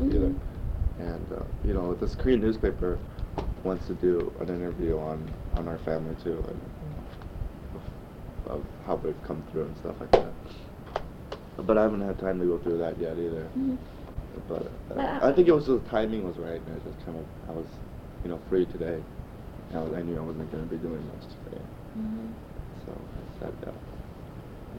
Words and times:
either. 0.00 0.32
And 0.98 1.32
uh, 1.32 1.42
you 1.64 1.74
know, 1.74 1.94
this 1.94 2.14
Korean 2.14 2.40
newspaper 2.40 2.98
wants 3.62 3.86
to 3.88 3.94
do 3.94 4.32
an 4.40 4.48
interview 4.48 4.98
on 4.98 5.18
on 5.54 5.68
our 5.68 5.78
family 5.78 6.14
too, 6.22 6.42
and 6.48 6.60
of, 8.46 8.52
of 8.52 8.64
how 8.86 8.96
we've 8.96 9.20
come 9.26 9.42
through 9.50 9.64
and 9.64 9.76
stuff 9.78 9.96
like 10.00 10.10
that. 10.12 10.32
But 11.66 11.78
I 11.78 11.82
haven't 11.82 12.02
had 12.02 12.18
time 12.18 12.38
to 12.40 12.46
go 12.46 12.58
through 12.58 12.78
that 12.78 12.98
yet 13.00 13.16
either. 13.16 13.46
Mhm. 13.56 13.78
But 14.48 14.66
uh, 14.96 15.00
I- 15.00 15.28
I 15.28 15.32
think 15.32 15.48
it 15.48 15.52
was 15.54 15.66
the 15.66 15.78
timing 15.90 16.26
was 16.26 16.36
right, 16.36 16.60
and 16.60 16.76
I 16.76 16.78
just 16.90 17.04
kind 17.06 17.16
of 17.18 17.24
I 17.48 17.52
was, 17.52 17.66
you 18.24 18.30
know, 18.30 18.38
free 18.50 18.66
today. 18.66 19.00
I, 19.74 19.78
was, 19.78 19.92
I 19.94 20.02
knew 20.02 20.16
I 20.16 20.20
wasn't 20.20 20.50
going 20.52 20.68
to 20.68 20.70
be 20.70 20.76
doing 20.76 21.02
much 21.06 21.26
today, 21.46 21.62
Mhm. 21.98 22.30
so 22.86 22.92
I 22.92 23.44
said 23.44 23.52
that. 23.62 23.74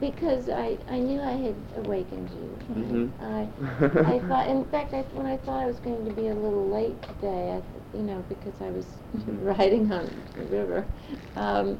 Because 0.00 0.48
I, 0.50 0.78
I 0.88 0.98
knew 0.98 1.20
I 1.20 1.32
had 1.32 1.54
awakened 1.76 2.30
you. 2.30 2.58
Mhm. 2.74 3.10
I, 3.20 3.48
I 4.04 4.18
thought, 4.20 4.48
in 4.48 4.64
fact, 4.66 4.92
I, 4.92 5.02
when 5.12 5.26
I 5.26 5.36
thought 5.38 5.62
I 5.62 5.66
was 5.66 5.78
going 5.80 6.04
to 6.04 6.10
be 6.10 6.28
a 6.28 6.34
little 6.34 6.68
late 6.68 7.00
today, 7.02 7.56
I, 7.56 7.60
th- 7.60 7.82
you 7.94 8.02
know, 8.02 8.24
because 8.28 8.60
I 8.60 8.70
was 8.70 8.86
Mhm. 9.16 9.44
riding 9.58 9.90
on 9.92 10.10
the 10.36 10.44
river, 10.44 10.86
um, 11.36 11.78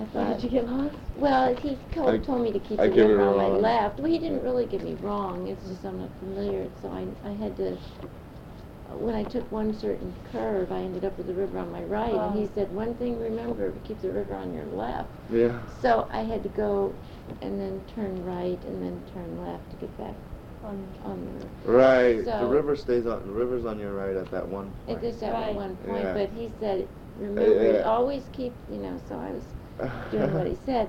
I 0.00 0.04
thought. 0.04 0.34
Did 0.34 0.44
you 0.44 0.50
get 0.50 0.68
lost? 0.68 0.94
Well, 1.16 1.54
he 1.54 1.78
told, 1.92 2.08
I- 2.10 2.18
told 2.18 2.42
me 2.42 2.52
to 2.52 2.58
keep 2.60 2.78
I 2.78 2.84
the 2.84 2.90
river 2.90 3.20
it 3.20 3.24
on 3.28 3.36
my 3.38 3.46
wrong. 3.46 3.62
left. 3.62 3.98
Well, 3.98 4.10
he 4.12 4.18
didn't 4.18 4.42
really 4.42 4.66
get 4.66 4.82
me 4.82 4.94
wrong. 5.00 5.46
It's 5.48 5.66
just 5.66 5.84
I'm 5.84 5.98
not 5.98 6.10
familiar, 6.18 6.68
so 6.82 6.90
I, 6.90 7.06
I 7.26 7.32
had 7.32 7.56
to. 7.56 7.78
When 8.88 9.14
I 9.14 9.24
took 9.24 9.50
one 9.52 9.74
certain 9.74 10.14
curve, 10.32 10.72
I 10.72 10.78
ended 10.80 11.04
up 11.04 11.18
with 11.18 11.26
the 11.26 11.34
river 11.34 11.58
on 11.58 11.70
my 11.70 11.84
right, 11.84 12.14
and 12.14 12.34
he 12.36 12.44
Oh. 12.44 12.50
said, 12.54 12.72
"One 12.72 12.94
thing, 12.94 13.18
remember, 13.18 13.70
keep 13.84 14.00
the 14.00 14.10
river 14.12 14.34
on 14.34 14.52
your 14.54 14.64
left." 14.66 15.10
Yeah. 15.30 15.60
So 15.80 16.08
I 16.10 16.20
had 16.22 16.42
to 16.44 16.48
go 16.48 16.94
and 17.42 17.60
then 17.60 17.80
turn 17.94 18.24
right 18.24 18.58
and 18.64 18.82
then 18.82 19.02
turn 19.12 19.40
left 19.46 19.68
to 19.70 19.76
get 19.76 19.96
back 19.98 20.14
On, 20.64 20.86
on 21.04 21.24
the 21.24 21.30
river. 21.32 21.78
Right. 21.78 22.24
the 22.24 22.40
So- 22.40 22.48
river 22.48 22.74
stays 22.76 23.06
on. 23.06 23.22
The 23.26 23.32
river's 23.32 23.64
on 23.64 23.78
your 23.78 23.92
right 23.92 24.16
at 24.16 24.30
that 24.30 24.46
one. 24.48 24.70
It 24.88 24.92
point. 24.94 25.02
just 25.02 25.22
at 25.22 25.32
Right. 25.32 25.54
one 25.54 25.76
point, 25.76 26.02
Yeah. 26.02 26.12
but 26.14 26.30
he 26.30 26.50
said, 26.60 26.88
remember, 27.18 27.72
yeah. 27.74 27.82
always 27.82 28.24
keep, 28.32 28.52
you 28.70 28.78
know, 28.78 28.98
so 29.08 29.16
I 29.16 29.30
was 29.32 29.44
doing 30.10 30.32
what 30.34 30.46
he 30.46 30.56
said. 30.66 30.88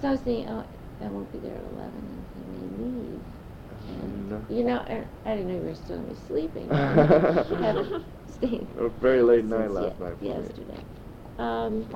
So 0.00 0.08
I 0.08 0.10
was 0.12 0.20
thinking, 0.20 0.48
oh, 0.48 0.64
I 1.02 1.08
won't 1.08 1.30
be 1.32 1.38
there 1.38 1.54
at 1.54 1.62
eleven, 1.72 2.24
and 2.34 2.80
he 2.80 2.82
may 2.82 3.00
leave. 3.02 3.20
And, 4.02 4.44
you 4.58 4.64
know, 4.64 4.78
I, 4.78 5.04
I 5.24 5.36
didn't 5.36 5.48
know 5.52 5.60
you 5.62 5.68
were 5.68 5.74
still 5.74 5.96
gonna 5.98 6.08
be 6.08 6.16
sleeping. 6.26 6.68
Haven't 6.70 8.04
stayed 8.28 8.66
A 8.78 8.88
very 8.88 9.22
late 9.22 9.44
night 9.44 9.60
since 9.68 9.72
last 9.72 9.94
ye- 9.98 10.04
night 10.04 10.18
for 10.18 10.24
me. 10.24 10.28
Yesterday. 10.30 10.84
Um, 11.38 11.86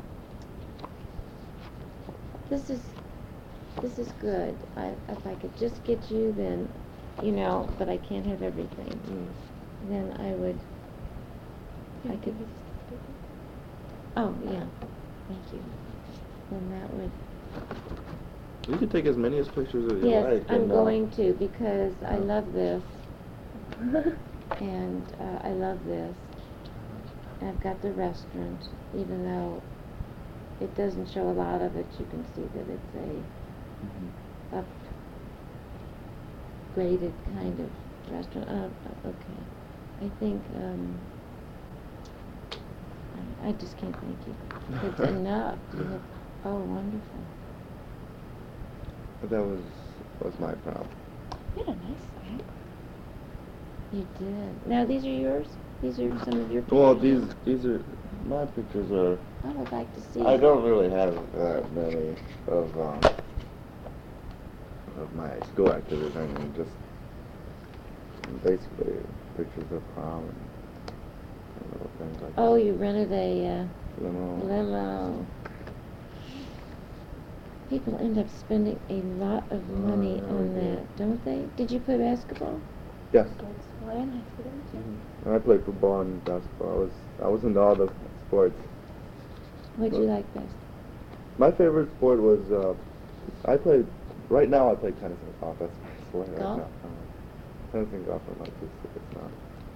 this 2.49 2.71
is, 2.71 2.81
this 3.81 3.99
is 3.99 4.13
good. 4.21 4.57
I, 4.77 4.93
if 5.09 5.27
I 5.27 5.35
could 5.35 5.57
just 5.57 5.83
get 5.85 6.11
you, 6.11 6.33
then, 6.37 6.69
you 7.23 7.33
know, 7.33 7.69
but 7.79 7.89
I 7.89 7.97
can't 7.99 8.27
have 8.27 8.43
everything. 8.43 8.89
Mm. 8.89 9.29
Then 9.89 10.17
I 10.21 10.33
would, 10.33 10.59
I 12.11 12.17
could, 12.17 12.37
oh, 14.17 14.35
yeah, 14.45 14.65
thank 15.29 15.53
you. 15.53 15.63
Then 16.51 16.71
that 16.81 16.95
would, 16.95 17.11
You 18.69 18.79
can 18.79 18.89
take 18.89 19.07
as 19.07 19.17
many 19.17 19.39
as 19.39 19.49
pictures 19.49 19.91
as 19.93 20.03
you 20.03 20.11
yes, 20.11 20.25
like. 20.25 20.51
I'm 20.51 20.63
and, 20.63 20.73
uh, 20.73 20.75
going 20.75 21.11
to, 21.13 21.33
because 21.35 21.95
I 22.07 22.17
love 22.17 22.53
this, 22.53 22.83
and, 24.61 25.03
uh, 25.21 25.39
I 25.47 25.51
love 25.53 25.85
this. 25.87 26.15
And 27.41 27.49
I've 27.51 27.63
got 27.63 27.81
the 27.81 27.93
restaurant, 27.93 28.69
even 28.95 29.25
though 29.25 29.63
it 30.61 30.75
doesn't 30.77 31.09
show 31.09 31.23
a 31.23 31.33
lot 31.33 31.63
of 31.63 31.75
it, 31.77 31.87
you 31.99 32.05
can 32.11 32.25
see 32.35 32.43
that 32.43 32.69
it's 32.69 32.95
a 32.97 33.40
mhm. 33.85 34.63
upgraded 36.77 37.13
kind 37.35 37.61
of 37.61 37.71
restaurant. 38.13 38.49
Uh, 38.49 38.69
okay. 39.09 39.41
I 40.03 40.09
think, 40.19 40.43
um, 40.57 40.99
I, 43.45 43.49
I 43.49 43.53
just 43.53 43.77
can't 43.77 43.95
thank 44.01 44.19
you. 44.27 44.35
It's 44.89 45.01
enough. 45.17 45.59
Oh, 46.45 46.57
wonderful. 46.57 47.21
That 49.23 49.43
was 49.43 49.61
was 50.25 50.39
my 50.41 50.53
problem. 50.55 50.89
you 51.57 51.65
had 51.65 51.77
a 51.77 51.79
nice 51.79 51.99
stack. 52.17 52.41
You 53.93 54.07
did. 54.19 54.67
Now, 54.67 54.85
these 54.85 55.05
are 55.05 55.09
yours? 55.09 55.49
These 55.83 55.99
are 56.01 56.19
some 56.25 56.39
of 56.41 56.51
your 56.51 56.63
pictures? 56.63 56.79
Well, 56.79 56.95
these 56.95 57.23
these 57.45 57.67
are 57.67 57.85
my 58.25 58.47
pictures 58.47 58.91
are. 58.93 59.19
I 59.45 59.49
would 59.53 59.73
like 59.73 59.93
to 59.95 60.01
see. 60.01 60.21
I 60.23 60.37
don't 60.37 60.65
really 60.65 60.91
have 60.91 61.15
that 61.33 61.73
many 61.73 62.17
of 62.49 62.79
um 62.81 63.20
of 65.01 65.15
my 65.15 65.31
school 65.53 65.73
activities. 65.73 66.15
I 66.17 66.21
mean, 66.21 66.53
just 66.57 66.71
basically 68.45 68.95
pictures 69.37 69.71
of 69.73 69.83
prom 69.95 70.23
and, 70.25 70.41
and 71.61 71.73
little 71.73 71.91
things 71.99 72.23
like 72.23 72.33
Oh, 72.37 72.55
that. 72.55 72.65
you 72.65 72.73
rented 72.75 73.13
a 73.13 73.47
uh, 73.47 73.65
Limo. 74.03 74.47
limo. 74.47 75.27
People 77.69 77.97
end 78.01 78.19
up 78.19 78.29
spending 78.29 78.79
a 78.91 79.01
lot 79.23 79.45
of 79.53 79.69
money 79.69 80.21
Oh, 80.29 80.37
on 80.37 80.55
that, 80.55 80.97
don't 80.97 81.25
they? 81.25 81.47
Did 81.57 81.71
you 81.71 81.79
play 81.81 81.99
basketball? 81.99 82.61
Yes. 83.13 83.29
Well, 83.81 83.97
in 83.97 84.11
high 84.11 84.23
school, 84.35 84.45
didn't 84.45 84.75
you? 84.75 84.99
And 85.25 85.35
I 85.35 85.39
played 85.39 85.65
football 85.65 86.01
and 86.01 86.25
basketball. 86.25 86.71
I 86.71 86.77
was 86.79 86.93
I 87.25 87.29
was 87.29 87.45
into 87.45 87.61
all 87.61 87.75
the 87.77 87.89
sports. 88.27 88.59
What'd 89.77 89.97
you 89.99 90.05
like 90.05 90.33
best? 90.35 90.55
My 91.39 91.51
favorite 91.51 91.91
sport 91.97 92.21
was 92.21 92.51
uh, 92.51 92.75
I 93.51 93.57
played. 93.57 93.87
Right 94.31 94.49
now, 94.49 94.71
I 94.71 94.75
play 94.77 94.93
tennis 94.93 95.19
and 95.27 95.41
golf. 95.41 95.57
That's 95.59 95.73
my 95.83 95.91
sport 96.09 96.29
right 96.29 96.39
Golf? 96.39 96.59
now. 96.59 96.65
Uh, 96.65 97.73
tennis 97.73 97.89
and 97.93 98.07
golf 98.07 98.23
are 98.29 98.39
my 98.39 98.45
two 98.47 98.71
sports 98.79 99.07
now. 99.15 99.29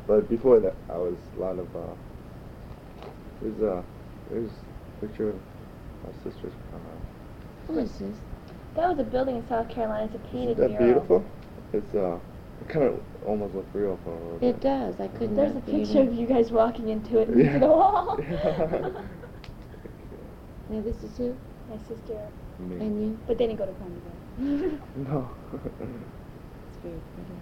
But 0.07 0.29
before 0.29 0.61
that, 0.61 0.75
I 0.89 0.97
was 0.97 1.17
a 1.37 1.41
lot 1.41 1.59
of. 1.59 1.75
Uh, 1.75 1.81
there's 3.43 3.61
uh, 3.61 3.83
there's 4.31 4.51
a 4.51 5.01
picture 5.07 5.31
of 5.31 5.35
my 6.07 6.13
sister's. 6.23 6.53
Uh, 6.73 7.67
Who 7.73 7.79
is 7.81 7.91
this? 7.99 8.17
That 8.77 8.89
was 8.89 8.99
a 9.01 9.05
building 9.05 9.37
in 9.37 9.49
South 9.49 9.69
Carolina. 9.69 10.05
It's 10.07 10.15
a 10.15 10.19
painted 10.31 10.59
isn't 10.59 10.73
that 10.73 10.81
mural. 10.81 11.01
beautiful? 11.01 11.25
It's 11.73 11.95
uh, 11.95 12.19
it 12.61 12.69
kind 12.69 12.85
of 12.87 13.01
almost 13.27 13.55
looks 13.57 13.75
real 13.75 13.99
for 14.05 14.11
a 14.11 14.21
little 14.23 14.39
bit. 14.39 14.55
It 14.55 14.61
does. 14.61 15.01
I 15.01 15.09
couldn't. 15.09 15.35
There's 15.35 15.57
a 15.57 15.61
picture 15.61 16.03
it 16.03 16.09
of 16.09 16.15
you 16.15 16.27
guys 16.27 16.53
walking 16.53 16.91
into 16.91 17.19
it 17.19 17.29
Yeah. 17.37 17.55
into 17.55 17.59
the 17.61 17.67
wall. 17.67 18.17
Now 20.71 20.81
this 20.81 21.03
is 21.03 21.17
who? 21.19 21.35
My 21.69 21.77
sister, 21.89 22.19
Me. 22.59 22.77
And 22.77 23.01
you? 23.03 23.19
but 23.27 23.37
they 23.39 23.47
didn't 23.47 23.59
go 23.59 23.67
to 23.67 23.73
prom 23.73 23.89
together. 23.95 24.11
No. 24.97 25.31
It's 25.53 26.79
very 26.83 27.01
pretty. 27.15 27.41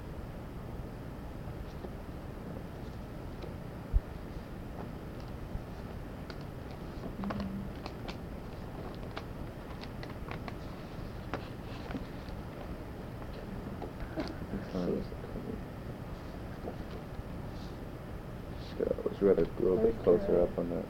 Yeah, 18.78 18.86
I 18.98 19.02
we 19.20 19.28
had 19.28 19.38
a 19.38 19.46
little 19.60 19.76
bit 19.78 19.98
closer 20.02 20.42
up 20.42 20.58
on 20.58 20.68
that. 20.70 20.84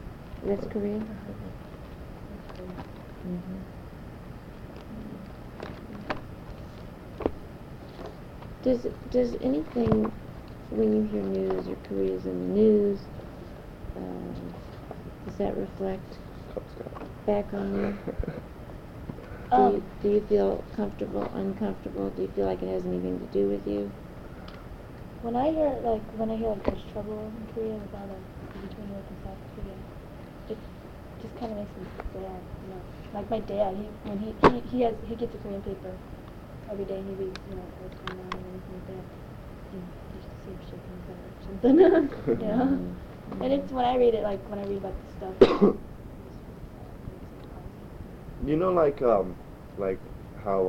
That's 0.47 0.67
Korea? 0.67 0.99
Mm-hmm. 0.99 1.49
Mhm. 3.27 3.63
Does, 8.73 8.87
does 9.11 9.37
anything, 9.43 10.13
when 10.71 10.95
you 10.95 11.03
hear 11.03 11.23
news 11.23 11.69
or 11.69 11.77
Korea's 11.77 12.25
in 12.27 12.39
the 12.55 12.55
news, 12.61 13.07
um, 13.97 14.55
does 15.25 15.37
that 15.37 15.57
reflect 15.59 16.19
back 17.27 17.53
on 17.53 17.75
you? 17.77 17.99
Do 19.57 19.63
Um, 19.63 19.75
you, 19.75 19.85
do 20.01 20.09
you 20.09 20.21
feel 20.23 20.65
comfortable, 20.75 21.31
uncomfortable? 21.35 22.11
Do 22.11 22.23
you 22.23 22.29
feel 22.29 22.47
like 22.47 22.63
it 22.63 22.73
has 22.73 22.87
anything 22.87 23.19
to 23.21 23.27
do 23.27 23.49
with 23.49 23.67
you? 23.67 23.93
When 25.21 25.37
I 25.37 25.51
hear 25.51 25.79
like 25.83 26.13
when 26.13 26.31
I 26.31 26.37
hear 26.37 26.51
like 26.51 26.65
there's 26.65 26.85
trouble 26.85 27.29
in 27.29 27.47
Korea 27.47 27.77
with 27.79 27.95
all 27.95 28.09
the 28.09 28.61
between 28.61 28.89
North 28.91 29.09
and 29.11 29.19
South 29.23 29.39
Korea, 29.55 29.77
it 30.49 30.59
just 31.21 31.37
kind 31.37 31.53
of 31.53 31.59
makes 31.59 31.77
me 31.77 31.87
sad. 32.13 32.43
You 32.63 32.71
know, 32.71 32.83
like 33.13 33.31
my 33.31 33.41
dad, 33.41 33.77
he 33.77 33.91
when 34.03 34.19
he 34.19 34.37
he, 34.41 34.61
he 34.61 34.81
has 34.83 34.97
he 35.03 35.17
gets 35.17 35.35
a 35.35 35.39
Korean 35.39 35.63
paper 35.63 35.99
every 36.73 36.85
day. 36.85 36.99
and 36.99 37.09
He 37.09 37.15
reads 37.15 37.41
you 37.49 37.57
know 37.57 37.69
going 38.03 38.19
on 38.21 38.33
and 38.35 38.47
everything 38.49 38.75
like 38.75 38.87
that. 38.89 39.05
And 39.73 39.83
he 40.13 40.19
just 40.19 40.29
seems 40.45 40.63
shaking 40.65 40.95
his 40.99 41.07
head 41.07 41.21
or 41.23 41.33
something. 41.47 41.77
you 42.43 42.47
know, 42.49 42.67
Mhm. 42.67 43.43
and 43.43 43.53
it's 43.53 43.73
when 43.73 43.85
I 43.85 43.97
read 43.97 44.15
it 44.15 44.23
like 44.23 44.43
when 44.51 44.59
I 44.59 44.67
read 44.67 44.79
about 44.79 44.97
the 45.05 45.09
stuff. 45.17 45.37
it 45.41 46.19
makes 46.25 46.41
me 46.49 46.57
sad, 46.73 46.93
it 47.05 47.11
makes 47.13 47.31
me 47.33 47.41
cry. 47.53 48.49
You 48.51 48.57
know, 48.57 48.73
like 48.73 49.03
um, 49.03 49.37
like 49.79 50.01
how 50.45 50.61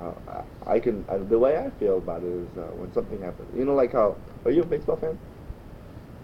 uh, 0.00 0.42
I, 0.66 0.78
can 0.78 1.04
uh, 1.08 1.18
the 1.28 1.38
way 1.38 1.56
I 1.58 1.70
feel 1.78 1.98
about 1.98 2.22
it 2.22 2.28
is 2.32 2.48
uh, 2.56 2.70
when 2.74 2.92
something 2.92 3.20
happens. 3.20 3.48
You 3.56 3.64
know, 3.64 3.74
like 3.74 3.92
how 3.92 4.16
are 4.44 4.50
you 4.50 4.62
a 4.62 4.66
baseball 4.66 4.96
fan? 4.96 5.18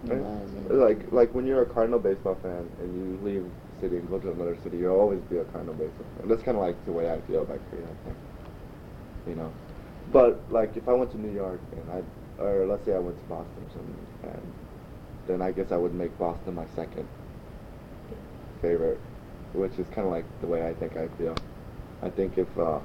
Right? 0.07 0.19
yeah. 0.19 0.75
Like 0.75 1.11
like 1.11 1.33
when 1.35 1.45
you're 1.47 1.61
a 1.63 1.65
Cardinal 1.65 1.99
baseball 1.99 2.35
fan 2.41 2.69
and 2.79 2.95
you 2.95 3.17
leave 3.23 3.43
the 3.43 3.79
city 3.81 3.97
and 3.97 4.09
go 4.09 4.19
to 4.19 4.31
another 4.31 4.55
city, 4.63 4.77
you'll 4.77 4.99
always 4.99 5.21
be 5.29 5.37
a 5.37 5.45
Cardinal 5.45 5.75
baseball 5.75 6.07
fan. 6.17 6.29
That's 6.29 6.43
kind 6.43 6.57
of 6.57 6.63
like 6.63 6.83
the 6.85 6.91
way 6.93 7.11
I 7.11 7.19
feel 7.21 7.41
about 7.43 7.59
Korea. 7.69 7.85
I 7.85 8.05
think. 8.05 8.17
You 9.29 9.35
know, 9.35 9.53
but 10.11 10.41
like 10.51 10.75
if 10.75 10.87
I 10.89 10.93
went 10.93 11.11
to 11.11 11.21
New 11.21 11.33
York 11.33 11.61
and 11.71 11.91
I 11.91 12.41
or 12.41 12.65
let's 12.65 12.85
say 12.85 12.93
I 12.95 12.99
went 12.99 13.19
to 13.19 13.25
Boston 13.25 13.63
or 13.63 13.71
something, 13.73 14.07
and 14.23 14.53
then 15.27 15.41
I 15.41 15.51
guess 15.51 15.71
I 15.71 15.77
would 15.77 15.93
make 15.93 16.17
Boston 16.17 16.55
my 16.55 16.65
second 16.75 17.07
favorite, 18.61 18.99
which 19.53 19.77
is 19.77 19.87
kind 19.89 20.07
of 20.07 20.11
like 20.11 20.25
the 20.41 20.47
way 20.47 20.67
I 20.67 20.73
think 20.73 20.97
I 20.97 21.07
feel. 21.17 21.35
I 22.01 22.09
think 22.09 22.37
if 22.37 22.47
uh, 22.57 22.79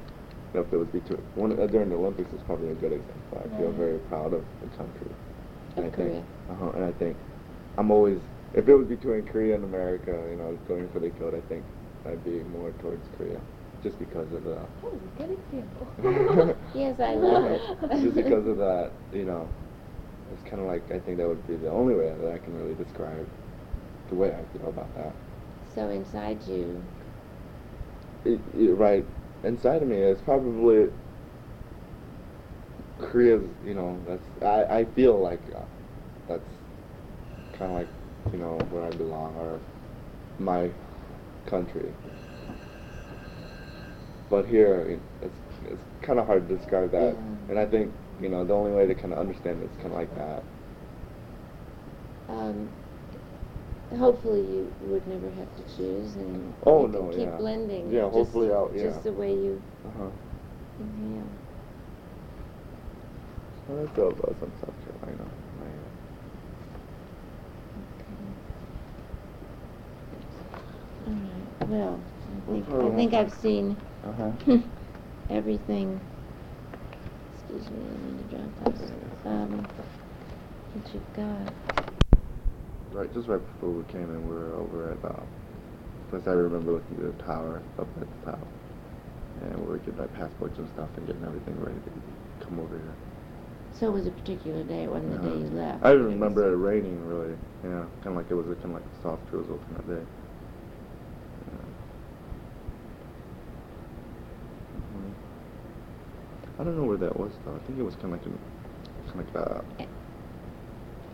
you 0.54 0.60
know, 0.60 0.60
if 0.60 0.72
it 0.72 0.76
was 0.76 0.88
between 0.88 1.20
one 1.34 1.58
uh, 1.58 1.66
during 1.66 1.88
the 1.88 1.96
Olympics 1.96 2.32
is 2.32 2.42
probably 2.46 2.70
a 2.70 2.74
good 2.74 2.92
example. 2.92 3.42
I 3.44 3.58
feel 3.58 3.72
very 3.72 3.98
proud 4.10 4.34
of 4.34 4.44
the 4.60 4.76
country. 4.76 5.10
And 5.76 5.86
Of 5.86 5.92
I 5.92 5.96
think, 5.96 6.24
uh-huh, 6.50 6.70
and 6.76 6.84
I 6.84 6.92
think 6.92 7.16
I'm 7.78 7.90
always 7.90 8.18
if 8.54 8.68
it 8.68 8.74
was 8.74 8.86
between 8.86 9.22
Korea 9.26 9.56
and 9.56 9.64
America, 9.64 10.12
you 10.30 10.36
know, 10.36 10.56
going 10.68 10.88
for 10.90 11.00
the 11.00 11.08
gold, 11.10 11.34
I 11.34 11.40
think 11.48 11.64
I'd 12.06 12.24
be 12.24 12.42
more 12.56 12.70
towards 12.80 13.02
Korea, 13.16 13.40
just 13.84 13.98
because 13.98 14.32
of 14.32 14.42
the. 14.42 14.54
That 14.54 14.92
was 14.92 15.00
a 15.02 15.18
good 15.18 15.38
example. 15.38 16.56
Yes, 16.74 16.98
I 16.98 17.14
love 17.14 17.44
it. 17.44 17.60
just 18.02 18.16
because 18.16 18.46
of 18.48 18.56
that, 18.56 18.90
you 19.12 19.24
know, 19.24 19.48
it's 20.32 20.42
kind 20.48 20.60
of 20.60 20.66
like 20.66 20.90
I 20.90 20.98
think 20.98 21.18
that 21.18 21.28
would 21.28 21.46
be 21.46 21.54
the 21.54 21.70
only 21.70 21.94
way 21.94 22.12
that 22.18 22.32
I 22.32 22.38
can 22.38 22.58
really 22.58 22.74
describe 22.74 23.28
the 24.08 24.16
way 24.16 24.34
I 24.34 24.58
feel 24.58 24.68
about 24.68 24.92
that. 24.96 25.12
So 25.74 25.88
inside 25.88 26.42
you, 26.48 26.82
It, 28.24 28.40
it, 28.56 28.72
right 28.72 29.04
inside 29.44 29.82
of 29.82 29.88
me 29.88 29.98
is 29.98 30.20
probably 30.22 30.88
Korea's. 32.98 33.44
You 33.64 33.74
know, 33.74 34.00
that's 34.06 34.24
I, 34.42 34.78
I 34.78 34.84
feel 34.96 35.20
like 35.20 35.40
uh, 35.54 35.60
that's 36.26 36.48
kind 37.52 37.70
of 37.70 37.78
like 37.78 37.88
you 38.32 38.38
know 38.38 38.58
where 38.70 38.84
I 38.84 38.90
belong 38.90 39.36
or 39.36 39.60
my 40.38 40.70
country. 41.46 41.92
But 44.30 44.46
here, 44.46 44.80
it- 44.80 45.02
it's 45.26 45.38
it's 45.70 45.82
kind 46.02 46.18
of 46.18 46.26
hard 46.26 46.48
to 46.48 46.56
describe 46.56 46.90
that, 46.92 47.14
Yeah. 47.14 47.50
and 47.50 47.58
I 47.58 47.66
think 47.66 47.92
you 48.20 48.28
know 48.28 48.44
the 48.44 48.54
only 48.54 48.72
way 48.72 48.86
to 48.86 48.94
kind 48.94 49.12
of 49.12 49.18
understand 49.18 49.62
it 49.62 49.70
is 49.70 49.76
kind 49.76 49.88
of 49.92 49.98
like 49.98 50.14
that. 50.14 50.42
um, 52.28 52.68
hopefully 53.98 54.40
you 54.40 54.72
would 54.80 55.06
never 55.06 55.30
have 55.30 55.54
to 55.56 55.62
choose 55.76 56.16
and 56.16 56.52
Oh, 56.66 56.86
no, 56.86 57.10
keep 57.10 57.20
yeah. 57.20 57.36
blending. 57.36 57.92
Yeah, 57.92 58.02
just- 58.04 58.14
hopefully 58.14 58.50
I'll- 58.52 58.70
yeah. 58.74 58.84
Just 58.84 59.04
the 59.04 59.12
way 59.12 59.34
you 59.34 59.62
Uh 59.84 59.90
huh. 59.98 60.10
inhale. 60.80 61.28
Well, 63.68 63.84
I 63.84 63.86
feel 63.94 64.08
about 64.08 64.36
some 64.40 64.52
South 64.60 64.74
Carolina. 64.84 65.24
Okay. 67.76 68.14
All 71.06 71.12
right. 71.12 71.68
Well, 71.68 72.02
Think 72.46 72.68
I 72.68 72.90
think 72.96 73.14
I've 73.14 73.32
seen 73.32 73.76
Uh 74.04 74.12
huh. 74.12 74.32
everything. 75.30 76.00
Excuse 77.34 77.70
me, 77.70 77.84
I 77.88 77.96
need 78.06 78.30
to 78.30 78.36
drop 78.36 78.78
this. 78.78 78.90
Um, 79.24 79.66
what 80.72 80.94
you've 80.94 81.12
got. 81.14 81.52
Right, 82.92 83.12
just 83.14 83.28
right 83.28 83.40
before 83.44 83.70
we 83.70 83.82
came 83.84 84.02
in, 84.02 84.28
we 84.28 84.34
were 84.34 84.54
over 84.54 84.92
at, 84.92 85.04
uh, 85.04 85.22
first 86.10 86.28
I 86.28 86.32
remember 86.32 86.72
looking 86.72 86.96
at 86.98 87.16
the 87.16 87.24
tower, 87.24 87.62
up 87.78 87.88
at 88.00 88.06
the 88.20 88.30
tower. 88.30 88.46
And 89.42 89.56
we 89.58 89.66
were 89.66 89.78
getting 89.78 90.00
our 90.00 90.06
passports 90.08 90.58
and 90.58 90.68
stuff 90.68 90.88
and 90.96 91.06
getting 91.06 91.24
everything 91.24 91.58
ready 91.58 91.80
to 91.80 92.44
come 92.46 92.60
over 92.60 92.76
here. 92.76 92.94
So 93.80 93.88
it 93.88 93.92
was 93.92 94.06
a 94.06 94.10
particular 94.10 94.62
day. 94.62 94.84
It 94.84 94.90
wasn't 94.90 95.20
the 95.22 95.28
day 95.28 95.36
you 95.38 95.48
left. 95.58 95.78
I 95.84 95.88
but 95.88 95.94
even 95.94 96.04
was- 96.04 96.14
remember 96.14 96.52
it 96.52 96.56
raining, 96.56 97.04
really. 97.08 97.34
Yeah, 97.64 97.84
kind 98.02 98.16
of 98.16 98.22
like 98.22 98.30
it 98.30 98.34
was 98.34 98.46
a 98.46 98.54
kind 98.54 98.66
of 98.66 98.74
like 98.74 98.84
a 98.84 99.02
soft 99.02 99.28
drizzle 99.30 99.58
kind 99.66 99.80
of 99.80 99.86
day. 99.88 100.02
Yeah. 101.50 101.58
Mhm. 105.00 105.12
I 106.58 106.64
don't 106.64 106.76
know 106.76 106.84
where 106.84 106.96
that 106.98 107.18
was 107.18 107.32
though. 107.44 107.54
I 107.54 107.66
think 107.66 107.78
it 107.78 107.82
was 107.82 107.94
kind 107.96 108.12
of 108.14 108.20
like 108.20 108.26
an, 108.26 108.38
kind 109.08 109.20
of 109.20 109.34
like 109.34 109.46
a, 109.46 109.64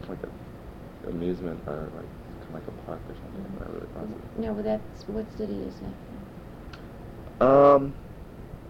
like 0.08 0.18
a 0.24 1.08
amusement 1.08 1.60
or 1.66 1.88
like 1.96 2.10
kind 2.40 2.48
of 2.48 2.54
like 2.54 2.68
a 2.68 2.72
park 2.86 3.00
or 3.08 3.14
something. 3.14 3.58
Not 3.58 3.72
really 3.72 3.86
positive. 3.94 4.38
No, 4.38 4.54
but 4.54 4.64
that's 4.64 5.08
what 5.08 5.26
city 5.38 5.54
is 5.54 5.74
that? 5.80 7.46
Um, 7.46 7.94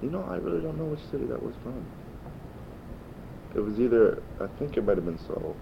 you 0.01 0.11
know, 0.11 0.23
I 0.31 0.37
really 0.37 0.61
don't 0.61 0.79
know 0.79 0.85
which 0.85 1.01
city 1.11 1.27
that 1.27 1.43
was 1.43 1.55
from. 1.63 1.85
It 3.55 3.61
was 3.61 3.81
either, 3.81 4.23
I 4.41 4.47
think 4.59 4.77
it 4.77 4.85
might 4.85 4.97
have 4.97 5.05
been 5.05 5.19
Seoul. 5.27 5.57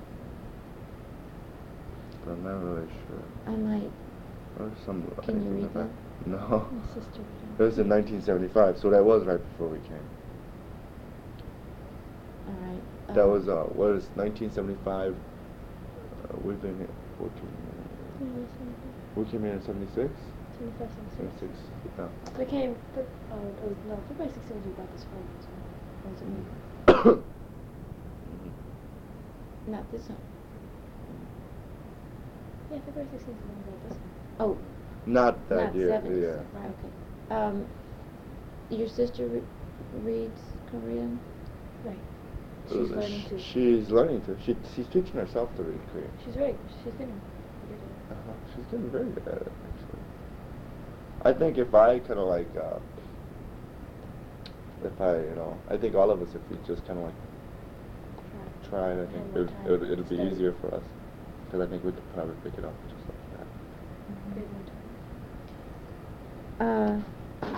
But 2.25 2.33
I'm 2.33 2.45
not 2.45 2.63
really 2.63 2.87
sure. 3.09 3.23
I 3.47 3.57
might. 3.57 3.91
Or 4.61 4.71
some. 4.85 5.11
Can 5.23 5.43
you 5.43 5.51
read 5.51 5.63
like 5.63 5.75
that? 5.75 5.89
No. 6.27 6.69
My 6.71 6.87
sister. 6.95 7.23
It 7.59 7.63
was 7.63 7.79
in 7.79 7.89
1975, 7.89 8.79
so 8.79 8.89
that 8.91 9.03
was 9.03 9.25
right 9.25 9.41
before 9.51 9.67
we 9.67 9.79
came. 9.89 9.99
That 13.15 13.25
um, 13.25 13.31
was, 13.31 13.49
uh, 13.49 13.63
what 13.73 13.93
is 13.97 14.05
1975? 14.15 15.17
Uh, 15.17 16.37
we've 16.45 16.61
been 16.61 16.77
here, 16.77 16.91
we 17.19 17.31
came, 17.31 17.49
Yeah, 18.21 18.27
we 19.17 19.25
came 19.25 19.45
here 19.45 19.55
in 19.55 19.63
76? 19.63 20.13
75, 20.59 20.91
76. 21.17 21.41
76, 21.41 21.59
yeah. 21.99 22.09
We 22.39 22.45
came, 22.45 22.77
for, 22.93 23.07
oh, 23.33 23.49
it 23.49 23.63
was, 23.65 23.77
no, 23.87 23.97
February 24.09 24.31
16th 24.35 24.63
we 24.67 24.73
bought 24.73 24.93
this 24.93 25.07
home, 25.11 25.27
so, 25.41 25.49
was 26.05 26.21
it? 26.21 26.29
Mhm. 26.29 26.45
Not 29.67 29.91
this 29.91 30.07
one. 30.09 30.19
Yeah, 32.71 32.79
February 32.85 33.09
16th 33.09 33.17
is 33.17 33.25
when 33.25 33.57
we 33.57 33.63
bought 33.65 33.83
this 33.89 33.99
one. 33.99 34.11
Oh, 34.41 34.59
Not 35.07 35.49
that 35.49 35.65
not 35.65 35.75
year, 35.75 35.89
seventies. 35.89 36.23
yeah. 36.23 36.43
Right. 36.61 36.71
Okay. 36.79 36.91
Um, 37.31 37.67
your 38.71 38.89
sister 38.89 39.27
re- 39.27 39.43
reads 40.03 40.41
Korean. 40.71 41.21
Right. 41.85 42.01
She's 42.69 42.91
learning 42.91 43.25
to. 43.29 43.39
She's 43.41 43.89
learning 43.91 44.23
to. 44.23 44.37
She, 44.45 44.57
she's 44.75 44.87
teaching 44.89 45.15
herself 45.15 45.55
to 45.57 45.63
read 45.63 45.81
Korean. 45.93 46.11
She's 46.25 46.35
very, 46.35 46.55
she's 46.85 46.93
getting 46.93 47.21
good 47.69 47.73
at 47.73 47.81
it. 47.81 48.13
Uh-huh. 48.13 48.33
She's 48.55 48.65
getting 48.67 48.91
very 48.91 49.05
good 49.11 49.29
at 49.29 49.35
it, 49.43 49.53
actually. 49.73 50.03
I 51.23 51.33
think 51.33 51.59
if 51.59 51.75
I 51.75 51.99
kind 52.01 52.19
of 52.21 52.29
like, 52.29 52.49
uh, 52.57 52.79
if 54.85 55.01
I, 55.01 55.17
you 55.19 55.35
know, 55.35 55.59
I 55.69 55.77
think 55.77 55.95
all 55.95 56.11
of 56.11 56.21
us, 56.23 56.29
if 56.35 56.43
we 56.51 56.57
just 56.67 56.87
kind 56.87 56.99
of 56.99 57.07
like 57.07 57.15
Try. 58.69 58.95
tried, 58.95 59.01
I 59.03 59.07
think 59.13 59.33
more 59.35 59.43
it, 59.45 59.51
it 59.67 59.71
would 59.81 59.91
it'll 59.91 60.05
be 60.05 60.17
study. 60.17 60.31
easier 60.31 60.55
for 60.61 60.75
us. 60.75 60.83
Because 61.47 61.67
I 61.67 61.71
think 61.71 61.85
we 61.85 61.93
could 61.93 62.15
probably 62.15 62.35
pick 62.45 62.59
it 62.59 62.65
up 62.65 62.75
just 62.89 63.05
like 63.09 63.39
that. 63.39 63.47
Great 64.35 64.49
more 64.53 64.63
time. 66.59 67.05
Uh, 67.45 67.49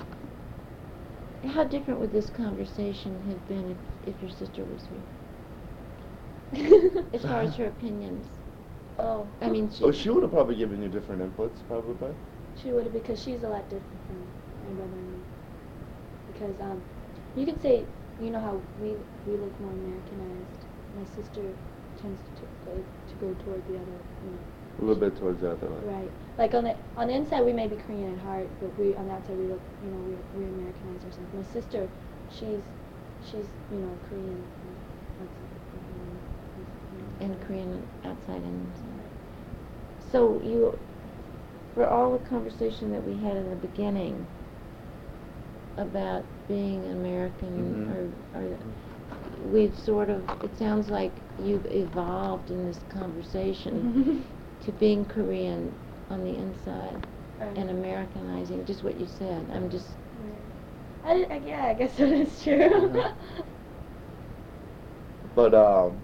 how 1.49 1.65
different 1.65 2.01
would 2.01 2.13
this 2.13 2.31
conversation 2.31 3.21
have 3.29 3.49
been 3.49 3.71
if, 4.05 4.15
if 4.15 4.23
your 4.23 4.31
sister 4.31 4.65
was 4.65 4.83
here? 6.53 7.03
As 7.15 7.23
far 7.23 7.43
as 7.43 7.55
her 7.57 7.67
opinions. 7.67 8.27
Oh. 8.99 9.27
I 9.41 9.49
mean, 9.49 9.71
she. 9.71 9.85
Oh, 9.85 9.93
she 9.93 10.11
would 10.11 10.23
have 10.23 10.33
probably 10.33 10.57
given 10.57 10.83
you 10.83 10.89
different 10.89 11.23
inputs, 11.23 11.57
probably. 11.69 12.13
She 12.63 12.71
would 12.73 12.85
have 12.85 12.93
because 12.93 13.23
she's 13.23 13.43
a 13.43 13.49
lot 13.49 13.63
different 13.71 14.01
from 14.07 14.19
my 14.67 14.75
brother 14.75 14.93
and 14.93 15.13
me. 15.13 15.19
Because 16.33 16.61
um, 16.61 16.83
you 17.37 17.47
could 17.47 17.63
say, 17.63 17.85
you 18.21 18.31
know 18.31 18.41
how 18.41 18.61
we 18.83 18.91
we 19.27 19.39
look 19.39 19.61
more 19.61 19.73
Americanized. 19.73 20.67
My 20.99 21.05
sister 21.17 21.43
tends 22.03 22.21
to 22.37 22.43
go 22.67 22.75
to 22.75 23.15
go 23.21 23.45
toward 23.45 23.63
the 23.69 23.77
other, 23.77 23.99
you 24.25 24.31
know. 24.31 24.39
A 24.81 24.85
little 24.85 25.01
bit 25.01 25.17
towards 25.17 25.41
the 25.41 25.53
other 25.53 25.67
way. 25.69 25.95
Right. 25.95 26.11
Like 26.39 26.55
on 26.55 26.65
the 26.65 26.75
on 26.97 27.09
the 27.09 27.15
inside 27.15 27.45
we 27.45 27.53
may 27.53 27.67
be 27.67 27.77
Korean 27.77 28.15
at 28.15 28.21
heart, 28.25 28.49
but 28.61 28.77
we 28.79 28.95
on 28.97 29.07
the 29.07 29.13
outside 29.15 29.37
we 29.37 29.47
look, 29.47 29.61
you 29.85 29.91
know, 29.91 29.99
we're 30.35 30.41
we 30.41 30.47
Americanized 30.47 31.05
ourselves. 31.05 31.35
My 31.35 31.43
sister, 31.53 31.89
she's 32.31 32.63
she's 33.31 33.47
you 33.71 33.79
know 33.79 33.97
Korean. 34.09 34.45
and 34.65 34.77
outside, 35.21 35.51
you 35.91 36.01
know, 36.01 36.65
you 36.93 36.99
know. 36.99 37.27
and 37.27 37.47
Korean 37.47 37.87
outside 38.05 38.43
and 38.43 38.67
inside. 38.67 39.11
So 40.13 40.41
you, 40.43 40.79
for 41.75 41.87
all 41.89 42.13
the 42.13 42.25
conversation 42.29 42.91
that 42.93 43.03
we 43.05 43.15
had 43.25 43.37
in 43.37 43.51
the 43.51 43.57
beginning 43.57 44.27
about 45.77 46.25
being 46.49 46.85
American, 46.87 47.87
Mhm. 47.89 48.35
or, 48.35 48.41
or 48.41 48.47
we've 49.53 49.77
sort 49.79 50.11
of, 50.11 50.23
it 50.43 50.57
sounds 50.59 50.91
like 50.91 51.13
you've 51.43 51.67
evolved 51.67 52.51
in 52.51 52.67
this 52.67 52.81
conversation 52.89 54.25
to 54.65 54.73
being 54.73 55.05
Korean 55.05 55.73
on 56.11 56.25
the 56.25 56.35
inside 56.37 57.07
Right. 57.41 57.57
and 57.57 57.71
Americanizing, 57.71 58.67
just 58.67 58.85
what 58.85 59.01
you 59.01 59.07
said. 59.07 59.47
I'm 59.55 59.71
just, 59.71 59.87
I, 61.05 61.25
I, 61.31 61.41
yeah, 61.47 61.67
I 61.67 61.75
guess 61.75 61.95
that 61.97 62.13
is 62.13 62.43
true. 62.43 62.65
Uh-huh. 62.65 63.13
But 65.35 65.55
um, 65.55 65.97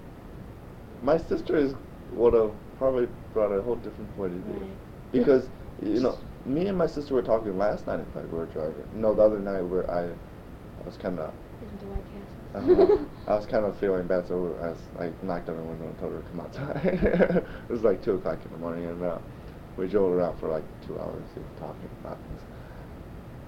my 1.02 1.18
sister 1.18 1.56
is 1.56 1.74
would 2.14 2.32
have 2.32 2.52
probably 2.78 3.08
brought 3.34 3.52
a 3.52 3.60
whole 3.60 3.74
different 3.76 4.16
point 4.16 4.32
of 4.32 4.38
view 4.38 4.60
Right. 4.60 5.12
because 5.12 5.48
you 5.82 6.00
know 6.00 6.16
me 6.46 6.68
and 6.68 6.78
my 6.78 6.86
sister 6.86 7.12
were 7.12 7.22
talking 7.22 7.58
last 7.58 7.86
night. 7.86 7.98
In 7.98 8.06
fact, 8.06 8.32
we 8.32 8.38
were 8.38 8.46
driving. 8.46 8.84
No, 8.94 9.14
the 9.14 9.22
other 9.22 9.40
night 9.40 9.62
where 9.62 9.90
I, 9.90 10.04
I 10.04 10.86
was 10.86 10.96
kind 10.96 11.18
of. 11.18 11.32
Listen 11.60 11.78
to 11.78 11.86
White 11.86 12.04
Castles. 12.54 13.06
Uh, 13.26 13.30
I 13.30 13.34
was 13.34 13.46
kind 13.46 13.64
of 13.66 13.76
feeling 13.78 14.06
bad, 14.06 14.28
so 14.28 14.56
I 14.62 14.68
was, 14.68 14.78
like 14.98 15.24
knocked 15.24 15.48
on 15.48 15.56
the 15.56 15.62
window 15.62 15.86
and 15.86 15.98
told 15.98 16.12
her 16.12 16.20
to 16.20 16.28
come 16.28 16.40
outside. 16.40 16.80
it 17.68 17.70
was 17.70 17.82
like 17.82 18.02
two 18.02 18.12
o'clock 18.14 18.38
in 18.44 18.52
the 18.52 18.58
morning, 18.58 18.84
and 18.84 19.02
uh, 19.02 19.18
we 19.76 19.86
drove 19.88 20.12
around 20.12 20.38
for 20.38 20.48
like 20.48 20.64
two 20.86 20.98
hours 20.98 21.22
talking 21.58 21.88
about 22.00 22.18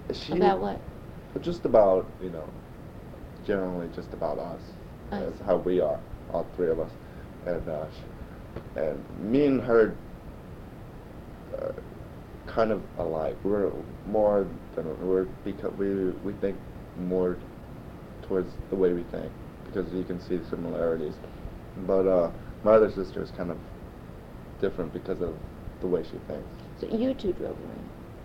this. 0.09 0.23
She, 0.23 0.33
about 0.33 0.61
what? 0.61 0.81
Just 1.41 1.65
about 1.65 2.07
you 2.23 2.31
know, 2.31 2.49
generally 3.47 3.89
just 3.95 4.13
about 4.13 4.39
us, 4.39 4.61
I 5.13 5.21
as 5.23 5.35
see. 5.35 5.45
how 5.45 5.57
we 5.57 5.81
are. 5.81 6.01
all 6.33 6.47
three 6.57 6.69
of 6.71 6.81
us, 6.81 6.91
and 7.47 7.69
uh, 7.69 7.87
sh- 7.91 8.79
and 8.79 9.33
me 9.33 9.47
and 9.47 9.61
her 9.63 9.95
uh, 11.59 11.73
kind 12.47 12.71
of 12.73 12.83
alike. 12.99 13.37
We're 13.45 13.71
more 14.07 14.47
than 14.75 15.09
we're 15.09 15.25
because 15.45 15.73
we 15.79 16.11
we 16.25 16.33
think 16.41 16.57
more 16.99 17.37
towards 18.23 18.53
the 18.71 18.77
way 18.77 18.93
we 18.93 19.03
think 19.05 19.31
because 19.67 19.93
you 19.93 20.05
can 20.05 20.21
see 20.21 20.41
similarities. 20.51 21.15
But 21.87 22.07
uh, 22.07 22.31
my 22.65 22.73
other 22.73 22.91
sister 22.91 23.23
is 23.23 23.31
kind 23.31 23.51
of 23.51 23.59
different 24.61 24.93
because 24.93 25.21
of 25.21 25.35
the 25.81 25.87
way 25.87 26.03
she 26.03 26.19
thinks. 26.27 26.49
So 26.81 26.87
you 26.89 27.15
two 27.15 27.33
drove 27.33 27.53
away? 27.53 27.75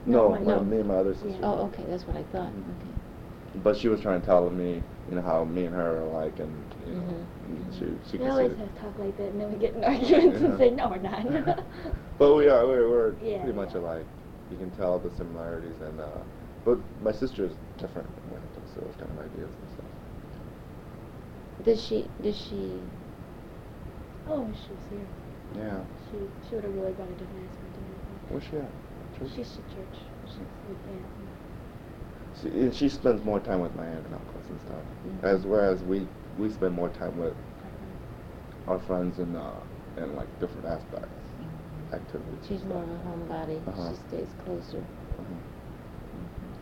No, 0.05 0.29
my- 0.29 0.39
my, 0.39 0.45
no. 0.55 0.63
me 0.63 0.77
and 0.79 0.87
my 0.87 0.95
other 0.95 1.13
sister. 1.13 1.29
Yeah. 1.29 1.37
Oh, 1.43 1.65
okay, 1.67 1.83
that's 1.87 2.05
what 2.05 2.17
I 2.17 2.23
thought, 2.23 2.49
Mhm. 2.51 2.75
okay. 2.77 3.59
But 3.63 3.77
she 3.77 3.87
was 3.87 4.01
trying 4.01 4.19
to 4.21 4.25
tell 4.25 4.49
me, 4.49 4.81
you 5.09 5.15
know, 5.15 5.21
how 5.21 5.43
me 5.45 5.65
and 5.65 5.75
her 5.75 6.01
are 6.01 6.07
like, 6.23 6.39
and 6.39 6.51
you 6.87 6.93
know, 6.95 7.01
Mhm. 7.01 7.25
and 7.45 7.73
she 7.73 7.85
she 8.09 8.17
We 8.17 8.23
can 8.23 8.31
always 8.31 8.51
see. 8.51 8.57
have 8.57 8.81
talk 8.81 8.97
like 8.99 9.15
that, 9.17 9.29
and 9.29 9.39
then 9.41 9.51
we 9.51 9.57
get 9.57 9.75
in 9.75 9.83
arguments 9.83 10.41
Yeah. 10.41 10.47
and 10.47 10.57
say, 10.57 10.69
no, 10.71 10.89
we're 10.89 10.97
not. 10.97 11.25
But 12.19 12.35
we 12.35 12.47
are 12.47 12.65
we're, 12.67 12.89
we're 12.89 13.13
Yeah, 13.23 13.41
pretty 13.41 13.55
much 13.57 13.73
alike. 13.73 14.05
You 14.51 14.57
can 14.57 14.69
tell 14.71 14.99
the 14.99 15.09
similarities, 15.15 15.79
and 15.81 15.99
uh, 15.99 16.05
but 16.63 16.77
my 17.01 17.11
sister 17.11 17.45
is 17.45 17.53
different 17.77 18.07
when 18.29 18.41
it 18.41 18.53
comes 18.55 18.71
to 18.73 18.81
those 18.81 18.95
kind 18.97 19.09
of 19.11 19.25
ideas 19.25 19.49
and 19.49 19.69
stuff. 19.73 19.85
Does 21.65 21.83
she, 21.83 22.07
does 22.21 22.37
she, 22.37 22.79
oh, 24.29 24.47
she 24.53 24.73
was 24.73 24.83
here. 24.91 25.07
Yeah. 25.53 25.81
She 26.09 26.17
she 26.47 26.55
would 26.55 26.63
have 26.63 26.73
really 26.73 26.91
brought 26.93 27.09
a 27.09 27.13
different 27.15 27.45
aspect 27.49 27.73
to 27.75 27.81
everything. 27.81 28.17
Where's 28.29 28.43
she 28.43 28.57
at? 28.57 28.71
Church? 29.17 29.31
She's 29.35 29.57
at 29.59 29.67
church. 29.75 29.97
She's 30.25 30.47
with 30.67 30.77
aunt. 30.87 31.05
She, 32.41 32.47
and 32.47 32.73
she 32.73 32.89
spends 32.89 33.23
more 33.23 33.39
time 33.39 33.61
with 33.61 33.75
my 33.75 33.85
aunt 33.85 34.05
and 34.05 34.13
uncles 34.15 34.49
and 34.49 34.59
stuff. 34.61 34.83
Mhm. 35.05 35.23
As 35.23 35.45
whereas 35.45 35.83
we 35.83 36.07
we 36.37 36.49
spend 36.49 36.73
more 36.75 36.89
time 36.89 37.17
with 37.17 37.35
our 38.67 38.79
friends 38.79 39.19
and 39.19 39.35
uh 39.35 39.51
and 39.97 40.15
like 40.15 40.27
different 40.39 40.67
aspects, 40.67 41.29
activities. 41.93 42.39
she's 42.47 42.63
more 42.63 42.83
of 42.83 42.89
a 42.89 42.97
homebody, 43.07 43.59
Uh-huh. 43.67 43.89
she 43.91 43.95
stays 43.95 44.29
closer? 44.43 44.83
Uh-huh. 45.19 45.39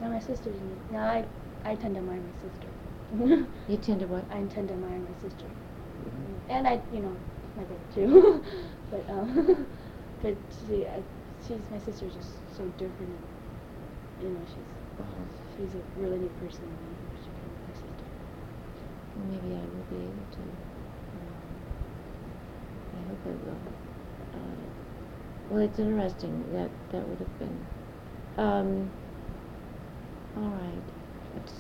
Now 0.02 0.10
my 0.10 0.20
sister's 0.20 0.56
in, 0.58 0.78
now 0.90 1.06
I 1.08 1.26
I 1.64 1.76
tend 1.76 1.96
to 1.96 2.00
admire 2.02 2.20
my 2.20 2.34
sister. 2.42 2.68
You 3.68 3.78
tend 3.78 4.00
to 4.02 4.08
what? 4.08 4.26
I 4.32 4.42
tend 4.56 4.68
to 4.70 4.74
admire 4.74 5.00
my 5.00 5.16
sister. 5.22 5.46
Mhm. 6.04 6.36
And 6.50 6.68
I, 6.68 6.82
you 6.92 7.00
know, 7.02 7.16
my 7.56 7.64
brother 7.64 7.84
too. 7.94 8.44
but 8.92 9.10
um, 9.10 9.68
but 10.24 10.36
she, 10.68 10.88
I, 10.88 11.04
she's 11.48 11.60
my 11.72 11.80
sister's 11.80 12.14
just 12.16 12.56
so 12.58 12.66
different. 12.78 13.12
And, 13.12 13.30
you 14.22 14.30
know, 14.30 14.46
she's 14.46 14.66
Uh-huh. 15.00 15.26
she's 15.58 15.76
a 15.76 15.84
really 16.00 16.20
neat 16.20 16.38
person. 16.40 16.66
and 16.66 16.98
I 16.98 17.12
wish 17.12 17.24
I 17.28 17.34
could 17.42 17.52
be 17.56 17.62
my 17.68 17.74
sister. 17.74 18.06
Well, 19.16 19.26
maybe 19.28 19.56
I 19.56 19.66
will 19.74 19.86
be 19.90 19.98
able 20.06 20.28
to. 20.38 20.44
Um, 21.16 21.66
I 22.94 23.10
hope 23.10 23.20
I 23.26 23.30
will. 23.30 23.62
Uh, 24.34 24.68
well, 25.50 25.60
it's 25.62 25.80
interesting. 25.80 26.52
That 26.54 26.72
that 26.92 27.08
would 27.08 27.20
have 27.20 27.40
been. 27.40 27.68
Um, 28.38 28.92
all 30.38 30.50
right. 30.50 30.84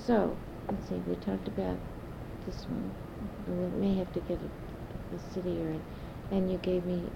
So 0.08 0.38
let's 0.72 0.88
see. 0.90 0.96
We 1.08 1.16
talked 1.16 1.48
about 1.48 1.78
this 2.46 2.66
one. 2.68 2.94
We 3.48 3.68
may 3.80 3.96
have 3.98 4.12
to 4.14 4.22
get 4.22 4.40
a, 4.42 5.16
a 5.16 5.20
city 5.20 5.62
or, 5.64 5.76
and 6.32 6.52
you 6.52 6.58
gave 6.60 6.86
me. 6.86 7.12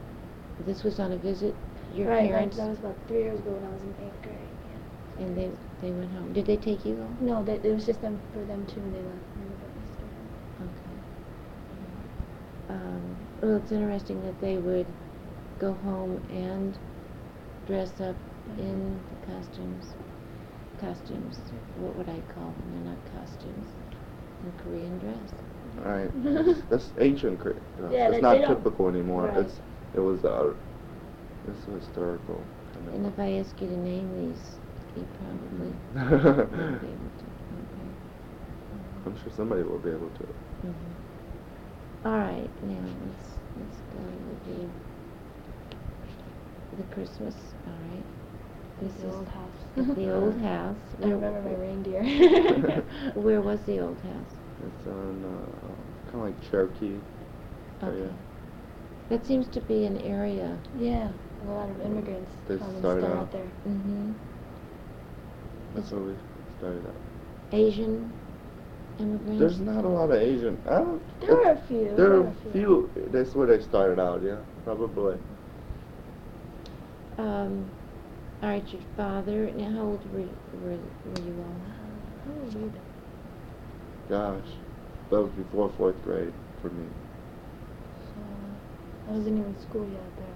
This 0.60 0.84
was 0.84 1.00
on 1.00 1.12
a 1.12 1.18
visit. 1.18 1.56
Your 1.94 2.10
right, 2.10 2.30
parents. 2.30 2.58
That, 2.58 2.64
that 2.64 2.70
was 2.70 2.80
about 2.80 2.96
three 3.08 3.24
years 3.24 3.40
ago 3.40 3.52
when 3.52 3.64
I 3.64 3.74
was 3.74 3.82
in 3.82 3.94
eighth 4.06 4.22
grade. 4.22 4.38
Yeah. 5.18 5.24
and 5.26 5.38
they 5.38 5.50
they 5.82 5.92
went 5.92 6.12
home. 6.12 6.34
Did 6.34 6.46
they 6.46 6.58
take 6.58 6.86
you 6.86 6.96
home? 6.98 7.18
No, 7.22 7.44
that 7.44 7.64
it 7.66 7.74
was 7.74 7.86
just 7.86 8.02
them 8.02 8.20
for 8.34 8.44
them 8.46 8.66
two, 8.68 8.80
and 8.80 8.94
they 8.94 9.00
left. 9.00 9.26
And 9.36 9.46
they 9.46 9.56
left 9.56 9.78
Easter. 9.84 10.08
Okay. 12.70 12.74
Um, 12.74 13.16
well, 13.42 13.58
it's 13.58 13.72
interesting 13.72 14.22
that 14.24 14.40
they 14.42 14.58
would 14.58 14.88
go 15.60 15.74
home 15.74 16.22
and 16.32 16.78
dress 17.68 17.92
up 18.02 18.16
in 18.58 19.00
the 19.10 19.32
costumes. 19.34 19.86
Costumes. 20.80 21.40
What 21.78 21.96
would 21.96 22.10
I 22.10 22.20
call 22.34 22.52
them? 22.52 22.72
They're 22.72 22.94
not 22.96 23.00
costumes. 23.14 23.68
In 24.44 24.52
Korean 24.64 25.00
dress. 25.00 25.32
Right. 25.84 26.10
That's, 26.46 26.62
that's 26.70 26.92
ancient 27.00 27.40
Korea. 27.40 27.56
Uh, 27.82 27.90
Yeah, 27.90 28.10
it's 28.12 28.22
not 28.22 28.38
don't- 28.40 28.48
typical 28.56 28.88
anymore. 28.90 29.28
right. 29.28 29.38
It's 29.46 29.60
it 29.96 30.00
was 30.00 30.24
uh, 30.26 30.54
it's 31.48 31.66
so 31.66 31.74
historical. 31.74 32.44
Kind 32.74 32.88
of. 32.88 32.94
And 32.96 33.06
if 33.06 33.20
I 33.20 33.34
ask 33.34 33.62
you 33.62 33.68
to 33.68 33.78
name 33.78 34.08
these, 34.30 34.60
you 34.96 35.06
probably 35.20 35.74
won't 35.96 36.82
be 36.82 36.88
able 36.88 37.12
to. 37.20 37.26
Okay. 37.54 37.90
I'm 39.06 39.16
sure 39.18 39.32
somebody 39.36 39.64
will 39.64 39.80
be 39.80 39.90
able 39.92 40.10
to. 40.10 40.26
Mhm. 40.66 40.96
All 42.06 42.18
right, 42.20 42.50
now 42.64 42.86
let's 43.06 43.38
let's 43.58 43.78
go 43.92 44.00
review 44.30 44.70
the 46.78 46.84
Christmas. 46.94 47.36
All 47.68 47.74
right. 47.92 48.04
This 48.80 48.94
the 48.96 49.08
is 49.08 49.16
old 49.16 49.28
house. 49.30 49.60
the 49.96 50.12
old 50.12 50.40
house. 50.42 50.76
I 51.02 51.08
remember 51.08 51.42
my 51.42 51.56
reindeer. 51.56 52.04
Where 53.16 53.42
was 53.42 53.60
the 53.66 53.80
old 53.80 53.98
house? 54.02 54.34
It's 54.66 54.88
on 54.88 55.24
uh, 55.24 56.12
kind 56.12 56.16
of 56.16 56.22
like 56.22 56.52
Cherokee 56.52 56.98
area. 57.82 58.12
Okay. 59.06 59.16
That 59.16 59.26
seems 59.26 59.48
to 59.50 59.62
be 59.62 59.86
an 59.86 59.98
area. 60.02 60.58
yeah, 60.80 61.10
a 61.48 61.52
lot 61.52 61.70
of 61.70 61.80
immigrants 61.82 62.32
They 62.48 62.58
come 62.58 62.70
and 62.70 62.80
started 62.80 63.06
out- 63.06 63.18
out 63.18 63.32
there. 63.32 63.46
Mm-hmm. 63.68 64.12
That's 65.76 65.92
where 65.92 66.02
we 66.02 66.14
started 66.58 66.86
out. 66.88 66.96
Asian 67.52 68.12
immigrants. 69.00 69.40
There's 69.40 69.60
not 69.60 69.86
a 69.86 69.88
lot 69.88 70.10
of 70.10 70.16
Asian. 70.16 70.58
I 70.68 70.78
don't, 70.80 71.02
There 71.22 71.46
are 71.46 71.52
a 71.52 71.62
few, 71.68 71.84
There 71.86 71.96
there 71.96 72.12
are 72.14 72.20
are 72.22 72.28
a 72.28 72.30
a 72.30 72.52
few. 72.54 72.90
few. 72.96 73.10
That's 73.12 73.36
where 73.36 73.48
they 73.48 73.62
started 73.62 74.00
out. 74.00 74.22
Yeah, 74.24 74.38
probably. 74.64 75.18
Um, 77.18 77.70
all 78.42 78.50
right, 78.50 78.68
your 78.74 78.82
father. 78.98 79.52
Now, 79.52 79.72
how 79.72 79.82
old 79.84 80.14
were 80.14 80.20
were, 80.22 80.78
were 80.78 81.22
you 81.22 81.36
all? 81.38 81.62
How 82.26 82.42
old 82.42 82.54
were 82.56 82.60
you? 82.62 82.74
Gosh, 84.10 84.50
that 85.10 85.22
was 85.22 85.32
before 85.32 85.72
fourth 85.78 86.02
grade 86.04 86.34
for 86.62 86.70
me. 86.70 86.86
So, 89.06 89.12
I 89.14 89.18
wasn't 89.18 89.38
even 89.40 89.54
in 89.54 89.60
school 89.62 89.86
yet 89.86 90.02
there. 90.18 90.36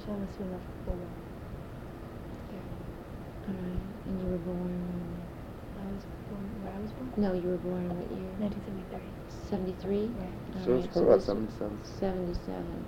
So 0.00 0.12
I 0.12 0.16
must 0.16 0.32
have 0.32 0.48
been 0.48 0.52
left 0.52 0.64
Yeah. 2.52 3.48
All 3.48 3.54
right, 3.54 3.84
and 4.06 4.14
you 4.20 4.26
were 4.32 4.38
born. 4.48 4.72
I 5.76 5.84
was 5.92 6.04
born, 6.32 6.46
where 6.64 6.72
I 6.72 6.80
was 6.80 6.92
born? 6.92 7.12
No, 7.16 7.32
you 7.36 7.48
were 7.52 7.60
born 7.60 7.84
in 7.84 7.92
what 7.92 8.08
year? 8.16 8.32
1973. 8.40 9.12
Seventy-three. 9.50 10.08
Right. 10.16 10.64
So 10.64 10.76
it's 10.80 10.86
probably 10.88 11.12
about 11.12 11.22
77. 11.22 11.78
Seventy-seven. 12.00 12.84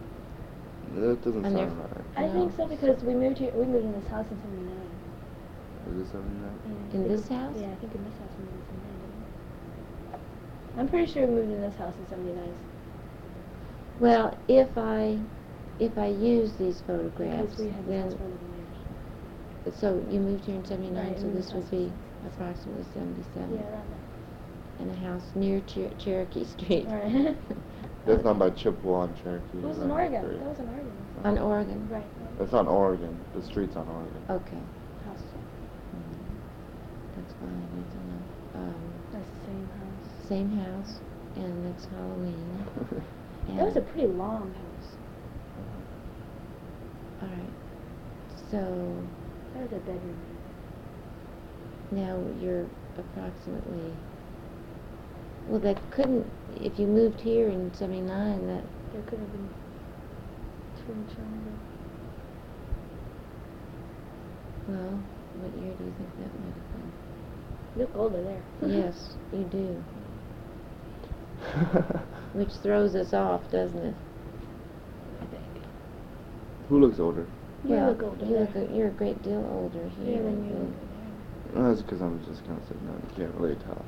That 0.97 1.21
doesn't 1.23 1.45
And 1.45 1.53
sound 1.55 1.79
right. 1.79 2.05
I 2.17 2.27
No. 2.27 2.33
think 2.33 2.57
so 2.57 2.67
because 2.67 3.05
we 3.05 3.13
moved 3.15 3.39
here, 3.39 3.53
we 3.53 3.65
moved 3.69 3.85
in 3.85 3.93
this 3.93 4.09
house 4.09 4.27
in 4.33 4.41
79. 4.41 4.73
Is 5.93 6.09
it 6.09 6.11
79? 6.11 6.41
Yeah, 6.41 6.73
I 6.73 6.73
In 6.81 6.89
think 6.91 7.09
this 7.09 7.29
house? 7.29 7.55
Yeah, 7.61 7.69
I 7.69 7.77
think 7.77 7.93
in 7.95 8.03
this 8.09 8.17
house 8.19 8.33
we 8.41 8.45
moved 8.49 8.69
in 8.73 8.81
79. 8.89 10.81
I'm 10.81 10.89
pretty 10.89 11.07
sure 11.13 11.27
we 11.27 11.35
moved 11.35 11.53
in 11.53 11.61
this 11.61 11.77
house 11.77 11.95
in 12.01 12.07
79. 12.09 12.57
Well, 14.01 14.39
if 14.49 14.69
I, 14.77 15.19
if 15.81 15.97
I 15.99 16.07
use 16.07 16.53
these 16.59 16.83
photographs, 16.87 17.59
we 17.59 17.69
had 17.71 17.87
this 17.87 18.05
house 18.05 18.13
for 18.13 18.19
then, 18.19 18.39
11 19.67 19.75
so 19.81 20.03
you 20.11 20.21
moved 20.21 20.45
here 20.45 20.55
in 20.55 20.65
seventy-nine, 20.65 21.09
Right, 21.13 21.19
so 21.21 21.27
in 21.27 21.35
this 21.35 21.47
this 21.47 21.55
would 21.55 21.71
be 21.71 21.93
approximately 22.27 22.85
seventy-seven. 22.95 23.55
Yeah, 23.55 23.69
around 23.69 23.85
And 24.81 24.91
a 24.91 24.95
house 24.95 25.25
near 25.35 25.61
Cher- 25.67 25.91
Cherokee 25.99 26.45
Street. 26.47 26.87
Right. 26.89 27.37
That's 28.07 28.25
not 28.25 28.39
by 28.39 28.49
Chippewa 28.51 29.03
and 29.05 29.17
Cherokee. 29.23 29.59
It 29.59 29.65
was 29.65 29.79
in 29.79 29.91
Oregon. 29.91 30.23
correct? 30.23 30.39
That 30.39 30.49
was 30.49 30.59
in 30.61 30.69
Oregon. 30.69 30.93
On 31.25 31.39
Oregon? 31.39 31.89
Right. 31.91 32.07
It's 32.41 32.55
on 32.55 32.67
Oregon. 32.69 33.19
The 33.35 33.43
street's 33.43 33.77
on 33.77 33.87
Oregon. 33.89 34.23
Okay. 34.31 34.63
House. 35.05 35.21
Mhm. 35.93 36.39
That's 37.17 37.35
fine, 37.35 37.69
that's 37.77 37.95
enough. 37.95 38.29
Um, 38.55 38.75
That's 39.13 39.29
the 39.29 39.47
same 39.51 39.69
house. 39.69 40.29
same 40.29 40.51
house, 40.57 41.01
and 41.37 41.65
next 41.65 41.89
Halloween. 41.91 42.65
That 43.57 43.67
was 43.67 43.77
a 43.77 43.81
pretty 43.81 44.07
long 44.09 44.53
house. 44.55 44.91
Mm-hmm. 45.59 47.25
All 47.25 47.31
right. 47.31 47.55
So 48.51 48.61
That 49.55 49.63
was 49.63 49.73
a 49.73 49.81
bedroom. 49.85 50.19
now 51.91 52.23
you're 52.41 52.67
approximately. 52.97 53.93
Well, 55.49 55.61
that 55.61 55.79
couldn't. 55.91 56.27
If 56.61 56.79
you 56.79 56.87
moved 56.87 57.21
here 57.21 57.49
in 57.49 57.73
'79, 57.75 58.47
that 58.47 58.65
There 58.93 59.03
could 59.03 59.19
have 59.19 59.33
been 59.33 59.49
two 60.77 60.93
children. 61.15 61.59
well, 64.69 65.01
what 65.41 65.53
year 65.63 65.75
do 65.79 65.85
you 65.85 65.93
think 65.97 66.11
that 66.19 66.33
might 66.41 66.55
have 66.55 66.73
been? 66.73 66.93
You 67.77 67.81
look 67.83 67.97
older 67.97 68.23
there. 68.23 68.43
yes, 68.69 69.17
you 69.33 69.45
do. 69.45 69.83
Which 72.39 72.53
throws 72.63 72.95
us 72.95 73.13
off, 73.13 73.51
doesn't 73.51 73.85
it? 73.85 73.95
I 75.21 75.27
think. 75.27 75.43
Who 76.69 76.79
looks 76.79 77.01
older? 77.01 77.27
You 77.65 77.71
Well, 77.75 77.89
look 77.89 78.03
older 78.05 78.25
You 78.25 78.37
look 78.39 78.55
a, 78.55 78.73
you're 78.73 78.87
a 78.87 78.91
great 78.93 79.21
deal 79.25 79.45
older 79.53 79.89
here. 80.05 80.19
Yeah, 80.19 80.23
than 80.23 80.45
you 80.49 80.75
Well, 81.53 81.69
that's 81.69 81.83
because 81.83 82.01
I'm 82.01 82.25
just 82.27 82.47
kind 82.47 82.57
of 82.57 82.69
sitting 82.69 82.87
down. 82.87 83.03
You 83.11 83.25
can't 83.25 83.35
really 83.35 83.57
tell. 83.57 83.85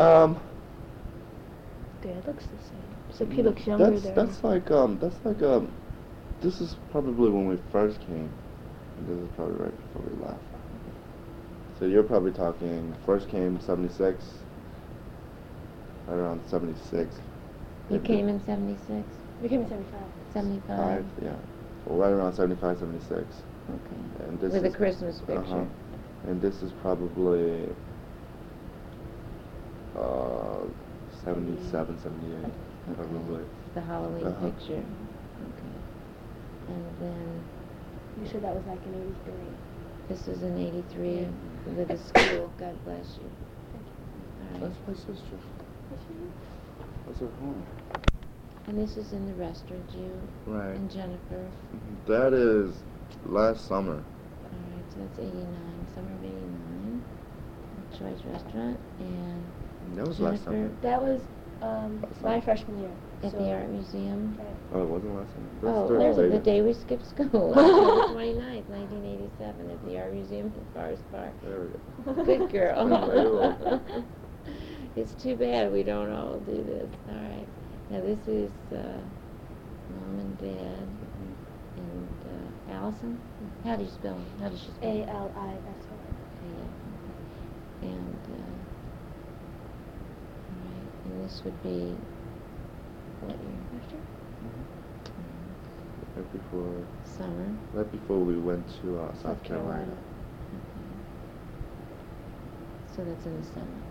Um, 0.00 0.40
there. 2.02 2.12
It 2.12 2.26
looks 2.28 2.44
the 2.44 2.62
same. 2.64 2.84
Except 3.08 3.32
he 3.32 3.42
looks 3.42 3.66
younger 3.66 3.90
That's 3.90 4.02
there. 4.04 4.14
that's 4.14 4.44
like 4.44 4.70
um 4.70 5.00
that's 5.00 5.18
like 5.24 5.42
um 5.42 5.72
this 6.40 6.60
is 6.60 6.76
probably 6.92 7.30
when 7.30 7.48
we 7.48 7.58
first 7.72 7.98
came, 8.02 8.30
and 8.96 9.08
this 9.08 9.16
is 9.16 9.28
probably 9.34 9.56
right 9.56 9.92
before 9.92 10.08
we 10.08 10.24
left. 10.24 10.44
So 11.80 11.86
you're 11.86 12.04
probably 12.04 12.30
talking 12.30 12.94
first 13.04 13.28
came 13.28 13.60
seventy 13.60 13.92
six. 13.92 14.24
Right 16.10 16.18
around 16.18 16.40
seventy 16.50 16.74
six. 16.90 17.14
You 17.88 18.00
came 18.00 18.28
in 18.28 18.44
seventy-six, 18.44 19.06
We 19.40 19.48
came 19.48 19.62
in 19.62 19.68
75. 19.68 20.02
seventy-five? 20.32 20.76
Five, 20.76 21.04
yeah. 21.22 21.36
Well, 21.86 21.98
right 21.98 22.10
around 22.12 22.34
75, 22.34 22.78
76. 22.78 23.12
Okay. 23.20 24.26
And 24.28 24.40
this 24.40 24.52
With 24.52 24.64
a 24.64 24.68
is- 24.68 24.74
Christmas 24.76 25.20
uh-huh. 25.28 25.64
And 26.26 26.42
this 26.42 26.62
is 26.62 26.72
probably 26.82 27.68
uh, 29.96 30.58
77, 31.24 31.98
78, 32.00 32.44
Okay. 32.44 32.52
probably. 32.96 33.44
The 33.74 33.80
Halloween 33.80 34.26
Uh-huh. 34.26 34.50
picture. 34.50 34.74
Okay. 34.74 35.76
And 36.68 36.84
then 37.00 37.40
You 38.20 38.26
said 38.26 38.42
that 38.42 38.54
was 38.54 38.66
like 38.66 38.84
in 38.84 38.94
83. 38.94 39.34
this 40.08 40.26
is 40.28 40.42
in 40.42 40.58
eighty-three 40.58 41.26
with 41.76 41.88
the 41.88 41.96
school. 41.98 42.50
God 42.58 42.76
bless 42.84 43.18
you. 43.22 43.30
All 43.30 44.60
right. 44.60 44.60
That's 44.60 44.78
my 44.88 44.94
sister. 44.94 45.36
That's 47.06 47.20
her 47.20 47.26
home. 47.40 47.64
And 48.66 48.78
this 48.78 48.96
is 48.96 49.12
in 49.12 49.26
the 49.26 49.34
restaurant, 49.34 49.82
you 49.96 50.10
Right. 50.46 50.76
and 50.76 50.90
Jennifer. 50.90 51.48
That 52.06 52.32
is 52.32 52.74
last 53.26 53.66
summer. 53.66 53.94
All 53.94 54.50
right, 54.74 54.84
so 54.92 54.98
that's 55.00 55.18
eighty-nine, 55.18 55.86
summer 55.94 56.12
of 56.12 56.24
eighty-nine. 56.24 57.02
Choi's 57.98 58.24
Restaurant 58.24 58.78
and 59.00 59.44
That 59.96 60.06
was 60.06 60.20
last 60.20 60.44
summer. 60.44 60.70
That 60.82 61.02
was 61.02 61.20
um, 61.62 62.00
Last 62.02 62.22
my 62.22 62.30
summer. 62.30 62.42
freshman 62.42 62.80
year. 62.80 62.90
at 63.24 63.32
so- 63.32 63.38
the 63.38 63.52
art 63.52 63.68
museum. 63.68 64.36
Right. 64.38 64.46
Oh, 64.72 64.82
it 64.84 64.88
wasn't 64.88 65.16
last 65.16 65.32
summer. 65.32 65.46
That's 65.62 65.76
Oh, 65.76 65.88
third 65.88 66.00
there's 66.00 66.16
grade. 66.16 66.32
the 66.32 66.38
day 66.38 66.62
we 66.62 66.72
skipped 66.72 67.06
school, 67.06 67.52
October 67.56 68.12
twenty-ninth, 68.12 68.68
nineteen 68.68 69.04
eighty-seven, 69.04 69.70
at 69.70 69.84
the 69.84 69.98
art 69.98 70.12
museum 70.14 70.46
in 70.46 70.66
Forest 70.72 71.02
Park. 71.10 71.32
There 71.42 71.60
we 72.06 72.14
go. 72.14 72.24
Good 72.24 72.52
girl. 72.52 72.86
Very 73.08 73.30
well. 73.30 73.82
It's 74.96 75.12
too 75.22 75.36
bad 75.36 75.72
we 75.72 75.82
don't 75.82 76.10
all 76.12 76.38
do 76.40 76.56
this. 76.64 76.88
All 77.08 77.14
right. 77.14 77.46
Now 77.90 78.00
this 78.00 78.18
is 78.26 78.50
uh, 78.72 78.98
mom 79.88 80.18
and 80.18 80.38
dad 80.38 80.88
and 81.76 82.08
uh, 82.26 82.72
Alison. 82.72 83.18
How 83.64 83.76
do 83.76 83.84
you 83.84 83.90
spell? 83.90 84.18
How 84.40 84.48
does 84.48 84.60
she 84.60 84.66
spell? 84.72 84.90
A 84.90 85.08
L 85.08 85.32
I 85.36 85.48
S 85.48 85.86
O 85.90 85.94
N. 85.94 86.16
Yeah. 87.82 87.88
And 87.88 88.18
uh, 88.26 88.36
all 90.50 90.58
right. 90.66 90.90
And 91.04 91.24
this 91.24 91.40
would 91.44 91.62
be 91.62 91.94
what 93.20 93.36
year? 93.38 93.60
Mhm. 94.42 94.64
Right 96.16 96.32
before, 96.32 96.74
Summer. 97.04 97.48
right 97.72 97.90
before 97.92 98.18
we 98.18 98.36
went 98.36 98.66
to 98.82 98.98
uh, 98.98 99.12
South, 99.14 99.22
South 99.22 99.42
Carolina. 99.44 99.84
Carolina. 99.84 99.96
Okay. 100.54 100.96
So 102.96 103.04
that's 103.04 103.24
in 103.26 103.40
the 103.40 103.46
summer. 103.46 103.89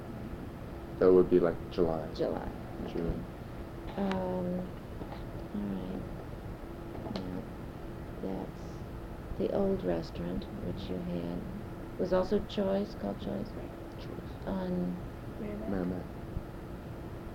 That 0.99 1.11
would 1.11 1.29
be 1.29 1.39
like 1.39 1.55
July. 1.71 2.05
July. 2.15 2.47
okay. 2.85 2.93
June. 2.93 3.23
Um, 3.97 4.05
all 5.55 5.61
right. 5.61 6.01
Now, 7.15 7.41
that's 8.21 8.63
the 9.39 9.51
old 9.55 9.83
restaurant, 9.85 10.45
which 10.65 10.89
you 10.89 10.97
had, 11.13 11.39
was 11.99 12.11
also 12.13 12.39
Choi's, 12.49 12.95
called 13.01 13.17
Choi's, 13.19 13.47
Choi's. 13.97 14.47
on, 14.47 14.95
Meramec. 15.41 15.69
Meramec. 15.69 16.03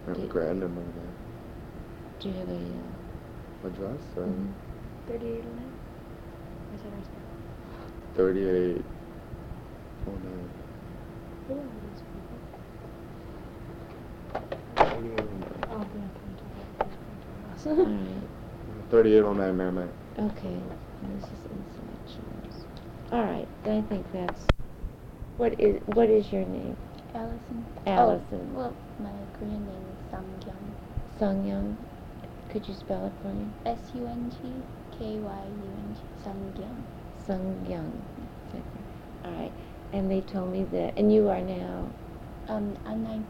Meramec 0.06 0.16
Did- 0.16 0.30
Grand 0.30 0.62
and 0.62 0.76
Meramec. 0.76 1.14
do 2.20 2.28
you 2.28 2.34
have 2.34 2.48
a, 2.48 2.54
uh, 2.54 3.68
Address? 3.68 4.02
Uh, 4.16 4.20
mhm. 4.20 4.52
3809? 5.06 5.72
Or 6.70 6.74
is 6.74 6.82
that 6.82 6.92
our 6.92 7.04
spell? 7.04 7.22
38. 8.16 8.84
38 18.90 19.24
on 19.24 19.36
Madam 19.36 19.56
Mayor, 19.56 19.88
Okay, 20.18 20.56
this 21.02 21.24
is 21.24 21.30
inside. 21.50 22.20
All 23.10 23.24
right, 23.24 23.48
I 23.64 23.80
think 23.88 24.06
that's, 24.12 24.46
what 25.36 25.58
is, 25.60 25.80
what 25.86 26.08
is 26.08 26.32
your 26.32 26.44
name? 26.46 26.76
Alison. 27.12 27.64
Alison. 27.86 28.50
Oh, 28.54 28.58
well, 28.58 28.76
my 29.00 29.10
Korean 29.38 29.66
name 29.66 29.84
is 29.90 29.98
Sung-kyung. 30.10 30.74
Sungyoung, 31.18 31.76
could 32.50 32.68
you 32.68 32.74
spell 32.74 33.06
it 33.06 33.12
for 33.20 33.28
me? 33.28 33.48
S-U-N-G-K-Y-U-N-G. 33.66 34.12
Sung-kyung. 36.22 36.84
Sungyoung. 37.26 37.92
All 39.24 39.32
right, 39.32 39.52
and 39.92 40.08
they 40.08 40.20
told 40.20 40.52
me 40.52 40.64
that, 40.70 40.96
and 40.96 41.12
you 41.12 41.28
are 41.28 41.40
now, 41.40 41.90
Um, 42.46 42.76
I'm 42.84 43.02
19 43.02 43.24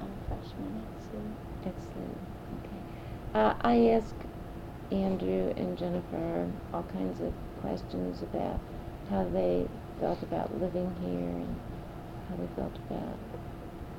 and 0.00 0.03
freshman 0.34 0.84
okay. 1.14 2.82
Uh, 3.34 3.54
I 3.62 3.88
asked 3.88 4.14
Andrew 4.90 5.52
and 5.56 5.76
Jennifer 5.78 6.50
all 6.72 6.84
kinds 6.92 7.20
of 7.20 7.32
questions 7.60 8.22
about 8.22 8.60
how 9.10 9.24
they 9.32 9.66
felt 10.00 10.22
about 10.22 10.52
living 10.60 10.92
here 11.02 11.30
and 11.30 11.56
how 12.28 12.36
they 12.36 12.48
felt 12.56 12.74
about 12.90 13.18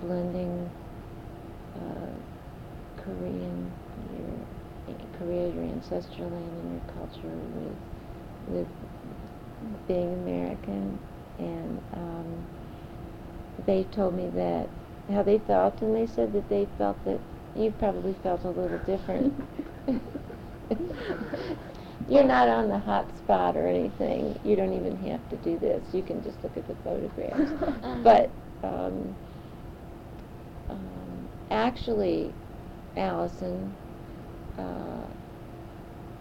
blending 0.02 0.69
uh, 1.76 3.02
Korean, 3.02 3.71
your 4.17 4.98
Korea, 5.17 5.50
your 5.54 5.63
ancestral 5.63 6.30
land 6.30 6.52
and 6.63 6.71
your 6.74 6.93
culture 6.93 7.38
with 7.56 7.76
with 8.48 8.67
being 9.88 10.13
American, 10.13 11.00
and 11.39 11.82
um, 11.93 12.45
they 13.65 13.84
told 13.86 14.15
me 14.15 14.30
that 14.36 14.69
how 15.12 15.24
they 15.24 15.39
felt, 15.39 15.82
and 15.82 15.96
they 15.96 16.08
said 16.08 16.34
that 16.34 16.50
they 16.50 16.68
felt 16.78 17.04
that 17.06 17.20
you 17.56 17.72
probably 17.80 18.13
felt 18.24 18.44
a 18.44 18.50
little 18.50 18.78
different. 18.80 19.34
You're 22.10 22.24
not 22.24 22.50
on 22.50 22.70
the 22.70 22.78
hot 22.78 23.08
spot 23.18 23.56
or 23.56 23.68
anything. 23.68 24.38
You 24.44 24.56
don't 24.56 24.74
even 24.74 24.96
have 25.10 25.28
to 25.30 25.38
do 25.38 25.58
this. 25.58 25.84
You 25.94 26.04
can 26.04 26.24
just 26.24 26.44
look 26.44 26.56
at 26.58 26.68
the 26.68 26.76
photographs. 26.84 27.52
but 28.04 28.30
um, 28.63 29.15
um, 30.70 31.30
actually, 31.50 32.34
Alison, 32.98 33.74
uh, 34.58 35.08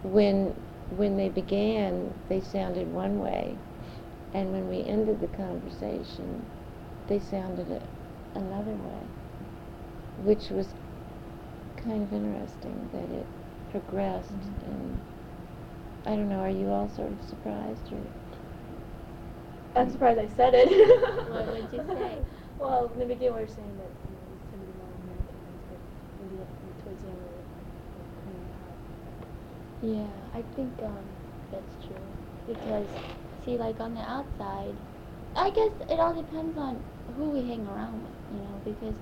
when 0.03 0.53
when 0.97 1.17
they 1.17 1.29
began, 1.29 2.13
they 2.29 2.39
sounded 2.39 2.91
one 2.93 3.19
way, 3.19 3.57
and 4.33 4.51
when 4.51 4.69
we 4.69 4.83
ended 4.89 5.19
the 5.19 5.27
conversation, 5.35 6.45
they 7.07 7.19
sounded 7.19 7.69
a, 7.71 7.81
another 8.35 8.71
way, 8.71 9.01
which 10.25 10.49
was 10.49 10.67
kind 11.77 12.03
of 12.03 12.13
interesting 12.13 12.89
that 12.93 13.09
it 13.15 13.25
progressed 13.71 14.31
and 14.31 14.99
I 16.05 16.11
don't 16.15 16.29
know, 16.29 16.39
are 16.39 16.49
you 16.49 16.69
all 16.69 16.89
sort 16.89 17.11
of 17.11 17.23
surprised 17.29 17.91
or 17.91 17.99
I'm 19.75 19.91
surprised 19.91 20.19
I 20.19 20.27
said 20.35 20.53
it. 20.55 20.69
What 21.29 21.47
would 21.47 21.67
you 21.73 21.83
say? 21.93 22.17
Well, 22.57 22.89
in 22.93 22.99
the 22.99 23.05
beginning 23.05 23.35
we 23.35 23.41
were 23.41 23.47
saying 23.51 23.75
that 23.77 23.91
you 24.07 24.15
know, 24.15 24.25
we 24.31 24.39
tend 24.47 24.63
to 24.63 24.67
be 24.71 24.77
more 24.79 24.87
Americanized, 25.03 25.67
but 25.67 25.79
maybe 26.23 26.39
towards 26.81 27.03
the 27.03 27.09
end 27.09 27.19
we 27.19 27.27
were 27.27 27.43
like, 27.51 27.67
out. 28.63 28.77
Yeah, 29.83 30.07
I 30.33 30.41
think 30.55 30.71
um, 30.81 31.03
that's 31.51 31.75
true. 31.85 31.99
Because, 32.47 32.87
see, 33.43 33.57
like 33.57 33.81
on 33.81 33.93
the 33.93 33.99
outside, 34.01 34.75
I 35.35 35.49
guess 35.51 35.71
it 35.89 35.99
all 35.99 36.15
depends 36.15 36.57
on 36.57 36.79
who 37.17 37.29
we 37.29 37.41
hang 37.47 37.67
around 37.67 38.01
with, 38.01 38.17
you 38.33 38.39
know, 38.41 38.55
because 38.65 38.95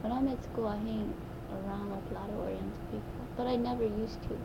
when 0.00 0.12
I'm 0.12 0.28
at 0.28 0.42
school, 0.44 0.66
I 0.66 0.76
hang 0.76 1.12
around 1.52 1.90
with 1.90 2.10
a 2.10 2.14
lot 2.14 2.28
of 2.30 2.36
Oriental 2.38 2.84
people, 2.90 3.20
but 3.36 3.46
I 3.46 3.56
never 3.56 3.84
used 3.84 4.22
to. 4.22 4.38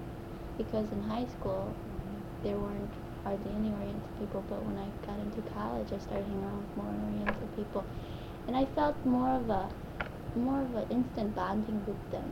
Because 0.57 0.91
in 0.91 1.01
high 1.03 1.25
school, 1.25 1.71
mm-hmm. 1.71 2.43
there 2.43 2.57
weren't 2.57 2.91
hardly 3.23 3.51
any 3.55 3.71
Oriental 3.71 4.09
people, 4.19 4.43
but 4.49 4.63
when 4.63 4.77
I 4.77 4.87
got 5.05 5.19
into 5.19 5.41
college, 5.53 5.91
I 5.91 5.99
started 5.99 6.25
hanging 6.27 6.43
around 6.43 6.59
with 6.59 6.77
more 6.77 6.91
Oriental 6.91 7.47
people. 7.55 7.83
And 8.47 8.55
I 8.55 8.65
felt 8.75 8.95
more 9.05 9.29
of 9.29 9.49
a, 9.49 9.69
more 10.35 10.61
of 10.61 10.75
an 10.75 10.87
instant 10.91 11.35
bonding 11.35 11.83
with 11.87 12.11
them 12.11 12.31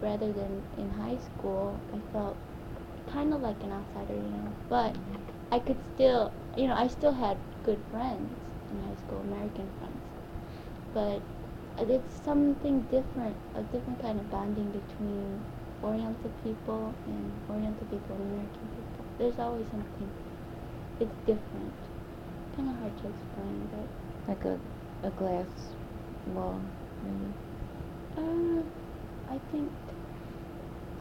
rather 0.00 0.32
than 0.32 0.62
in 0.78 0.90
high 0.90 1.18
school, 1.18 1.78
I 1.94 2.12
felt 2.12 2.36
kind 3.12 3.32
of 3.32 3.40
like 3.40 3.62
an 3.62 3.72
outsider, 3.72 4.14
you 4.14 4.30
know. 4.30 4.52
But 4.68 4.94
mm-hmm. 4.94 5.54
I 5.54 5.58
could 5.60 5.78
still, 5.94 6.32
you 6.56 6.66
know, 6.66 6.74
I 6.74 6.88
still 6.88 7.12
had 7.12 7.36
good 7.64 7.78
friends 7.90 8.30
in 8.72 8.82
high 8.88 8.96
school, 8.96 9.20
American 9.20 9.68
friends. 9.78 10.00
But 10.94 11.20
it's 11.88 12.20
something 12.24 12.80
different, 12.90 13.36
a 13.54 13.62
different 13.62 14.00
kind 14.00 14.18
of 14.20 14.30
bonding 14.30 14.70
between 14.70 15.40
Oriental 15.82 16.30
people 16.44 16.94
and 17.06 17.32
Oriental 17.50 17.86
people 17.86 18.16
and 18.16 18.32
American 18.32 18.66
people. 18.76 19.04
There's 19.18 19.38
always 19.38 19.66
something. 19.70 20.10
It's 21.00 21.16
different. 21.26 21.72
Kind 22.56 22.68
of 22.68 22.76
hard 22.76 22.92
to 23.02 23.08
explain, 23.08 23.68
but 23.72 23.86
like 24.28 24.44
a, 24.44 24.58
a 25.06 25.10
glass 25.10 25.46
wall, 26.34 26.60
maybe? 27.04 27.32
uh, 28.16 28.62
I 29.30 29.38
think 29.50 29.70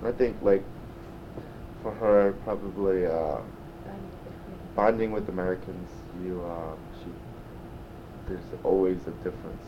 I 0.03 0.11
think 0.11 0.35
like 0.41 0.63
for 1.83 1.91
her 1.91 2.33
probably 2.43 3.05
uh, 3.05 3.39
bonding 4.75 5.11
with 5.11 5.27
Americans, 5.29 5.89
you 6.23 6.41
uh, 6.41 6.73
she 6.90 6.90
there's 8.31 8.61
always 8.63 8.97
a 9.07 9.11
difference, 9.23 9.65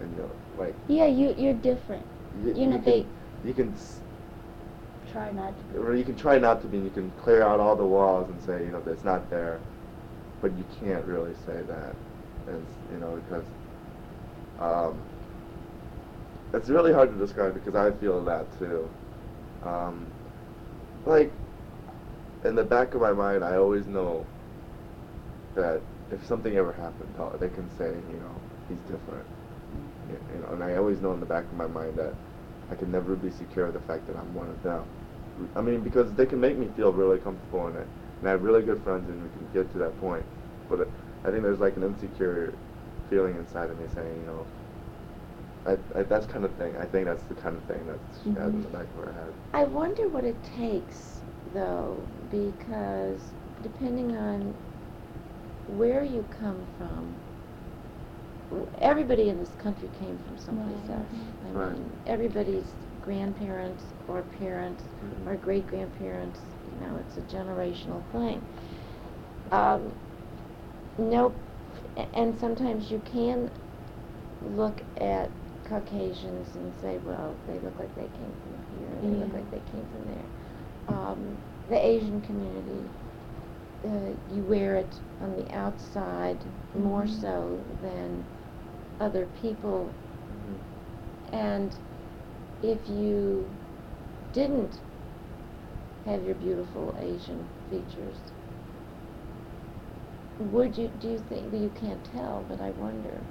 and 0.00 0.10
you 0.16 0.22
know, 0.22 0.30
like 0.58 0.74
yeah, 0.88 1.06
you 1.06 1.34
you're 1.36 1.54
different. 1.54 2.04
you, 2.44 2.54
You 2.54 2.66
know, 2.66 2.76
can, 2.78 2.84
they- 2.84 3.06
you 3.44 3.54
can 3.54 3.72
s- 3.72 4.00
Try 5.12 5.30
not 5.32 5.54
to. 5.72 5.80
or 5.80 5.94
you 5.94 6.04
can 6.04 6.16
try 6.16 6.38
not 6.38 6.60
to 6.62 6.68
be. 6.68 6.78
You 6.78 6.90
can 6.90 7.10
clear 7.22 7.42
out 7.42 7.60
all 7.60 7.76
the 7.76 7.84
walls 7.84 8.28
and 8.28 8.40
say 8.42 8.64
you 8.64 8.70
know 8.72 8.82
it's 8.86 9.04
not 9.04 9.28
there, 9.30 9.60
but 10.42 10.52
you 10.56 10.64
can't 10.80 11.04
really 11.06 11.34
say 11.46 11.62
that, 11.68 11.94
as 12.48 12.60
you 12.92 12.98
know 13.00 13.16
because 13.16 13.44
um, 14.60 15.00
it's 16.52 16.68
really 16.68 16.92
hard 16.92 17.10
to 17.10 17.18
describe 17.18 17.54
because 17.54 17.74
I 17.74 17.90
feel 17.98 18.24
that 18.24 18.46
too. 18.58 18.88
Um, 19.64 20.06
like 21.06 21.32
in 22.44 22.54
the 22.54 22.64
back 22.64 22.94
of 22.94 23.00
my 23.00 23.12
mind, 23.12 23.44
I 23.44 23.56
always 23.56 23.86
know 23.86 24.24
that 25.54 25.80
if 26.10 26.24
something 26.26 26.56
ever 26.56 26.72
happened, 26.72 27.14
uh, 27.18 27.36
they 27.36 27.48
can 27.48 27.68
say, 27.76 27.86
you 27.86 28.18
know, 28.18 28.34
he's 28.68 28.78
different. 28.80 29.26
You, 30.08 30.40
know, 30.40 30.52
and 30.52 30.62
I 30.62 30.76
always 30.76 31.00
know 31.00 31.12
in 31.12 31.20
the 31.20 31.26
back 31.26 31.44
of 31.44 31.54
my 31.54 31.66
mind 31.66 31.96
that 31.98 32.14
I 32.70 32.74
can 32.74 32.90
never 32.92 33.16
be 33.16 33.30
secure 33.30 33.66
of 33.66 33.74
the 33.74 33.80
fact 33.80 34.06
that 34.06 34.16
I'm 34.16 34.34
one 34.34 34.48
of 34.48 34.62
them. 34.62 34.84
I 35.54 35.60
mean, 35.60 35.80
because 35.80 36.12
they 36.14 36.26
can 36.26 36.40
make 36.40 36.56
me 36.56 36.68
feel 36.76 36.92
really 36.92 37.18
comfortable 37.18 37.66
in 37.68 37.76
it, 37.76 37.86
and 38.20 38.28
I 38.28 38.30
have 38.30 38.42
really 38.42 38.62
good 38.62 38.82
friends, 38.82 39.08
and 39.08 39.22
we 39.22 39.28
can 39.30 39.48
get 39.52 39.70
to 39.72 39.78
that 39.78 39.98
point. 40.00 40.24
But 40.68 40.88
I 41.24 41.30
think 41.30 41.42
there's 41.42 41.60
like 41.60 41.76
an 41.76 41.82
insecure 41.82 42.54
feeling 43.10 43.36
inside 43.36 43.70
of 43.70 43.78
me 43.78 43.86
saying, 43.94 44.16
you 44.20 44.26
know, 44.26 44.46
I, 45.66 45.98
I, 45.98 46.02
that's 46.04 46.26
kind 46.26 46.44
of 46.44 46.52
thing. 46.54 46.76
I 46.76 46.86
think 46.86 47.06
that's 47.06 47.22
the 47.24 47.34
kind 47.34 47.56
of 47.56 47.62
thing 47.64 47.84
that 47.86 47.98
she 48.22 48.30
has 48.30 48.54
in 48.54 48.62
the 48.62 48.68
back 48.68 48.86
of 48.98 49.04
her 49.04 49.12
head. 49.12 49.32
I 49.52 49.64
wonder 49.64 50.08
what 50.08 50.24
it 50.24 50.36
takes, 50.56 51.20
though, 51.52 52.00
because 52.30 53.20
depending 53.62 54.16
on 54.16 54.54
where 55.68 56.04
you 56.04 56.24
come 56.30 56.66
from, 56.78 57.14
everybody 58.78 59.28
in 59.28 59.38
this 59.38 59.50
country 59.58 59.88
came 59.98 60.18
from 60.18 60.38
someplace 60.38 60.88
Right. 60.88 60.98
else. 60.98 61.14
I 61.44 61.50
Right. 61.50 61.72
mean, 61.72 61.90
everybody's 62.06 62.72
grandparents 63.02 63.84
or 64.08 64.22
parents 64.38 64.82
Mhm. 65.02 65.26
or 65.26 65.36
great 65.36 65.66
grandparents, 65.66 66.40
you 66.80 66.86
know, 66.86 66.96
it's 66.96 67.16
a 67.18 67.22
generational 67.22 68.02
thing. 68.12 68.40
Um, 69.52 69.92
nope. 70.98 71.34
And 72.14 72.38
sometimes 72.38 72.90
you 72.90 73.00
can 73.00 73.50
look 74.56 74.82
at 75.00 75.30
Caucasians 75.64 76.54
and 76.56 76.72
say, 76.80 76.98
well, 77.04 77.34
they 77.46 77.58
look 77.60 77.78
like 77.78 77.94
they 77.96 78.08
came 78.18 78.32
from 78.42 78.78
here, 78.78 78.88
they 79.02 79.16
look 79.16 79.32
like 79.32 79.50
they 79.50 79.62
came 79.72 79.86
from 79.86 80.04
there. 80.14 80.26
Um, 80.88 81.36
the 81.68 81.84
Asian 81.84 82.20
community, 82.22 82.88
uh, 83.84 84.14
you 84.28 84.44
wear 84.44 84.76
it 84.76 85.00
on 85.20 85.36
the 85.36 85.50
outside 85.52 86.44
more 86.74 87.04
Mhm. 87.04 87.10
so 87.20 87.64
than 87.80 88.26
other 89.00 89.26
people. 89.26 89.96
And 91.32 91.78
if 92.62 92.88
you 92.88 93.58
didn't 94.32 94.82
have 96.06 96.22
your 96.24 96.34
beautiful 96.34 96.94
Asian 96.98 97.50
features, 97.68 98.32
would 100.38 100.76
you, 100.78 100.88
do 100.88 101.08
you 101.08 101.18
think, 101.18 101.52
well, 101.52 101.60
you 101.60 101.70
can't 101.70 102.02
tell, 102.04 102.42
but 102.48 102.60
I 102.60 102.70
wonder. 102.70 103.26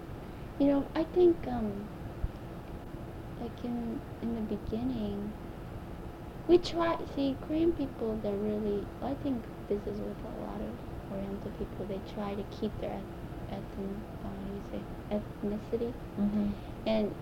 You 0.59 0.67
know, 0.67 0.91
I 0.95 1.03
think 1.03 1.47
um, 1.47 1.89
like 3.39 3.63
in 3.63 4.01
in 4.21 4.35
the 4.35 4.41
beginning, 4.41 5.33
we 6.47 6.57
try. 6.57 6.97
See, 7.15 7.37
Korean 7.41 7.73
people, 7.73 8.17
they're 8.17 8.37
really. 8.37 8.87
I 9.01 9.15
think 9.15 9.47
this 9.67 9.85
is 9.87 9.99
with 9.99 10.23
a 10.23 10.29
lot 10.29 10.61
of 10.61 10.75
Oriental 11.11 11.51
people. 11.51 11.85
They 11.85 11.99
try 11.99 12.35
to 12.35 12.43
keep 12.43 12.77
their 12.79 13.03
eth- 13.51 13.63
ethn, 13.77 14.01
uh, 14.23 14.27
how 14.27 14.47
do 14.47 14.53
you 14.53 14.63
say, 14.71 14.85
ethnicity, 15.11 15.93
Mm-hmm. 16.19 16.49
and 16.85 17.15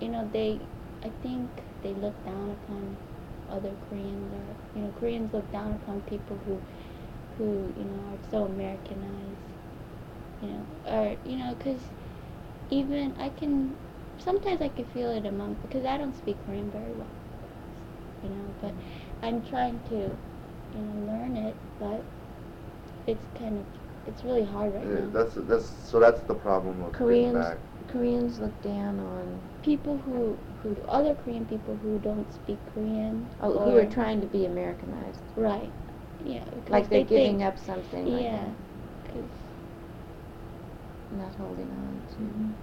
you 0.00 0.08
know 0.08 0.28
they. 0.32 0.68
I 1.04 1.10
think 1.22 1.64
they 1.82 1.94
look 1.94 2.22
down 2.24 2.50
upon 2.50 2.98
other 3.48 3.74
Koreans, 3.80 4.32
or 4.32 4.56
you 4.74 4.82
know, 4.82 4.92
Koreans 4.92 5.32
look 5.32 5.50
down 5.50 5.72
upon 5.72 6.02
people 6.02 6.38
who, 6.44 6.62
who 7.36 7.72
you 7.76 7.84
know 7.84 8.04
are 8.12 8.18
so 8.30 8.44
Americanized. 8.44 9.40
You 10.40 10.48
know, 10.48 10.66
or 10.84 11.16
you 11.24 11.36
know, 11.36 11.54
because 11.54 11.90
even 12.70 13.14
I 13.18 13.30
can 13.30 13.76
sometimes 14.18 14.60
I 14.60 14.68
can 14.68 14.84
feel 14.84 15.10
it 15.10 15.26
among 15.26 15.54
because 15.62 15.84
I 15.84 15.96
don't 15.98 16.14
speak 16.16 16.44
Korean 16.44 16.70
very 16.70 16.92
well, 16.92 17.14
you 18.22 18.30
know, 18.30 18.54
but 18.60 18.74
I'm 19.22 19.42
trying 19.42 19.80
to, 19.88 20.16
you 20.72 20.80
know, 20.82 21.12
learn 21.12 21.36
it, 21.36 21.56
but 21.78 22.04
it's 23.06 23.26
kind 23.38 23.58
of 23.58 23.66
it's 24.06 24.24
really 24.24 24.44
hard 24.44 24.74
right 24.74 24.90
Yeah, 24.90 24.94
now. 24.94 25.08
that's 25.12 25.34
that's 25.34 25.66
so 25.68 26.00
that's 26.00 26.22
the 26.22 26.34
problem 26.34 26.84
with 26.84 26.94
Koreans, 26.94 27.32
back. 27.32 27.58
Koreans 27.88 28.38
look 28.38 28.60
down 28.62 29.00
on, 29.00 29.42
people 29.62 29.98
who 29.98 30.38
who 30.62 30.76
other 30.88 31.14
Korean 31.14 31.44
people 31.46 31.76
who 31.76 31.98
don't 31.98 32.32
speak 32.32 32.64
Korean 32.66 33.28
oh, 33.40 33.52
or 33.52 33.70
who 33.70 33.76
are 33.76 33.84
trying 33.86 34.20
to 34.20 34.26
be 34.26 34.44
Americanized. 34.46 35.22
right, 35.36 35.72
yeah, 36.20 36.44
Like 36.68 36.88
they're 36.90 37.00
they 37.00 37.04
giving 37.04 37.40
think, 37.40 37.42
up 37.42 37.58
something 37.58 38.10
like 38.10 38.30
yeah, 38.30 38.32
that, 38.32 38.56
'cause 39.04 39.30
not 41.10 41.34
holding 41.36 41.70
on 41.70 42.02
to. 42.16 42.22
Mhm. 42.22 42.54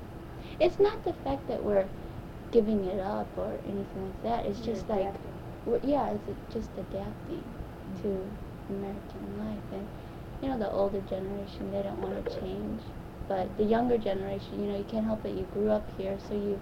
It's 0.60 0.80
not 0.80 1.04
the 1.04 1.14
fact 1.14 1.48
that 1.48 1.64
we're 1.64 1.90
giving 2.52 2.86
it 2.86 3.00
up 3.00 3.38
or 3.38 3.60
anything 3.66 4.06
like 4.06 4.22
that. 4.24 4.46
It's 4.46 4.60
You're 4.60 4.66
just 4.66 4.90
like, 4.90 5.20
we're, 5.66 5.80
yeah, 5.84 6.12
it's 6.12 6.54
just 6.54 6.70
adapting 6.78 7.44
to 8.02 8.28
American 8.70 9.40
life. 9.40 9.64
And, 9.74 9.88
you 10.42 10.50
know, 10.50 10.58
the 10.58 10.72
older 10.72 11.02
generation, 11.02 11.72
they 11.72 11.82
don't 11.82 12.00
want 12.00 12.26
to 12.26 12.40
change. 12.40 12.82
But 13.28 13.56
the 13.58 13.64
younger 13.64 13.98
generation, 13.98 14.64
you 14.64 14.72
know, 14.72 14.78
you 14.78 14.86
can't 14.86 15.06
help 15.06 15.24
it. 15.26 15.36
You 15.36 15.46
grew 15.54 15.70
up 15.70 15.88
here, 15.98 16.18
so 16.28 16.34
you, 16.34 16.60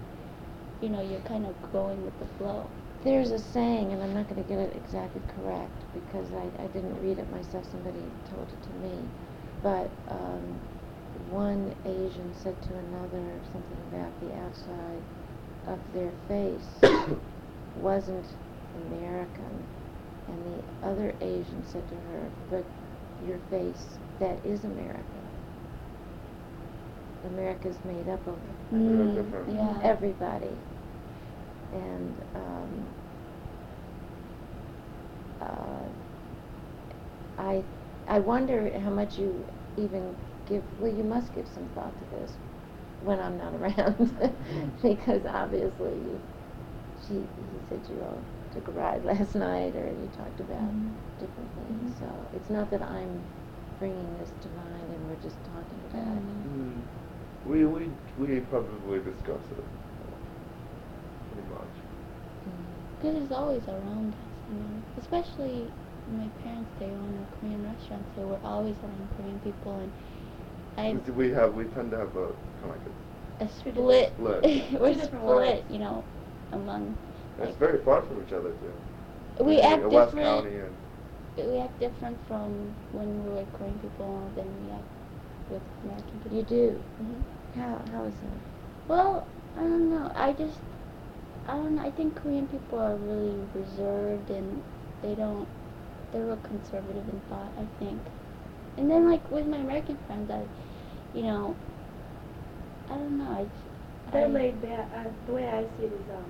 you 0.82 0.88
know, 0.90 1.00
you're 1.00 1.20
kind 1.20 1.46
of 1.46 1.54
going 1.72 2.04
with 2.04 2.18
the 2.18 2.26
flow. 2.36 2.68
There's 3.04 3.30
a 3.30 3.38
saying, 3.38 3.92
and 3.92 4.02
I'm 4.02 4.12
not 4.12 4.28
going 4.28 4.42
to 4.42 4.48
get 4.48 4.58
it 4.58 4.74
exactly 4.76 5.22
correct 5.36 5.72
because 5.94 6.26
I, 6.32 6.62
I 6.62 6.66
didn't 6.68 7.00
read 7.02 7.18
it 7.18 7.30
myself, 7.30 7.64
somebody 7.70 8.02
told 8.28 8.48
it 8.48 8.62
to 8.62 8.70
me. 8.80 8.98
But 9.62 9.90
um, 10.08 10.60
one 11.30 11.74
Asian 11.84 12.34
said 12.34 12.60
to 12.62 12.74
another 12.74 13.40
something 13.52 13.78
about 13.92 14.12
the 14.20 14.34
outside 14.34 15.02
of 15.66 15.78
their 15.92 16.12
face 16.26 16.68
wasn't 17.76 18.26
American. 18.74 19.66
And 20.28 20.38
the 20.44 20.86
other 20.86 21.14
Asian 21.20 21.64
said 21.64 21.88
to 21.88 21.94
her, 21.94 22.30
but 22.50 22.64
your 23.26 23.38
face, 23.50 23.98
that 24.20 24.36
is 24.44 24.64
American. 24.64 25.04
America's 27.24 27.76
made 27.84 28.08
up 28.08 28.26
of. 28.26 28.36
Mm, 28.72 29.54
yeah. 29.54 29.80
everybody. 29.82 30.50
And 31.72 32.14
um, 32.34 32.86
uh, 35.40 35.88
I 37.38 37.62
I 38.08 38.18
wonder 38.20 38.70
how 38.80 38.90
much 38.90 39.18
you 39.18 39.44
even 39.76 40.14
give. 40.48 40.62
Well, 40.80 40.92
you 40.92 41.04
must 41.04 41.34
give 41.34 41.46
some 41.54 41.68
thought 41.74 41.92
to 41.98 42.16
this 42.20 42.32
when 43.04 43.20
I'm 43.20 43.38
not 43.38 43.54
around, 43.60 44.16
because 44.82 45.22
obviously 45.26 45.96
she 47.06 47.14
he 47.14 47.58
said 47.68 47.80
you 47.88 48.00
all 48.02 48.18
took 48.58 48.68
a 48.68 48.72
ride 48.72 49.04
last 49.10 49.34
night, 49.34 49.74
or 49.76 49.86
you 49.86 50.08
talked 50.16 50.40
about 50.40 50.60
Mhm. 50.60 50.92
different 51.20 51.50
things. 51.54 51.94
Mhm. 51.94 51.98
So 52.00 52.06
it's 52.34 52.50
not 52.50 52.70
that 52.70 52.82
I'm 52.82 53.20
bringing 53.78 54.18
this 54.18 54.32
to 54.42 54.48
mind 54.48 54.92
and 54.92 55.08
we're 55.08 55.22
just 55.22 55.38
talking 55.44 55.80
about 55.90 56.16
it. 56.16 56.22
Mm. 56.48 56.82
We 57.46 57.64
we 57.64 57.90
we 58.18 58.40
probably 58.40 58.98
discuss 59.00 59.44
it 59.52 59.64
pretty 61.32 61.48
much. 61.48 61.74
Because 62.98 63.16
it's 63.22 63.32
always 63.32 63.68
around 63.68 64.12
us, 64.14 64.18
you 64.50 64.58
know. 64.58 64.82
Especially 64.98 65.70
my 66.10 66.28
parents, 66.42 66.70
they 66.78 66.86
own 66.86 67.14
a 67.22 67.36
Korean 67.40 67.62
restaurant, 67.64 68.04
so 68.16 68.26
we're 68.26 68.48
always 68.48 68.76
around 68.82 69.08
Korean 69.16 69.38
people, 69.40 69.78
and 69.78 69.92
I 70.76 70.98
We- 71.06 71.28
We 71.28 71.30
have 71.34 71.54
we 71.54 71.64
tend 71.66 71.90
to 71.92 71.98
have 71.98 72.16
a 72.16 72.32
kind 72.60 72.64
of 72.64 72.70
like 72.70 72.80
a 73.40 73.48
split. 73.48 74.12
Split. 74.14 74.42
we're 74.80 74.94
split, 74.94 75.64
you 75.70 75.78
know, 75.78 76.04
among. 76.52 76.96
A, 77.40 77.44
it's 77.44 77.56
very 77.56 77.78
far 77.84 78.02
from 78.02 78.22
each 78.26 78.32
other 78.32 78.50
too. 78.50 78.72
We 79.44 79.60
In 79.60 79.62
act 79.62 79.82
West 79.88 80.10
different. 80.10 80.20
County 80.20 80.56
and 80.56 80.74
We 81.36 81.58
act 81.58 81.78
different 81.80 82.18
from 82.26 82.74
when 82.92 83.24
we 83.24 83.30
were 83.30 83.44
Korean 83.54 83.78
people 83.78 84.30
than 84.34 84.46
we 84.66 84.72
act 84.72 84.84
with 85.50 85.62
American 85.84 86.20
people. 86.20 86.36
You 86.36 86.42
do. 86.44 86.70
hmm 86.98 87.58
How 87.60 87.80
how 87.92 88.04
is 88.04 88.14
that? 88.20 88.38
Well, 88.88 89.26
I 89.56 89.60
don't 89.60 89.90
know. 89.90 90.10
I 90.14 90.32
just, 90.32 90.58
I 91.46 91.52
don't 91.52 91.76
know. 91.76 91.82
I 91.82 91.90
think 91.90 92.16
Korean 92.16 92.46
people 92.48 92.78
are 92.78 92.96
really 92.96 93.34
reserved 93.54 94.30
and 94.30 94.62
they 95.02 95.14
don't, 95.14 95.48
they're 96.12 96.24
real 96.26 96.36
conservative 96.38 97.08
in 97.08 97.20
thought, 97.28 97.52
I 97.58 97.66
think. 97.78 98.00
And 98.76 98.90
then, 98.90 99.08
like, 99.08 99.30
with 99.30 99.46
my 99.46 99.58
American 99.58 99.96
friends, 100.06 100.30
I, 100.30 100.42
you 101.14 101.22
know, 101.24 101.56
I 102.90 102.94
don't 102.94 103.18
know. 103.18 103.30
I, 103.30 103.46
They're 104.12 104.24
I, 104.24 104.26
laid 104.28 104.60
back. 104.62 104.90
Uh, 104.94 105.04
the 105.26 105.32
way 105.34 105.48
I 105.48 105.62
see 105.76 105.84
it 105.86 105.92
is, 105.92 106.10
um, 106.10 106.24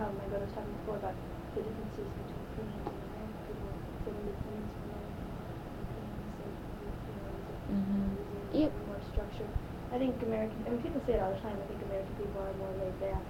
how 0.00 0.12
my 0.12 0.26
brother 0.26 0.46
was 0.46 0.54
talking 0.54 0.74
before 0.80 0.96
about 0.96 1.16
the 1.54 1.62
differences 1.62 2.10
between 2.16 2.46
Koreans 2.56 2.90
and 2.96 3.04
American 3.06 3.42
people. 3.44 3.72
So 4.04 4.12
when 4.12 4.26
the 4.26 4.32
Koreans 4.32 4.72
from 4.72 4.84
America 4.88 5.22
and 5.28 5.38
mm-hmm. 5.56 6.40
like, 6.40 6.58
you 7.06 7.14
know, 7.20 7.32
is 7.36 7.48
it, 7.48 8.46
is 8.56 8.62
it 8.62 8.62
Yep. 8.62 8.72
more 8.86 9.00
structured? 9.00 9.52
I 9.92 9.98
think 9.98 10.22
American, 10.22 10.64
I 10.66 10.70
mean, 10.70 10.82
people 10.82 11.00
say 11.06 11.14
it 11.14 11.20
all 11.20 11.32
the 11.34 11.40
time, 11.40 11.60
I 11.60 11.66
think 11.66 11.82
American 11.82 12.14
people 12.16 12.40
are 12.40 12.54
more 12.54 12.72
laid 12.74 12.98
back 12.98 13.24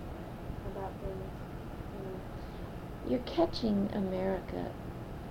about 0.65 0.95
things, 1.01 1.33
you 1.93 2.01
know. 2.01 2.21
You're 3.05 3.19
catching 3.21 3.91
America 3.93 4.73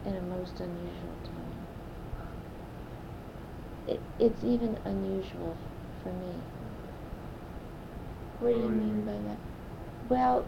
in 0.06 0.16
a 0.16 0.22
most 0.22 0.60
unusual 0.60 1.18
time. 1.24 1.66
It, 3.88 4.02
it's 4.20 4.44
even 4.44 4.78
unusual 4.86 5.58
for 6.02 6.14
me. 6.14 6.44
What 8.40 8.54
do 8.54 8.60
you 8.60 8.64
What 8.64 8.74
do 8.74 8.76
you 8.76 8.82
mean 8.82 9.06
mean? 9.06 9.06
by 9.06 9.18
that? 9.18 9.40
Well, 10.10 10.46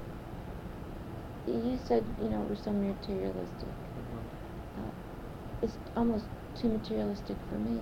you 1.47 1.79
said, 1.85 2.03
you 2.21 2.29
know, 2.29 2.45
we're 2.49 2.55
so 2.55 2.71
materialistic. 2.71 3.67
Uh, 4.77 4.91
it's 5.61 5.77
almost 5.95 6.25
too 6.59 6.69
materialistic 6.69 7.37
for 7.49 7.55
me. 7.55 7.79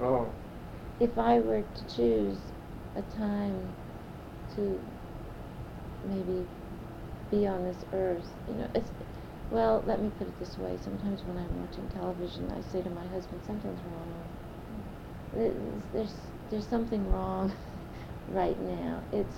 Oh. 0.00 0.28
If 1.00 1.16
I 1.16 1.38
were 1.40 1.62
to 1.62 1.96
choose 1.96 2.38
a 2.96 3.02
time 3.16 3.72
to 4.56 4.80
maybe 6.08 6.46
be 7.30 7.46
on 7.46 7.64
this 7.64 7.84
earth, 7.92 8.26
you 8.48 8.54
know, 8.54 8.68
it's, 8.74 8.90
well, 9.52 9.82
let 9.86 10.02
me 10.02 10.10
put 10.18 10.26
it 10.26 10.38
this 10.40 10.58
way. 10.58 10.76
Sometimes 10.82 11.20
when 11.22 11.38
I'm 11.38 11.60
watching 11.60 11.88
television, 11.94 12.50
I 12.50 12.60
say 12.72 12.82
to 12.82 12.90
my 12.90 13.06
husband, 13.08 13.40
something's 13.46 13.78
wrong. 13.80 14.24
There's, 15.34 15.54
there's, 15.92 16.14
there's 16.50 16.66
something 16.66 17.10
wrong 17.12 17.52
right 18.32 18.60
now. 18.62 19.02
It's, 19.12 19.36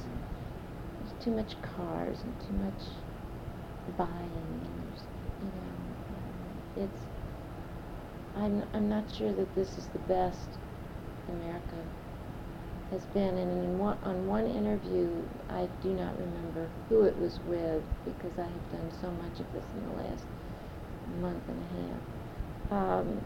there's 1.01 1.25
too 1.25 1.31
much 1.33 1.61
cars 1.77 2.17
and 2.23 2.35
too 2.41 2.55
much 2.65 3.10
buying 3.91 4.11
and 4.13 4.63
you 5.41 5.47
know, 5.47 6.83
um, 6.83 6.89
it's, 6.89 7.03
I'm, 8.37 8.63
I'm 8.75 8.89
not 8.89 9.05
sure 9.15 9.33
that 9.33 9.55
this 9.55 9.77
is 9.79 9.87
the 9.93 9.99
best 10.01 10.49
America 11.29 11.77
has 12.91 13.03
been. 13.15 13.37
And 13.39 13.79
one, 13.79 13.99
on 14.05 14.27
one 14.27 14.47
interview, 14.47 15.09
I 15.49 15.69
do 15.83 15.91
not 15.91 16.19
remember 16.19 16.69
who 16.89 17.03
it 17.03 17.19
was 17.19 17.39
with 17.49 17.83
because 18.05 18.39
I 18.39 18.45
have 18.45 18.73
done 18.73 18.91
so 19.01 19.11
much 19.11 19.41
of 19.41 19.53
this 19.53 19.65
in 19.77 19.89
the 19.89 20.03
last 20.03 20.25
month 21.21 21.43
and 21.49 21.63
a 21.63 22.73
half. 22.73 23.01
Um, 23.01 23.21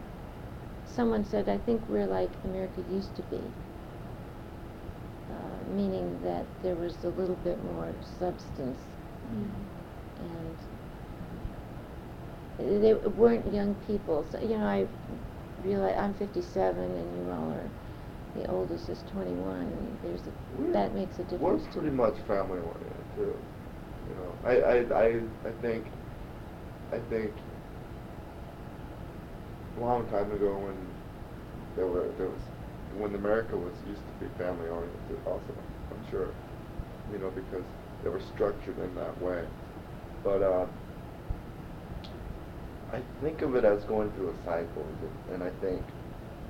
someone 0.85 1.25
said, 1.25 1.49
I 1.49 1.57
think 1.57 1.81
we're 1.89 2.07
like 2.07 2.29
America 2.43 2.83
used 2.91 3.15
to 3.15 3.21
be. 3.23 3.41
Uh, 5.29 5.73
meaning 5.75 6.19
that 6.23 6.45
there 6.61 6.75
was 6.75 6.95
a 7.03 7.09
little 7.09 7.37
bit 7.43 7.61
more 7.73 7.91
substance 8.19 8.79
and 10.19 10.55
they 12.83 12.93
weren't 12.93 13.51
young 13.53 13.75
people. 13.87 14.25
So, 14.31 14.39
you 14.39 14.57
know, 14.57 14.65
I 14.65 14.85
realize 15.63 15.95
I'm 15.97 16.13
57 16.13 16.77
and 16.79 17.17
you 17.17 17.31
all 17.31 17.51
are, 17.51 17.69
the 18.35 18.49
oldest 18.51 18.89
is 18.89 19.03
21 19.11 19.97
there's 20.03 20.21
a, 20.21 20.31
We're- 20.61 20.73
that 20.73 20.93
makes 20.93 21.19
a 21.19 21.23
We're 21.23 21.57
difference. 21.57 21.65
pretty 21.73 21.89
much 21.89 22.15
family 22.27 22.59
oriented 22.59 23.05
too. 23.15 23.33
You 24.09 24.15
know, 24.15 24.31
I, 24.45 24.55
I, 24.61 24.75
I, 25.03 25.07
I 25.49 25.51
think, 25.61 25.85
I 26.91 26.97
think, 27.09 27.31
a 29.77 29.81
long 29.81 30.05
time 30.09 30.31
ago 30.31 30.53
when 30.57 30.75
there 31.75 31.87
were, 31.87 32.07
there 32.17 32.27
was, 32.27 32.41
when 32.99 33.13
America 33.15 33.55
was 33.57 33.73
used 33.87 34.01
to 34.01 34.25
be 34.25 34.31
family 34.37 34.69
oriented 34.69 35.19
also, 35.25 35.53
I'm 35.91 36.09
sure, 36.11 36.27
you 37.11 37.19
know, 37.19 37.29
because 37.31 37.63
they 38.03 38.09
were 38.09 38.21
structured 38.21 38.77
in 38.79 38.95
that 38.95 39.21
way. 39.21 39.43
But, 40.25 40.43
uh, 40.43 40.65
I 42.93 42.99
think 43.21 43.41
of 43.43 43.55
it 43.55 43.65
as 43.65 43.83
going 43.85 44.11
through 44.11 44.29
a 44.29 44.37
cycle, 44.45 44.85
and 45.33 45.43
I 45.43 45.49
think, 45.61 45.81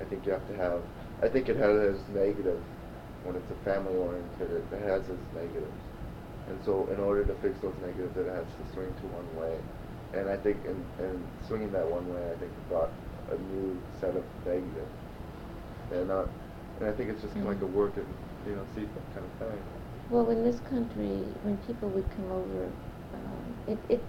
I 0.00 0.04
think 0.04 0.26
you 0.26 0.32
have 0.32 0.46
to 0.48 0.56
have, 0.56 0.80
I 1.22 1.28
think 1.28 1.48
it 1.48 1.56
has 1.56 1.76
its 1.96 2.08
negatives 2.14 2.64
when 3.24 3.36
it's 3.36 3.50
a 3.50 3.58
family 3.68 3.96
oriented, 3.96 4.50
it 4.72 4.82
has 4.88 5.02
its 5.02 5.26
negatives. 5.34 5.80
And 6.48 6.58
so 6.64 6.88
in 6.92 7.00
order 7.00 7.24
to 7.24 7.34
fix 7.42 7.60
those 7.60 7.74
negatives, 7.82 8.16
it 8.16 8.28
has 8.28 8.46
to 8.46 8.74
swing 8.74 8.94
to 9.00 9.06
one 9.12 9.28
way. 9.36 9.56
And 10.14 10.28
I 10.30 10.36
think 10.36 10.58
in, 10.64 10.78
in 11.04 11.26
swinging 11.48 11.72
that 11.72 11.86
one 11.90 12.06
way, 12.14 12.22
I 12.32 12.36
think 12.38 12.52
it 12.52 12.68
brought 12.70 12.90
a 13.32 13.36
new 13.52 13.76
set 14.00 14.16
of 14.16 14.24
negatives. 14.46 14.94
And, 15.92 16.10
uh, 16.10 16.24
and 16.80 16.88
I 16.88 16.92
think 16.92 17.10
it's 17.10 17.22
just 17.22 17.36
of 17.36 17.44
like 17.44 17.60
a 17.62 17.66
Mm. 17.66 17.72
work 17.72 17.96
and, 17.96 18.06
you 18.46 18.54
know, 18.54 18.64
see 18.74 18.86
kind 19.14 19.26
of 19.26 19.32
thing. 19.48 19.60
Well, 20.10 20.30
in 20.30 20.44
this 20.44 20.60
country, 20.60 21.18
when 21.42 21.56
people 21.66 21.90
would 21.90 22.08
come 22.14 22.30
over, 22.30 22.70
um, 23.16 23.54
it, 23.66 23.78
it, 23.88 24.00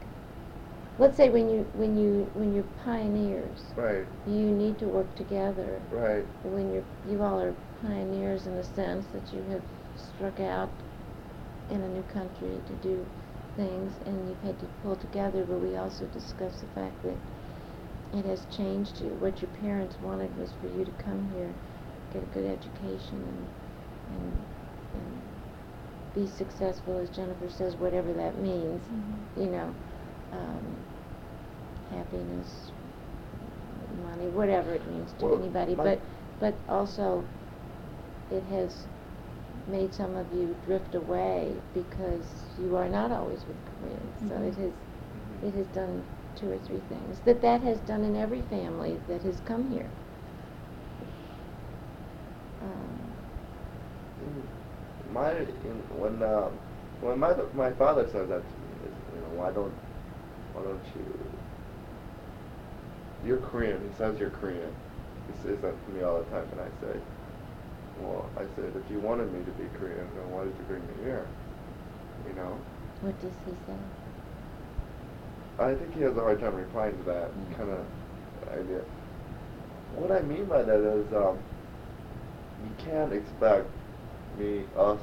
let's 1.00 1.17
say 1.17 1.30
when 1.30 1.50
you, 1.50 1.65
when 1.74 1.98
you, 1.98 2.30
when 2.34 2.54
you're 2.54 2.65
pioneers, 2.84 3.63
Right, 3.76 4.06
you 4.26 4.52
need 4.52 4.78
to 4.80 4.86
work 4.86 5.13
together. 5.15 5.82
right. 5.91 6.26
When 6.43 6.74
you're, 6.74 6.84
you 7.10 7.22
all 7.24 7.39
are 7.41 7.54
pioneers 7.82 8.48
in 8.48 8.56
the 8.56 8.63
sense 8.63 9.06
that 9.13 9.34
you 9.34 9.41
have 9.52 9.62
struck 9.96 10.39
out 10.39 10.70
in 11.70 11.82
a 11.82 11.88
new 11.89 12.04
country 12.13 12.62
to 12.67 12.74
do 12.76 13.06
things 13.56 13.91
and 14.06 14.30
you've 14.30 14.41
had 14.43 14.60
to 14.60 14.65
pull 14.84 14.96
together, 14.96 15.43
but 15.43 15.60
we 15.60 15.76
also 15.76 16.06
discussed 16.08 16.62
the 16.62 16.67
fact 16.80 17.02
that 17.04 17.17
it 18.17 18.26
has 18.26 18.46
changed 18.56 19.02
you. 19.02 19.10
What 19.20 19.41
your 19.41 19.52
parents 19.62 19.96
wanted 20.04 20.36
was 20.39 20.52
for 20.62 20.67
you 20.80 20.86
to 20.86 20.91
come 21.04 21.30
here, 21.36 21.54
get 22.13 22.24
a 22.24 22.26
good 22.28 22.46
education 22.46 23.20
and, 23.22 23.48
and, 24.15 24.34
and 24.96 25.22
be 26.17 26.27
successful, 26.27 26.97
as 26.97 27.10
Jennifer 27.12 27.49
says, 27.49 27.75
whatever 27.77 28.13
that 28.13 28.39
means, 28.39 28.84
Mhm. 28.89 29.25
you 29.38 29.51
know, 29.51 29.75
um, 30.34 30.77
happiness, 31.91 32.71
money, 34.03 34.27
whatever 34.30 34.73
it 34.73 34.88
means 34.88 35.13
to 35.13 35.25
Well, 35.25 35.36
anybody, 35.39 35.75
but, 35.75 36.01
but 36.39 36.60
also 36.69 37.25
it 38.32 38.43
has 38.45 38.88
made 39.67 39.93
some 39.93 40.15
of 40.15 40.32
you 40.34 40.56
drift 40.65 40.95
away 40.95 41.62
because 41.73 42.45
you 42.58 42.75
are 42.77 42.89
not 42.89 43.12
always 43.12 43.45
with 43.47 43.58
Koreans. 43.65 44.19
So 44.27 44.36
Mhm. 44.36 44.47
it 44.49 44.56
has, 44.58 44.73
Mhm. 45.15 45.43
it 45.47 45.53
has 45.56 45.67
done 45.67 46.06
two 46.36 46.51
or 46.51 46.60
three 46.60 46.82
things 46.82 47.21
that 47.21 47.41
that 47.41 47.62
has 47.62 47.80
done 47.82 48.03
in 48.03 48.15
every 48.15 48.41
family 48.43 48.99
that 49.08 49.23
has 49.23 49.39
come 49.41 49.69
here. 49.71 49.91
Um. 52.62 53.07
My 55.17 55.32
in, 55.32 55.82
when 55.97 56.21
um, 56.21 56.51
when 57.01 57.17
my 57.17 57.34
my 57.56 57.71
father 57.71 58.06
says 58.12 58.30
that 58.30 58.43
to 58.45 58.56
me, 58.62 58.69
is, 58.86 58.93
you 59.15 59.21
know, 59.21 59.34
why 59.41 59.49
don't 59.49 59.73
why 60.53 60.62
don't 60.62 60.86
you? 60.95 61.06
You're 63.25 63.41
Korean. 63.49 63.82
He 63.89 63.97
says 63.97 64.19
you're 64.19 64.30
Korean. 64.30 64.69
He 65.27 65.34
says 65.41 65.58
that 65.62 65.73
to 65.73 65.91
me 65.91 66.03
all 66.03 66.19
the 66.19 66.30
time, 66.30 66.45
and 66.51 66.62
I 66.62 66.69
say, 66.86 66.99
well, 67.99 68.30
I 68.38 68.45
said 68.56 68.71
if 68.77 68.91
you 68.91 68.99
wanted 68.99 69.34
me 69.34 69.39
to 69.43 69.51
be 69.58 69.65
Korean, 69.80 70.06
then 70.13 70.30
why 70.30 70.43
did 70.45 70.53
you 70.53 70.65
bring 70.69 70.86
me 70.86 70.93
here? 71.03 71.25
You 72.30 72.36
know. 72.36 72.58
what 73.01 73.19
does 73.19 73.34
he 73.45 73.51
say? 73.65 73.77
I 75.60 75.73
think 75.73 75.95
he 75.95 76.01
has 76.01 76.15
a 76.15 76.21
hard 76.21 76.39
time 76.39 76.53
replying 76.53 76.95
to 76.95 77.03
that 77.10 77.32
Mm. 77.34 77.58
kind 77.58 77.71
of 77.71 77.82
idea. 78.53 78.82
What 79.95 80.12
I 80.12 80.21
mean 80.21 80.45
by 80.45 80.62
that 80.62 80.80
is, 80.80 81.12
um, 81.13 81.39
you 82.63 82.71
can't 82.86 83.12
expect 83.13 83.65
me, 84.38 84.63
us, 84.78 85.00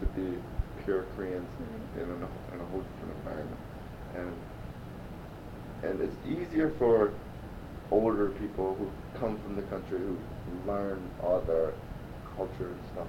to 0.00 0.06
be 0.06 0.36
pure 0.84 1.04
Koreans 1.14 1.48
Right. 1.60 2.02
in 2.02 2.10
a, 2.10 2.54
in 2.54 2.60
a 2.60 2.64
whole 2.70 2.80
different 2.82 3.16
environment, 3.18 3.60
and 4.14 4.32
and 5.84 6.00
it's 6.00 6.14
easier 6.26 6.70
for 6.78 7.10
older 7.90 8.28
people 8.30 8.74
who 8.78 8.90
come 9.18 9.36
from 9.38 9.56
the 9.56 9.62
country 9.62 9.98
who 9.98 10.16
learn 10.66 11.10
other 11.22 11.44
their 11.46 11.72
culture 12.36 12.68
and 12.68 12.80
stuff, 12.92 13.06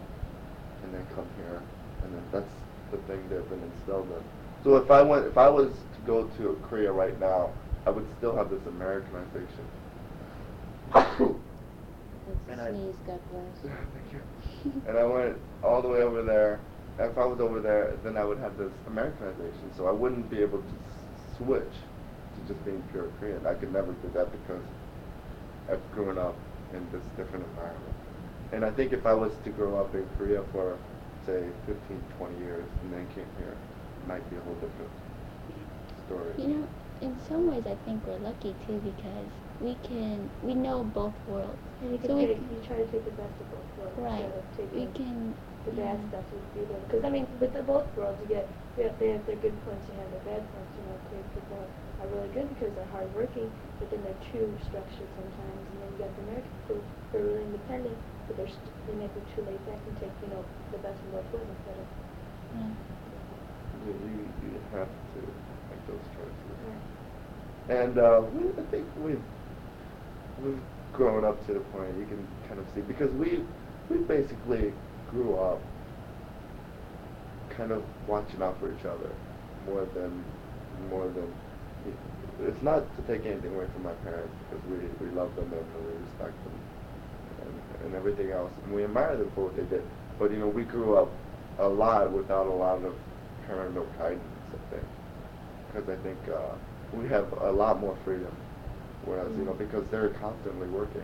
and 0.84 0.93
then 0.93 1.06
come 1.15 1.26
here, 1.38 1.62
and 2.04 2.13
then 2.13 2.23
that's 2.32 2.52
the 2.91 2.97
thing 3.08 3.21
they've 3.30 3.47
been 3.49 3.63
instilled 3.63 4.08
in. 4.10 4.23
So 4.63 4.76
if 4.78 4.89
I 4.91 5.02
went, 5.02 5.26
if 5.26 5.38
I 5.38 5.49
was 5.49 5.71
to 5.95 6.02
go 6.06 6.23
to 6.38 6.60
Korea 6.63 6.91
right 6.91 7.17
now, 7.19 7.49
I 7.86 7.89
would 7.91 8.06
still 8.17 8.36
have 8.36 8.49
this 8.49 8.65
Americanization. 8.67 9.65
That's 10.93 11.39
And 12.49 12.60
a 12.60 12.63
I- 12.63 12.69
sneeze, 12.71 12.95
God 13.06 13.19
bless. 13.30 13.71
Thank 13.93 14.13
you. 14.13 14.21
And 14.88 14.97
I 14.97 15.04
went 15.04 15.38
all 15.63 15.82
the 15.82 15.88
way 15.88 16.02
over 16.02 16.21
there. 16.21 16.60
If 16.99 17.17
I 17.17 17.26
was 17.26 17.39
over 17.39 17.60
there, 17.60 17.97
then 18.04 18.17
I 18.17 18.23
would 18.23 18.38
have 18.39 18.58
this 18.58 18.71
Americanization, 18.88 19.71
so 19.76 19.88
I 19.88 19.91
wouldn't 19.91 20.30
be 20.30 20.41
able 20.41 20.60
to 20.60 20.67
s- 20.67 21.38
switch 21.38 21.73
to 22.36 22.54
just 22.54 22.63
being 22.65 22.82
pure 22.91 23.08
Korean. 23.19 23.45
I 23.47 23.54
could 23.56 23.73
never 23.73 23.93
do 23.93 24.10
that 24.13 24.32
because 24.32 24.62
I've 25.71 25.91
grown 25.91 26.17
up 26.17 26.36
in 26.73 26.88
this 26.91 27.04
different 27.17 27.45
environment. 27.45 27.95
And 28.52 28.63
I 28.63 28.71
think 28.71 28.93
if 28.93 29.06
I 29.06 29.13
was 29.13 29.32
to 29.43 29.49
grow 29.49 29.80
up 29.80 29.95
in 29.95 30.06
Korea 30.17 30.43
for, 30.52 30.78
say, 31.26 31.41
15, 31.65 32.02
20 32.17 32.38
years, 32.39 32.65
and 32.84 32.93
then 32.93 33.08
came 33.15 33.26
here, 33.39 33.56
it 33.56 34.08
might 34.08 34.28
be 34.30 34.38
a 34.38 34.41
whole 34.41 34.54
different 34.56 34.91
story. 36.08 36.34
You 36.38 36.47
know, 36.60 36.67
in 37.02 37.19
some 37.28 37.49
ways, 37.49 37.65
I 37.65 37.76
think 37.86 38.06
we're 38.06 38.17
lucky 38.19 38.56
too 38.67 38.80
because 38.84 39.28
we 39.63 39.76
can 39.88 40.30
we 40.41 40.54
know 40.54 40.84
both 40.84 41.15
worlds. 41.28 41.62
And 41.82 41.91
you 41.93 41.99
can 41.99 42.10
So 42.10 42.15
we 42.17 42.26
take, 42.28 42.38
can- 42.38 42.52
you 42.56 42.62
try 42.67 42.78
to 42.78 42.88
take 42.91 43.06
the 43.06 43.12
best 43.12 43.39
of 43.41 43.49
both 43.52 43.69
worlds. 43.78 43.97
Right. 43.97 44.26
of 44.26 44.45
We 44.76 44.86
can 44.88 45.36
the 45.65 45.71
bad 45.71 45.97
Yeah. 46.04 46.08
stuff 46.10 46.26
would 46.32 46.54
be 46.54 46.63
there. 46.65 46.82
Because 46.88 47.04
I 47.04 47.10
mean, 47.10 47.28
with 47.39 47.54
the 47.54 47.63
both 47.63 47.88
worlds, 47.95 48.19
you 48.21 48.28
get 48.28 48.52
they 48.76 48.84
have, 48.84 48.97
they 48.99 49.10
have 49.10 49.26
their 49.26 49.36
good 49.45 49.58
points, 49.63 49.88
you 49.89 49.95
have 49.95 50.12
their 50.12 50.26
bad 50.32 50.52
points. 50.54 50.71
You 50.78 50.84
know, 50.86 50.99
Korean 51.08 51.28
people 51.34 51.69
are 51.99 52.08
really 52.08 52.30
good 52.30 52.49
because 52.49 52.73
they're 52.76 52.86
hardworking, 52.97 53.52
but 53.80 53.89
then 53.89 54.02
they're 54.04 54.21
too 54.32 54.58
structured 54.60 55.10
sometimes. 55.15 55.69
And 55.71 55.80
then 55.82 55.89
you 55.93 55.99
got 55.99 56.15
the 56.15 56.21
American 56.23 56.52
people 56.60 56.84
who 57.12 57.17
are 57.17 57.23
really 57.23 57.43
independent, 57.43 57.97
but 58.28 58.36
they're 58.38 58.47
st- 58.47 58.73
they 58.88 58.93
might 58.93 59.13
be 59.13 59.21
too 59.36 59.43
laid 59.43 59.63
back 59.65 59.82
and 59.88 59.95
take 59.97 60.15
you 60.21 60.30
know 60.30 60.45
the 60.71 60.78
best 60.80 61.04
of 61.04 61.12
both 61.12 61.32
worlds 61.32 61.49
instead 61.56 61.78
of. 61.80 61.88
Yeah. 62.54 62.69
You, 63.84 63.93
you, 64.08 64.34
you 64.41 64.60
have 64.71 64.89
to 65.13 65.19
make 65.69 65.86
those 65.88 66.06
choices. 66.15 66.58
Right. 66.62 66.82
And 67.69 67.97
uh, 67.97 68.21
we, 68.32 68.43
I 68.58 68.65
think 68.69 68.88
we've 68.95 69.23
we've 70.41 70.60
grown 70.93 71.26
up 71.26 71.46
to 71.48 71.54
the 71.54 71.60
point 71.60 71.89
you 71.98 72.06
can 72.06 72.28
kind 72.48 72.60
of 72.60 72.65
see 72.74 72.82
because 72.82 73.12
we 73.13 73.43
we 73.89 73.98
basically 73.98 74.74
grew 75.10 75.36
up 75.36 75.62
kind 77.50 77.72
of 77.72 77.84
watching 78.08 78.41
out 78.41 78.60
for 78.60 78.74
each 78.74 78.86
other 78.86 79.10
more 79.65 79.86
than 79.93 80.24
more 80.89 81.08
than 81.10 81.32
it's 82.41 82.62
not 82.63 82.84
to 82.96 83.02
take 83.04 83.26
anything 83.26 83.54
away 83.54 83.65
from 83.74 83.84
my 83.84 83.93
parents 84.06 84.34
because 84.50 84.63
we 84.69 85.06
we 85.06 85.13
love 85.13 85.36
them 85.36 85.52
and 85.52 85.86
we 85.86 85.93
respect 86.02 86.34
them 86.43 86.54
and, 87.41 87.86
and 87.86 87.96
everything 87.96 88.32
else 88.32 88.52
and 88.63 88.74
we 88.74 88.84
admire 88.84 89.15
them 89.17 89.32
for 89.36 89.46
what 89.46 89.56
they 89.56 89.63
did. 89.63 89.84
But 90.19 90.32
you 90.32 90.38
know 90.38 90.48
we 90.48 90.63
grew 90.63 90.98
up 90.98 91.10
a 91.60 91.67
lot 91.67 92.12
without 92.12 92.48
a 92.48 92.54
lot 92.54 92.84
of 92.84 92.96
parental 93.48 93.86
guidance 93.98 94.24
I 94.54 94.74
think 94.74 94.86
because 95.67 95.89
I 95.89 96.02
think 96.04 96.17
uh, 96.30 96.56
we 96.93 97.08
have 97.10 97.32
a 97.41 97.52
lot 97.52 97.80
more 97.80 97.98
freedom 98.04 98.36
whereas 99.06 99.32
you 99.38 99.44
know 99.46 99.54
because 99.54 99.84
they're 99.92 100.10
constantly 100.10 100.68
working 100.68 101.04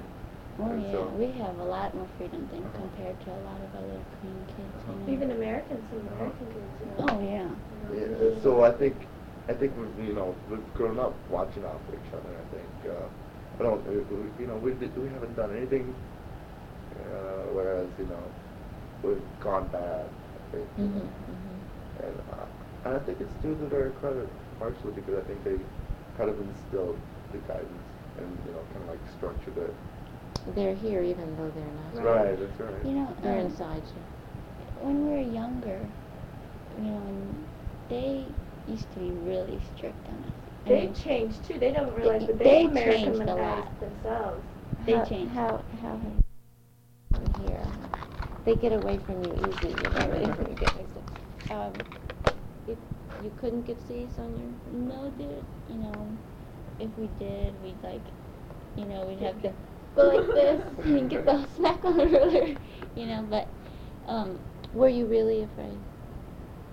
Oh 0.59 0.71
And 0.71 0.83
yeah, 0.83 0.91
so- 0.91 1.07
we 1.15 1.31
have 1.39 1.57
a 1.57 1.63
lot 1.63 1.95
more 1.95 2.07
freedom 2.17 2.47
than 2.51 2.59
Uh-huh. 2.63 2.81
compared 2.83 3.17
to 3.21 3.29
a 3.31 3.41
lot 3.47 3.59
of 3.63 3.71
other 3.79 3.99
Korean 4.19 4.45
kids. 4.47 4.75
You 4.87 4.95
know? 4.95 5.13
Even 5.13 5.31
Americans, 5.31 5.83
some 5.89 5.99
Uh-huh. 5.99 6.15
American 6.15 6.47
kids. 6.51 6.71
You 6.83 7.05
Oh 7.07 7.19
yeah. 7.23 7.47
Yeah, 7.95 8.41
so 8.43 8.63
I 8.63 8.71
think, 8.71 8.95
I 9.47 9.53
think 9.53 9.71
we've, 9.79 10.07
you 10.09 10.13
know, 10.13 10.35
we've 10.51 10.73
grown 10.73 10.99
up 10.99 11.13
watching 11.29 11.63
out 11.63 11.79
for 11.87 11.95
each 11.95 12.11
other. 12.13 12.31
I 12.35 12.45
think, 12.55 12.69
uh, 12.91 13.07
I 13.59 13.63
don't, 13.63 13.81
we, 13.87 13.97
we- 13.99 14.41
you 14.41 14.47
know, 14.47 14.57
we 14.57 14.71
we 14.73 15.07
haven't 15.15 15.35
done 15.35 15.55
anything, 15.55 15.95
uh, 16.99 17.43
whereas 17.55 17.87
you 17.97 18.05
know, 18.05 18.23
we've 19.03 19.23
gone 19.39 19.67
bad. 19.71 20.05
I 20.05 20.55
think, 20.55 20.67
you 20.77 20.83
Mhm, 20.83 20.93
know. 20.93 21.07
mhm. 21.31 22.05
and 22.05 22.15
uh, 22.35 22.45
and 22.85 22.95
I 22.95 22.99
think 22.99 23.21
it's 23.21 23.33
due 23.43 23.55
to 23.55 23.65
their 23.73 23.89
credit 24.01 24.27
partially 24.59 24.91
because 24.93 25.17
I 25.17 25.23
think 25.27 25.43
they 25.43 25.57
kind 26.17 26.29
of 26.29 26.37
instilled 26.39 26.97
the 27.31 27.39
guidance 27.47 27.88
and 28.21 28.37
you 28.45 28.51
know, 28.51 28.63
kind 28.71 28.83
of 28.83 28.89
like 28.89 28.99
structured 29.17 29.57
it. 29.57 29.75
They're 30.55 30.75
here 30.75 31.01
even 31.03 31.35
though 31.35 31.49
they're 31.51 31.71
not. 31.71 31.95
Right, 31.95 32.37
that's 32.39 32.59
right. 32.59 32.85
You 32.85 32.91
know, 32.91 33.15
They're 33.21 33.39
um, 33.39 33.45
inside 33.45 33.83
you. 33.87 34.01
when 34.79 35.05
we 35.05 35.11
were 35.11 35.21
younger, 35.21 35.89
you 36.77 36.83
know, 36.83 36.97
and 37.07 37.47
they 37.89 38.25
used 38.67 38.91
to 38.93 38.99
be 38.99 39.11
really 39.11 39.59
strict 39.75 40.07
on 40.07 40.23
us. 40.25 40.33
I 40.65 40.69
They 40.69 40.81
mean, 40.81 40.93
changed 40.93 41.43
too. 41.43 41.59
They 41.59 41.71
don't 41.71 41.93
realize 41.93 42.25
that 42.27 42.37
they 42.37 42.65
they 42.65 42.67
changed 42.67 43.27
a 43.27 43.35
Americanized 43.35 43.35
lot. 43.35 43.79
themselves. 43.79 44.43
They 44.85 44.97
how, 44.97 45.03
changed. 45.03 45.33
How 45.33 45.63
how 45.81 45.97
have 45.97 46.23
from 47.11 47.33
here? 47.33 47.71
They 48.45 48.55
get 48.55 48.73
away 48.73 48.97
from 48.99 49.23
you 49.23 49.33
easy. 49.33 49.69
You 49.69 49.89
know, 49.91 50.11
if 50.11 50.39
you 50.39 50.55
get 50.55 50.75
mixed 50.75 50.97
up. 50.97 51.05
Um, 51.49 51.85
if 52.67 52.77
you 53.19 53.31
couldn't 53.39 53.63
get 53.63 53.79
C's 53.81 54.17
on 54.19 54.35
your 54.37 54.51
No, 54.71 55.09
dude. 55.11 55.45
You 55.67 55.77
know, 55.77 56.17
if 56.79 56.89
we 56.97 57.09
did, 57.19 57.53
we'd 57.63 57.75
like, 57.83 58.01
you 58.77 58.85
know, 58.85 59.05
we'd 59.05 59.19
have 59.19 59.41
to 59.41 59.51
go 59.95 60.07
like 60.07 60.27
this 60.27 60.61
and 60.85 61.09
get 61.09 61.25
the 61.25 61.45
smack 61.55 61.83
on 61.83 61.97
the 61.97 62.05
ruler. 62.05 62.55
You 62.95 63.05
know, 63.05 63.25
but 63.29 63.47
um, 64.07 64.39
Were 64.73 64.89
you 64.89 65.05
really 65.05 65.43
afraid? 65.43 65.77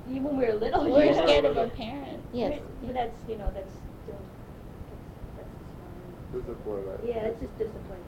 Even 0.08 0.24
when 0.24 0.36
we 0.38 0.46
were 0.46 0.54
little, 0.54 0.84
we're 0.90 1.04
yeah. 1.06 1.24
scared 1.24 1.44
of 1.44 1.58
our 1.58 1.68
parents. 1.68 2.22
Yes. 2.32 2.60
But, 2.80 2.86
but 2.86 2.94
that's 2.94 3.28
you 3.28 3.36
know 3.36 3.50
that's 3.52 3.74
still 4.04 4.18
that's, 5.36 5.46
that's 6.32 6.46
Discipline, 6.46 6.84
yeah, 7.06 7.26
it's 7.26 7.40
just 7.40 7.58
discipline. 7.58 8.00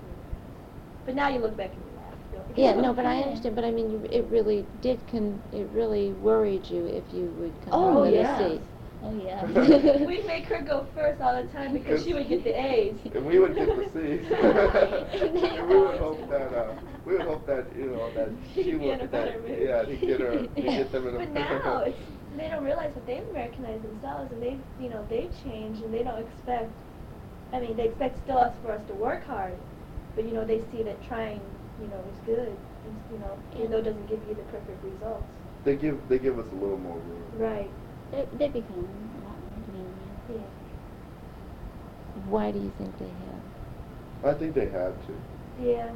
But 1.06 1.14
now 1.14 1.28
you 1.28 1.38
look 1.40 1.56
back 1.56 1.70
and 1.72 1.80
you 1.80 1.96
laugh. 1.96 2.48
Yeah, 2.56 2.80
no, 2.80 2.92
but 2.92 3.06
I 3.06 3.22
understand. 3.22 3.54
But 3.56 3.64
I 3.64 3.70
mean, 3.70 3.90
you, 3.90 4.06
it 4.10 4.24
really 4.30 4.66
did. 4.82 4.98
Con- 5.10 5.40
it 5.52 5.66
really 5.72 6.12
worried 6.12 6.68
you 6.70 6.84
if 6.86 7.02
you 7.12 7.32
would 7.38 7.52
come 7.64 7.72
Oh, 7.74 7.92
home 7.92 8.00
with 8.02 8.14
yeah. 8.14 8.38
a 8.38 8.50
C. 8.58 8.60
Oh 9.02 9.14
yeah. 9.14 9.44
We'd 10.06 10.26
make 10.26 10.46
her 10.46 10.60
go 10.62 10.86
first 10.94 11.20
all 11.20 11.40
the 11.40 11.48
time 11.48 11.72
because 11.72 12.04
she 12.04 12.14
would 12.14 12.28
get 12.28 12.42
the 12.44 12.60
A's. 12.60 12.96
And 13.14 13.24
we 13.26 13.38
would 13.38 13.54
get 13.54 13.68
the 13.68 13.84
C's. 13.92 14.26
and 14.32 15.68
we 15.68 15.78
would 15.78 15.98
hope 15.98 16.28
that 16.30 16.52
uh, 16.52 16.74
we 17.04 17.12
would 17.12 17.22
hope 17.22 17.46
that 17.46 17.66
you 17.76 17.86
know 17.86 18.10
that 18.14 18.30
she 18.54 18.64
She'd 18.64 18.80
be 18.80 18.86
would 18.88 19.10
that 19.10 19.42
mood. 19.48 19.58
yeah 19.60 19.82
to 19.82 19.96
get 19.96 20.20
her 20.20 20.32
to 20.32 20.48
get 20.62 20.90
them 20.92 21.08
in 21.08 21.14
a 21.14 21.18
But 21.18 21.32
now 21.32 21.82
it's 21.86 21.98
they 22.36 22.48
don't 22.48 22.64
realize 22.64 22.92
that 22.94 23.06
they've 23.06 23.26
Americanized 23.30 23.82
themselves 23.84 24.32
and 24.32 24.42
they've 24.42 24.60
you 24.80 24.88
know 24.88 25.06
they've 25.08 25.32
changed 25.44 25.82
and 25.82 25.94
they 25.94 26.02
don't 26.02 26.20
expect. 26.20 26.70
I 27.52 27.60
mean, 27.60 27.76
they 27.76 27.84
expect 27.88 28.18
still 28.24 28.38
us 28.38 28.54
for 28.62 28.72
us 28.72 28.80
to 28.88 28.94
work 28.94 29.24
hard, 29.24 29.56
but 30.14 30.24
you 30.24 30.32
know 30.32 30.44
they 30.44 30.60
see 30.72 30.82
that 30.82 31.02
trying 31.06 31.40
you 31.80 31.88
know 31.88 32.02
is 32.12 32.18
good. 32.26 32.56
And, 32.84 32.96
you 33.12 33.18
know, 33.18 33.38
even 33.56 33.70
though 33.70 33.78
it 33.78 33.84
doesn't 33.84 34.08
give 34.08 34.20
you 34.28 34.34
the 34.34 34.42
perfect 34.42 34.82
results. 34.84 35.24
they 35.64 35.76
give 35.76 35.98
they 36.08 36.18
give 36.18 36.38
us 36.38 36.46
a 36.52 36.54
little 36.54 36.78
more 36.78 36.98
room. 36.98 37.22
Right. 37.34 37.70
They, 38.10 38.24
they 38.38 38.48
become 38.48 38.86
a 39.22 39.26
lot 39.26 39.38
more 39.40 39.64
lenient. 39.68 40.18
Yeah. 40.28 40.48
Why 42.28 42.50
do 42.50 42.58
you 42.58 42.72
think 42.78 42.98
they 42.98 43.06
have? 43.08 44.34
I 44.34 44.38
think 44.38 44.54
they 44.54 44.66
had 44.66 44.92
to. 45.06 45.14
Yeah. 45.62 45.90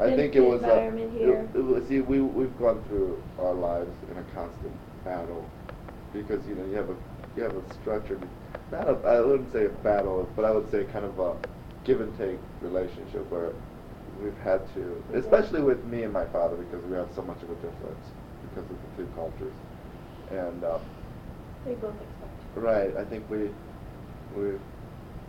I 0.00 0.10
The- 0.10 0.16
think 0.16 0.34
it 0.36 0.40
was 0.40 0.62
environment 0.62 1.12
a, 1.14 1.18
here. 1.18 1.50
It, 1.54 1.58
it 1.58 1.62
was, 1.62 1.86
see, 1.88 2.00
we 2.00 2.20
we've 2.20 2.56
gone 2.58 2.82
through 2.88 3.22
our 3.38 3.54
lives 3.54 3.94
in 4.10 4.16
a 4.18 4.22
constant 4.34 4.72
battle 5.04 5.44
because 6.12 6.46
you 6.46 6.54
know 6.54 6.64
you 6.66 6.76
have 6.76 6.90
a 6.90 6.96
you 7.36 7.42
have 7.42 7.54
a 7.56 7.62
structured 7.74 8.20
not 8.72 8.88
a 8.88 8.92
I 9.06 9.20
wouldn't 9.20 9.52
say 9.52 9.66
a 9.66 9.70
battle, 9.70 10.28
but 10.36 10.44
I 10.44 10.50
would 10.50 10.70
say 10.70 10.84
kind 10.84 11.04
of 11.04 11.18
a 11.18 11.34
give 11.84 12.00
and 12.00 12.16
take 12.18 12.38
relationship 12.60 13.30
where 13.30 13.52
we've 14.22 14.38
had 14.44 14.60
to, 14.74 15.02
especially 15.14 15.62
with 15.62 15.84
me 15.86 16.02
and 16.02 16.12
my 16.12 16.26
father 16.26 16.56
because 16.56 16.84
we 16.86 16.96
have 16.96 17.08
so 17.14 17.22
much 17.22 17.42
of 17.42 17.50
a 17.50 17.54
difference 17.54 18.04
because 18.42 18.70
of 18.70 18.76
the 18.96 19.02
two 19.02 19.08
cultures, 19.14 19.54
and. 20.30 20.64
Uh, 20.64 20.78
They 21.64 21.74
both 21.74 21.94
expect. 21.94 22.56
Right. 22.56 22.96
I 22.96 23.04
think 23.04 23.28
we 23.30 23.50
we 24.36 24.52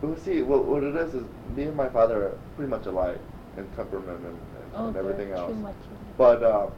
well 0.02 0.16
see 0.16 0.42
what 0.42 0.64
what 0.64 0.82
it 0.82 0.96
is 0.96 1.14
is 1.14 1.24
me 1.54 1.64
and 1.64 1.76
my 1.76 1.88
father 1.88 2.26
are 2.26 2.38
pretty 2.56 2.70
much 2.70 2.86
alike 2.86 3.18
in 3.56 3.66
temperament 3.76 4.18
and, 4.18 4.26
and, 4.26 4.36
Oh, 4.74 4.86
and 4.88 4.96
everything 4.96 5.32
else. 5.32 5.50
too 5.50 5.56
much. 5.58 5.74
But 6.16 6.42
uh, 6.42 6.68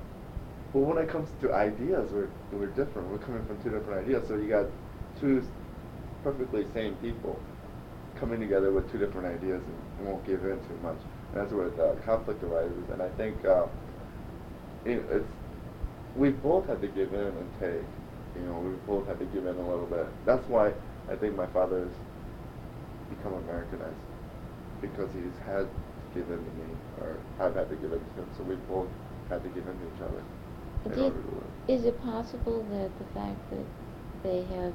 but 0.73 0.79
when 0.81 0.97
it 0.99 1.09
comes 1.09 1.29
to 1.43 1.53
ideas, 1.53 2.11
we're 2.11 2.29
we're 2.53 2.67
different. 2.69 3.09
We're 3.09 3.19
coming 3.19 3.45
from 3.47 3.62
two 3.62 3.71
different 3.71 4.05
ideas. 4.05 4.27
So 4.29 4.37
you 4.37 4.49
got 4.49 4.67
two 5.21 5.43
perfectly 6.25 6.67
same 6.73 6.95
people 6.97 7.38
coming 8.19 8.41
together 8.41 8.71
with 8.73 8.91
two 8.93 8.99
different 8.99 9.27
ideas 9.27 9.61
and, 9.99 10.07
won't 10.09 10.25
give 10.27 10.45
in 10.45 10.59
too 10.67 10.79
much. 10.83 10.97
And 11.33 11.41
that's 11.41 11.53
where 11.53 11.71
the 11.71 11.95
conflict 12.05 12.43
arises. 12.43 12.88
And 12.93 13.01
I 13.01 13.09
think 13.11 13.45
uh, 13.45 13.67
it, 14.85 15.05
it's 15.11 15.29
we 16.17 16.31
both 16.31 16.67
had 16.67 16.81
to 16.81 16.88
give 16.88 17.12
in 17.15 17.21
and 17.21 17.51
take. 17.61 17.85
You 18.37 18.47
know, 18.47 18.59
we 18.59 18.71
both 18.87 19.07
had 19.07 19.18
to 19.18 19.27
give 19.27 19.47
in 19.47 19.57
a 19.57 19.68
little 19.68 19.87
bit. 19.87 20.07
That's 20.25 20.47
why 20.49 20.73
I 21.11 21.16
think 21.16 21.37
my 21.37 21.47
father 21.49 21.81
has 21.85 21.92
become 23.11 23.35
Americanized 23.35 23.97
because 24.81 25.11
he's 25.12 25.37
had 25.47 25.66
to 25.68 26.14
give 26.14 26.31
in 26.31 26.38
to 26.38 26.53
me, 26.59 26.68
or 27.01 27.16
I've 27.40 27.55
had 27.55 27.68
to 27.71 27.77
give 27.77 27.92
in 27.92 28.01
to 28.01 28.12
him. 28.21 28.29
So 28.37 28.42
we 28.45 28.57
both 28.68 28.88
had 29.29 29.42
to 29.42 29.49
give 29.51 29.66
in 29.68 29.75
to 29.79 29.87
each 29.95 30.03
other. 30.03 30.23
in 30.85 30.92
order 30.92 31.23
to 31.23 31.29
live. 31.37 31.45
Is 31.68 31.85
it 31.85 32.01
possible 32.03 32.64
that 32.71 32.90
the 32.99 33.05
fact 33.14 33.38
that 33.51 33.66
they 34.23 34.42
have, 34.57 34.73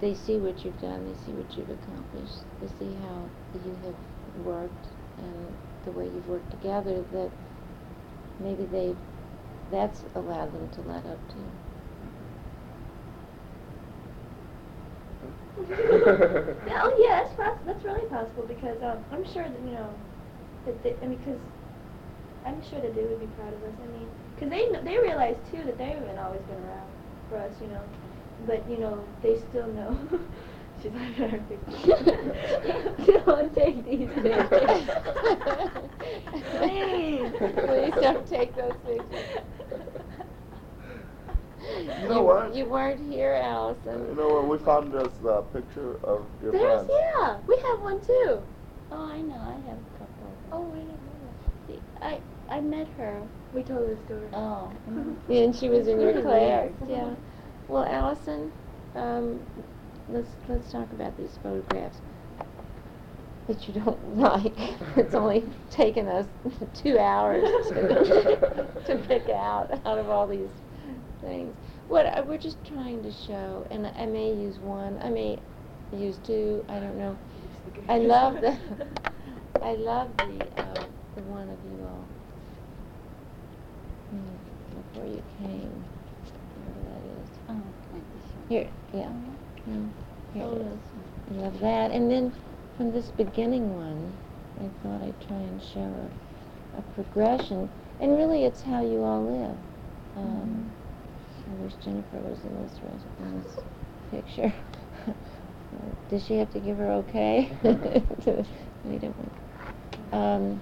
they 0.00 0.14
see 0.14 0.38
what 0.38 0.64
you've 0.64 0.80
done, 0.80 1.04
they 1.06 1.18
see 1.26 1.32
what 1.32 1.56
you've 1.56 1.70
accomplished, 1.70 2.40
they 2.60 2.68
see 2.78 2.94
how 3.02 3.28
you 3.64 3.76
have 3.84 4.46
worked 4.46 4.86
and 5.18 5.46
the 5.84 5.92
way 5.92 6.04
you've 6.06 6.28
worked 6.28 6.50
together, 6.50 7.04
that 7.12 7.30
maybe 8.40 8.64
they, 8.64 8.94
that's 9.70 10.04
allowed 10.14 10.52
them 10.52 10.68
to 10.70 10.80
let 10.88 11.04
up 11.06 11.20
to 11.28 11.36
you? 11.36 11.52
oh 16.70 16.96
yeah, 16.98 17.22
that's 17.22 17.34
poss- 17.34 17.64
that's 17.66 17.84
really 17.84 18.06
possible 18.08 18.44
because 18.46 18.80
um, 18.82 18.98
I'm 19.10 19.24
sure 19.24 19.44
that 19.44 19.60
you 19.64 19.72
know 19.72 19.90
that 20.66 20.82
they, 20.82 20.94
I 21.02 21.06
mean 21.06 21.18
because 21.18 21.40
I'm 22.44 22.62
sure 22.62 22.80
that 22.80 22.94
they 22.94 23.04
would 23.04 23.20
be 23.20 23.26
proud 23.38 23.52
of 23.54 23.62
us. 23.62 23.74
I 23.82 23.86
mean, 23.98 24.08
because 24.34 24.50
they 24.50 24.68
kn- 24.70 24.84
they 24.84 24.98
realize 24.98 25.36
too 25.50 25.62
that 25.64 25.78
they 25.78 25.86
haven't 25.90 26.18
always 26.18 26.42
been 26.42 26.58
around 26.58 26.90
for 27.28 27.38
us, 27.38 27.52
you 27.60 27.68
know, 27.68 27.82
but 28.46 28.68
you 28.68 28.78
know 28.78 29.04
they 29.22 29.38
still 29.50 29.68
know. 29.68 29.96
She's 30.82 30.92
like 30.92 31.14
her 31.30 31.38
picture. 31.48 33.22
Don't 33.24 33.54
take 33.54 33.84
these 33.84 34.08
pictures. 34.10 34.90
Please. 36.58 37.32
Please 37.38 37.94
don't 38.00 38.26
take 38.26 38.56
those 38.56 38.74
pictures. 38.84 39.42
You 42.02 42.08
know 42.08 42.22
what? 42.22 42.54
You 42.54 42.64
weren't 42.66 43.00
here, 43.12 43.34
Alison. 43.34 44.08
You 44.08 44.14
know 44.14 44.28
what? 44.28 44.48
We 44.48 44.58
found 44.64 44.92
this 44.92 45.12
uh, 45.26 45.42
picture 45.52 45.96
of 46.04 46.26
your 46.42 46.52
There's 46.52 46.86
friends. 46.86 46.90
yeah, 46.90 47.38
we 47.46 47.56
have 47.56 47.80
one 47.80 48.00
too. 48.00 48.40
Oh, 48.90 49.06
I 49.10 49.20
know. 49.20 49.34
I 49.36 49.54
have 49.68 49.78
a 49.78 49.98
couple. 49.98 50.36
Oh, 50.50 50.72
I 50.72 50.78
didn't 50.78 50.88
know 50.88 51.34
See, 51.66 51.80
I 52.00 52.20
I 52.48 52.60
met 52.60 52.88
her. 52.98 53.22
We 53.54 53.62
told 53.62 53.88
the 53.88 53.96
story. 54.04 54.28
Oh. 54.32 54.72
Yeah, 55.28 55.42
and 55.42 55.54
she 55.54 55.68
was 55.68 55.86
in 55.86 56.00
your 56.00 56.20
class. 56.20 56.70
Yeah. 56.88 57.14
Well, 57.68 57.84
Alison, 57.84 58.50
um, 58.96 59.40
let's 60.08 60.28
let's 60.48 60.70
talk 60.70 60.90
about 60.92 61.16
these 61.16 61.38
photographs 61.42 62.00
that 63.46 63.66
you 63.68 63.74
don't 63.74 64.16
like. 64.18 64.52
it's 64.96 65.14
only 65.14 65.44
taken 65.70 66.08
us 66.08 66.26
two 66.74 66.98
hours 66.98 67.44
to, 67.68 68.82
to 68.86 68.96
pick 69.08 69.28
out 69.28 69.70
out 69.86 69.98
of 69.98 70.08
all 70.08 70.26
these 70.26 70.50
things. 71.22 71.54
What 71.88 72.06
uh, 72.06 72.22
we're 72.26 72.38
just 72.38 72.58
trying 72.64 73.02
to 73.02 73.12
show, 73.12 73.66
and 73.70 73.86
I 73.86 74.06
may 74.06 74.32
use 74.32 74.58
one, 74.58 74.98
I 75.02 75.10
may 75.10 75.38
use 75.96 76.18
two. 76.26 76.64
I 76.68 76.80
don't 76.80 76.98
know. 76.98 77.16
I 77.88 77.98
love 77.98 78.34
the 78.40 78.56
I 79.62 79.74
love 79.74 80.08
the 80.18 80.40
uh, 80.60 80.84
the 81.16 81.22
one 81.22 81.48
of 81.48 81.58
you 81.64 81.86
all. 81.86 82.04
Hmm, 84.10 84.82
Before 84.94 85.06
you 85.08 85.22
came, 85.38 85.84
whatever 86.58 86.80
that 86.88 87.02
is. 87.22 87.28
Oh, 87.48 87.62
like 87.92 88.02
this 88.14 88.28
one. 88.36 88.48
Here, 88.48 88.68
yeah. 88.92 89.10
Oh, 89.68 89.88
here 90.34 90.44
Oh, 90.44 90.56
it 90.56 90.66
is. 90.66 90.78
I 91.30 91.42
love 91.42 91.60
that. 91.60 91.90
And 91.92 92.10
then 92.10 92.32
from 92.76 92.92
this 92.92 93.06
beginning 93.16 93.74
one, 93.76 94.12
I 94.60 94.68
thought 94.82 95.02
I'd 95.02 95.28
try 95.28 95.36
and 95.36 95.62
show 95.62 95.94
a, 96.74 96.78
a 96.78 96.82
progression. 96.94 97.68
And 98.00 98.16
really, 98.16 98.44
it's 98.44 98.62
how 98.62 98.82
you 98.82 99.02
all 99.04 99.22
live. 99.22 99.56
Um, 100.16 100.70
I 101.46 101.62
wish 101.62 101.72
Jennifer 101.84 102.18
was 102.18 102.38
in 102.44 102.62
this, 102.62 102.72
res- 102.82 103.04
in 103.18 103.42
this 103.42 103.58
picture. 104.10 104.52
Does 106.10 106.24
she 106.26 106.38
have 106.38 106.52
to 106.52 106.60
give 106.60 106.76
her 106.78 106.90
okay? 106.92 107.50
to 107.62 108.44
meet 108.84 109.00
him? 109.00 109.14
Um, 110.12 110.60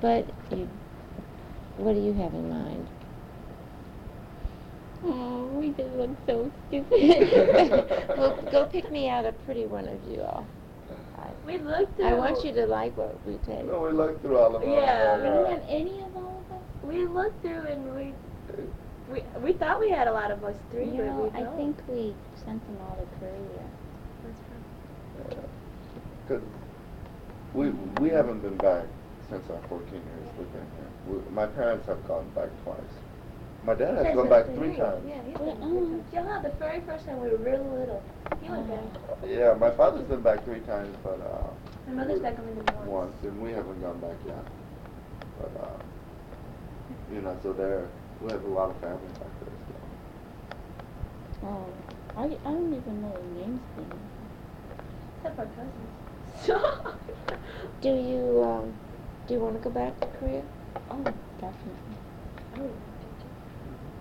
but 0.00 0.26
you, 0.50 0.68
what 1.76 1.94
do 1.94 2.00
you 2.00 2.14
have 2.14 2.32
in 2.32 2.48
mind? 2.48 2.88
Oh, 5.04 5.46
we 5.58 5.70
just 5.70 5.94
look 5.94 6.16
so 6.26 6.50
stupid. 6.68 8.08
well, 8.16 8.38
go 8.50 8.66
pick 8.66 8.90
me 8.90 9.08
out 9.08 9.24
a 9.24 9.32
pretty 9.32 9.66
one 9.66 9.86
of 9.86 9.98
you 10.10 10.22
all. 10.22 10.46
We 11.46 11.58
looked 11.58 12.00
I 12.00 12.14
want 12.14 12.44
you 12.44 12.52
to 12.52 12.66
like 12.66 12.96
what 12.96 13.14
we 13.26 13.34
take. 13.46 13.66
No, 13.66 13.80
we 13.80 13.90
looked 13.90 14.22
through 14.22 14.38
all 14.38 14.54
of 14.54 14.62
them. 14.62 14.70
Yeah, 14.70 15.16
we 15.16 15.22
don't 15.24 15.50
have 15.50 15.62
any 15.68 16.00
of 16.02 16.16
all 16.16 16.44
of 16.46 16.56
us. 16.56 16.62
We 16.82 17.06
looked 17.06 17.42
through 17.42 17.66
and 17.66 17.94
we 17.94 18.14
we 19.12 19.22
we 19.42 19.52
thought 19.54 19.80
we 19.80 19.90
had 19.90 20.06
a 20.08 20.12
lot 20.12 20.30
of 20.30 20.42
us 20.44 20.56
three, 20.70 20.84
You 20.86 20.98
but 20.98 21.06
know, 21.06 21.32
we 21.34 21.40
I 21.42 21.46
think 21.56 21.76
we 21.88 22.14
sent 22.44 22.64
them 22.66 22.76
all 22.88 22.96
to 22.96 23.06
Korea. 23.18 23.66
Because 26.26 26.42
we, 27.54 27.70
we 28.00 28.08
haven't 28.10 28.40
been 28.40 28.56
back 28.56 28.84
since 29.28 29.48
our 29.50 29.60
14 29.68 29.88
years 29.92 30.02
we've 30.38 30.52
been 30.52 30.66
here. 30.76 30.90
We, 31.08 31.30
my 31.34 31.46
parents 31.46 31.86
have 31.86 32.06
gone 32.06 32.28
back 32.34 32.48
twice. 32.62 32.78
My 33.64 33.74
dad 33.74 33.94
has 34.04 34.14
gone 34.14 34.28
back 34.28 34.46
three 34.54 34.74
times. 34.76 35.04
Yeah, 35.06 35.20
he's 35.26 35.36
Well, 35.36 35.54
been 35.56 35.68
three 35.68 35.88
times. 35.90 36.04
Yeah, 36.12 36.40
the 36.42 36.50
very 36.58 36.80
first 36.82 37.04
time 37.06 37.20
we 37.20 37.28
were 37.28 37.36
real 37.36 37.64
little. 37.78 38.02
He 38.40 38.48
went 38.48 38.68
back. 38.68 39.02
Yeah, 39.26 39.54
my 39.54 39.70
father's 39.70 40.06
been 40.06 40.22
back 40.22 40.44
three 40.44 40.60
times, 40.60 40.96
but 41.02 41.20
uh, 41.20 41.48
My 41.88 41.94
mother's 41.94 42.20
back 42.20 42.38
only 42.38 42.52
been 42.54 42.74
once. 42.76 42.88
once, 42.88 43.16
and 43.24 43.42
we 43.42 43.50
haven't 43.50 43.80
gone 43.82 43.98
back 44.00 44.16
yet. 44.26 44.44
But 45.40 45.60
uh, 45.64 45.78
you 47.12 47.20
know, 47.20 47.36
so 47.42 47.52
there 47.52 47.88
we 48.22 48.30
have 48.30 48.44
a 48.44 48.48
lot 48.48 48.70
of 48.70 48.76
family 48.80 49.08
back 49.18 49.32
there 49.40 49.54
still. 49.64 51.48
Oh, 51.48 51.66
I, 52.16 52.24
I 52.24 52.52
don't 52.52 52.72
even 52.74 53.02
know 53.02 53.12
the 53.16 53.40
names 53.40 53.60
anymore. 53.76 53.98
Except 55.16 55.38
our 55.38 55.46
cousins. 55.46 56.96
Do 57.82 57.88
you 57.90 58.42
um, 58.42 58.72
do 59.26 59.34
you 59.34 59.40
want 59.40 59.54
to 59.56 59.62
go 59.62 59.70
back 59.70 59.98
to 60.00 60.06
Korea? 60.18 60.42
Oh, 60.90 61.14
definitely, 61.40 61.96
Oh, 62.58 62.70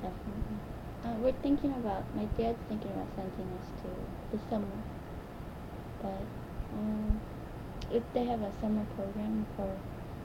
definitely. 0.01 0.57
Uh, 1.05 1.13
we're 1.21 1.39
thinking 1.43 1.71
about, 1.73 2.03
my 2.15 2.23
dad's 2.37 2.57
thinking 2.67 2.91
about 2.91 3.07
sending 3.15 3.47
us 3.55 3.67
to 3.83 3.89
the 4.35 4.43
summer. 4.49 4.65
But, 6.01 6.25
um, 6.73 7.21
if 7.91 8.03
they 8.13 8.25
have 8.25 8.41
a 8.41 8.51
summer 8.59 8.85
program 8.95 9.45
for, 9.55 9.69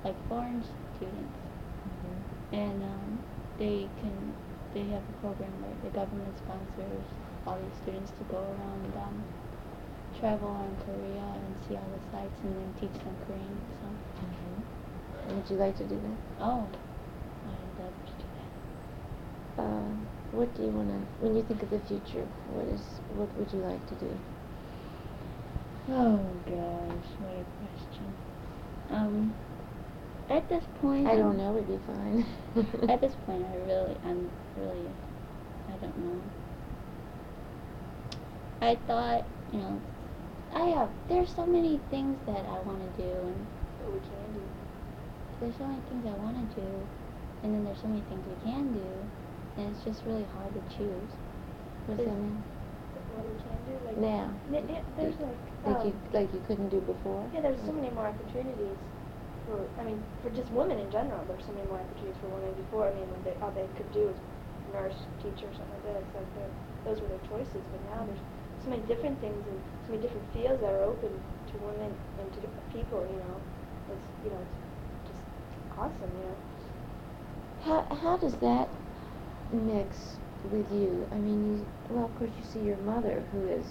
like, 0.04 0.16
foreign 0.28 0.64
students, 0.96 1.38
and, 2.52 2.82
um, 2.82 3.18
they 3.58 3.88
can, 4.00 4.34
they 4.74 4.84
have 4.90 5.02
a 5.02 5.14
program 5.20 5.52
where 5.62 5.76
the 5.82 5.90
government 5.94 6.36
sponsors 6.38 7.04
all 7.46 7.58
these 7.60 7.76
students 7.82 8.10
to 8.18 8.24
go 8.32 8.40
around, 8.40 8.92
um, 8.96 9.22
travel 10.18 10.48
around 10.48 10.76
Korea 10.84 11.26
and 11.36 11.54
see 11.68 11.76
all 11.76 11.88
the 11.92 12.00
sites 12.10 12.40
and 12.42 12.56
then 12.56 12.70
teach 12.80 12.96
them 13.04 13.14
Korean, 13.26 13.60
so. 13.80 13.88
Would 15.34 15.50
you 15.50 15.56
like 15.56 15.76
to 15.78 15.84
do 15.84 15.94
that? 15.96 16.44
Oh, 16.44 16.68
I'd 17.48 17.82
love 17.82 17.94
to 18.06 18.12
do 18.12 18.28
that. 19.56 19.62
Uh, 19.62 19.94
what 20.32 20.54
do 20.54 20.62
you 20.62 20.68
want 20.68 20.88
to? 20.88 21.24
When 21.24 21.34
you 21.34 21.42
think 21.42 21.62
of 21.62 21.70
the 21.70 21.80
future, 21.80 22.26
what 22.52 22.66
is 22.68 22.80
what 23.16 23.34
would 23.38 23.50
you 23.52 23.60
like 23.60 23.80
to 23.88 23.94
do? 23.94 24.10
Oh 25.88 26.20
gosh, 26.44 27.08
what 27.20 27.40
a 27.40 27.44
question. 27.56 28.12
Um, 28.90 29.34
at 30.30 30.48
this 30.48 30.64
point, 30.80 31.06
I 31.06 31.16
don't 31.16 31.26
I'm- 31.26 31.36
know. 31.38 31.52
Would 31.52 31.68
be 31.68 31.78
fine. 31.86 32.24
At 32.90 33.00
this 33.00 33.14
point, 33.26 33.44
I 33.44 33.56
really, 33.66 33.96
I'm 34.04 34.30
really, 34.56 34.88
I 35.68 35.72
don't 35.80 35.96
know. 35.98 36.20
I 38.60 38.76
thought, 38.86 39.24
you 39.52 39.58
know, 39.60 39.80
I 40.54 40.64
have. 40.78 40.88
There's 41.08 41.30
so 41.34 41.44
many 41.46 41.80
things 41.90 42.16
that 42.26 42.44
I 42.46 42.58
want 42.60 42.80
to 42.80 43.02
do, 43.02 43.10
and 43.10 43.46
But 43.82 43.92
we 43.92 43.98
can 44.00 44.32
do. 44.34 44.42
there's 45.40 45.56
so 45.58 45.66
many 45.66 45.80
things 45.90 46.06
I 46.06 46.16
want 46.22 46.36
to 46.54 46.60
do, 46.60 46.66
and 47.42 47.54
then 47.54 47.64
there's 47.64 47.80
so 47.80 47.88
many 47.88 48.02
things 48.08 48.22
we 48.26 48.50
can 48.50 48.72
do, 48.72 48.86
and 49.58 49.74
it's 49.74 49.84
just 49.84 50.02
really 50.06 50.24
hard 50.36 50.54
to 50.54 50.60
choose. 50.76 51.10
What 51.86 51.98
does 51.98 52.06
that 52.06 52.14
mean? 52.16 52.42
What 53.14 53.26
we 53.28 53.36
can 53.42 53.58
do, 53.68 53.86
like 53.86 53.98
Now, 53.98 54.30
N- 54.54 54.68
yeah, 54.68 54.80
there's 54.96 55.18
like 55.20 55.36
like 55.66 55.76
um, 55.76 55.86
you 55.86 55.94
like 56.12 56.32
you 56.32 56.42
couldn't 56.46 56.68
do 56.70 56.80
before. 56.80 57.28
Yeah, 57.34 57.42
there's 57.42 57.60
so 57.66 57.72
many 57.72 57.90
more 57.90 58.06
opportunities 58.06 58.78
for, 59.46 59.58
I 59.78 59.84
mean, 59.84 60.00
for 60.22 60.30
just 60.30 60.50
women 60.52 60.78
in 60.78 60.90
general, 60.90 61.20
there's 61.28 61.44
so 61.44 61.52
many 61.52 61.66
more 61.68 61.80
opportunities 61.80 62.16
for 62.20 62.28
women 62.28 62.52
before. 62.54 62.88
I 62.88 62.94
mean, 62.94 63.08
when 63.10 63.22
they, 63.24 63.34
all 63.40 63.52
they 63.52 63.68
could 63.76 63.90
do 63.92 64.08
was 64.08 64.18
nurse, 64.72 64.96
teacher, 65.22 65.48
something 65.54 65.80
like 65.84 66.04
that. 66.14 66.26
Like 66.38 66.50
those 66.84 67.00
were 67.00 67.08
their 67.08 67.24
choices. 67.28 67.62
But 67.70 67.80
now 67.92 68.04
there's 68.06 68.24
so 68.64 68.70
many 68.70 68.82
different 68.88 69.20
things 69.20 69.40
and 69.46 69.58
so 69.86 69.92
many 69.92 70.02
different 70.02 70.26
fields 70.32 70.60
that 70.60 70.72
are 70.72 70.84
open 70.84 71.12
to 71.12 71.54
women 71.60 71.92
and 72.20 72.26
to 72.32 72.38
different 72.40 72.68
people, 72.72 73.00
you 73.04 73.18
know. 73.20 73.36
It's, 73.92 74.06
you 74.24 74.30
know, 74.32 74.40
it's 74.40 74.56
just 75.12 75.22
awesome, 75.76 76.12
you 76.18 76.24
know. 76.26 76.38
How 77.64 77.84
how 78.02 78.16
does 78.16 78.34
that 78.40 78.68
mix 79.52 80.18
with 80.52 80.70
you? 80.72 81.06
I 81.12 81.16
mean, 81.16 81.58
you 81.58 81.66
well, 81.90 82.06
of 82.06 82.14
course, 82.18 82.30
you 82.36 82.44
see 82.52 82.66
your 82.66 82.76
mother, 82.78 83.22
who 83.32 83.48
is 83.48 83.66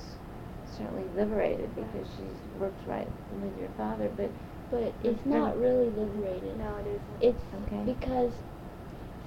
certainly 0.78 1.06
liberated 1.16 1.70
because 1.76 2.08
she's 2.18 2.38
worked 2.60 2.88
right 2.88 3.08
with 3.42 3.58
your 3.60 3.70
father, 3.78 4.10
but 4.18 4.30
But 4.74 4.92
it's 5.04 5.24
not 5.24 5.60
really 5.60 5.92
liberated. 5.92 6.58
No, 6.58 6.78
it 6.78 6.88
isn't. 6.88 7.22
It's 7.22 7.44
Okay. 7.64 7.84
because 7.86 8.34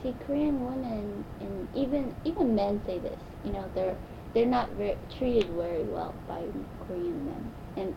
see 0.02 0.12
Korean 0.26 0.64
women 0.64 1.24
and 1.40 1.68
even 1.72 2.12
even 2.24 2.52
men 2.56 2.80
say 2.84 2.98
this. 2.98 3.20
You 3.44 3.52
know, 3.52 3.70
they're 3.72 3.96
they're 4.34 4.44
not 4.44 4.70
very, 4.72 4.96
treated 5.16 5.48
very 5.50 5.84
well 5.84 6.16
by 6.26 6.42
Korean 6.88 7.24
men. 7.24 7.52
And 7.76 7.94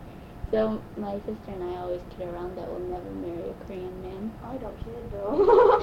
so 0.52 0.80
my 0.96 1.16
sister 1.26 1.50
and 1.50 1.64
I 1.64 1.78
always 1.80 2.00
kid 2.16 2.28
around 2.28 2.56
that 2.56 2.68
we'll 2.70 2.86
never 2.88 3.10
marry 3.10 3.50
a 3.50 3.64
Korean 3.64 4.00
man. 4.00 4.32
I 4.44 4.56
don't 4.56 4.78
kid 4.84 5.10
though. 5.10 5.80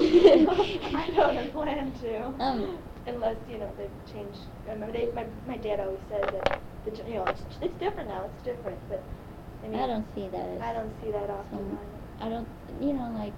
I 0.96 1.10
don't 1.14 1.52
plan 1.52 1.92
to. 2.00 2.24
Um. 2.42 2.78
Unless 3.06 3.36
you 3.46 3.58
know 3.58 3.70
they've 3.76 3.90
changed. 4.10 4.40
I 4.66 4.72
remember 4.72 4.92
they, 4.96 5.10
my 5.14 5.26
my 5.46 5.58
dad 5.58 5.80
always 5.80 6.00
said 6.08 6.32
that 6.32 6.60
the 6.86 6.96
you 7.08 7.16
know 7.16 7.24
it's 7.24 7.42
it's 7.60 7.78
different 7.78 8.08
now. 8.08 8.24
It's 8.24 8.42
different, 8.42 8.78
but 8.88 9.04
I 9.64 9.68
mean 9.68 9.80
I 9.80 9.86
don't 9.86 10.06
see 10.14 10.28
that 10.28 10.48
as 10.48 10.60
I 10.60 10.72
don't 10.72 10.92
see 11.02 11.10
that 11.10 11.30
often. 11.30 11.58
some- 11.58 11.78
I 12.20 12.28
don't 12.28 12.48
you 12.80 12.92
know 12.92 13.10
like 13.14 13.32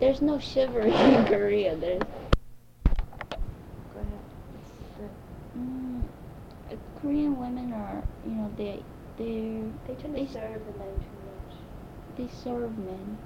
there's 0.00 0.20
no 0.22 0.38
chivalry 0.38 0.92
in 1.14 1.24
Korea. 1.26 1.74
There's 1.76 2.02
go 3.94 4.00
ahead. 4.00 5.10
mm, 5.58 6.02
uh, 6.70 6.76
Korean 7.00 7.38
women 7.38 7.72
are 7.72 8.02
you 8.24 8.32
know 8.32 8.50
they 8.56 8.82
they 9.18 9.62
They 9.86 9.94
tend 9.94 10.14
they 10.14 10.26
to 10.26 10.32
serve 10.32 10.60
the 10.66 10.72
men 10.78 10.92
too 11.00 11.16
much. 11.24 11.54
they 12.16 12.28
serve 12.28 12.76
men. 12.78 13.18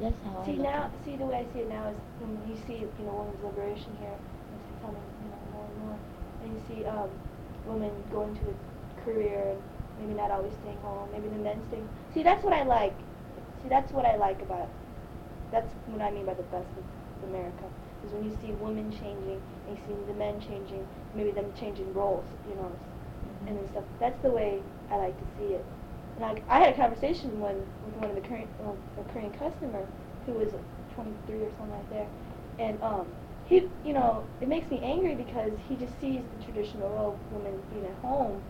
That's 0.00 0.14
how 0.24 0.42
See 0.44 0.52
I 0.52 0.54
look 0.56 0.66
now, 0.66 0.84
it. 0.94 1.04
see 1.04 1.16
the 1.16 1.24
way 1.26 1.36
I 1.48 1.52
see 1.52 1.60
it 1.60 1.68
now 1.68 1.88
is 1.88 1.96
when 2.20 2.30
you 2.48 2.56
see 2.66 2.78
you 2.86 3.04
know 3.04 3.14
women's 3.14 3.42
liberation 3.42 3.96
here, 3.98 4.14
it's 4.14 4.68
becoming 4.78 5.02
you 5.24 5.30
know 5.30 5.42
more 5.52 5.66
and 5.66 5.78
more, 5.82 5.98
and 6.42 6.48
you 6.54 6.60
see 6.68 6.84
um, 6.86 7.10
women 7.66 7.90
going 8.12 8.34
to 8.36 8.42
a 8.54 9.00
career 9.04 9.50
and 9.50 9.60
maybe 10.00 10.14
not 10.14 10.30
always 10.30 10.52
staying 10.62 10.78
home, 10.78 11.08
maybe 11.12 11.28
the 11.28 11.42
men 11.42 11.60
staying. 11.68 11.88
See 12.14 12.22
that's 12.22 12.44
what 12.44 12.52
I 12.52 12.62
like. 12.64 12.96
See 13.62 13.68
that's 13.68 13.92
what 13.92 14.04
I 14.06 14.16
like 14.16 14.40
about. 14.42 14.68
That's 15.50 15.72
what 15.86 16.02
I 16.02 16.10
mean 16.10 16.26
by 16.26 16.34
the 16.34 16.42
best 16.44 16.68
of 16.76 17.28
America 17.28 17.64
is 18.06 18.12
when 18.12 18.24
you 18.24 18.36
see 18.40 18.52
women 18.62 18.90
changing 18.92 19.40
and 19.66 19.76
you 19.76 19.82
see 19.86 19.94
the 20.06 20.18
men 20.18 20.40
changing, 20.40 20.86
maybe 21.14 21.30
them 21.30 21.46
changing 21.58 21.92
roles, 21.94 22.24
you 22.48 22.54
know, 22.54 22.70
and 23.46 23.56
then 23.56 23.68
stuff. 23.70 23.84
That's 24.00 24.20
the 24.22 24.30
way 24.30 24.60
I 24.90 24.96
like 24.96 25.18
to 25.18 25.26
see 25.38 25.54
it. 25.54 25.64
And 26.16 26.24
I, 26.24 26.42
I 26.48 26.58
had 26.60 26.74
a 26.74 26.76
conversation 26.76 27.40
one 27.40 27.58
with 27.84 27.94
one 27.96 28.10
of 28.10 28.14
the 28.14 28.22
Korean, 28.22 28.48
uh, 28.64 28.72
a 29.00 29.12
Korean 29.12 29.32
customer 29.32 29.86
who 30.26 30.32
was 30.32 30.48
23 30.94 31.42
or 31.42 31.50
something 31.58 31.70
like 31.70 31.90
there, 31.90 32.08
and 32.58 32.82
um, 32.82 33.06
he, 33.46 33.68
you 33.84 33.92
know, 33.92 34.24
it 34.40 34.48
makes 34.48 34.70
me 34.70 34.80
angry 34.82 35.14
because 35.14 35.52
he 35.68 35.76
just 35.76 35.98
sees 36.00 36.20
the 36.36 36.44
traditional 36.44 36.88
role 36.90 37.14
of 37.14 37.32
women 37.32 37.58
being 37.72 37.86
at 37.86 37.94
home, 38.02 38.42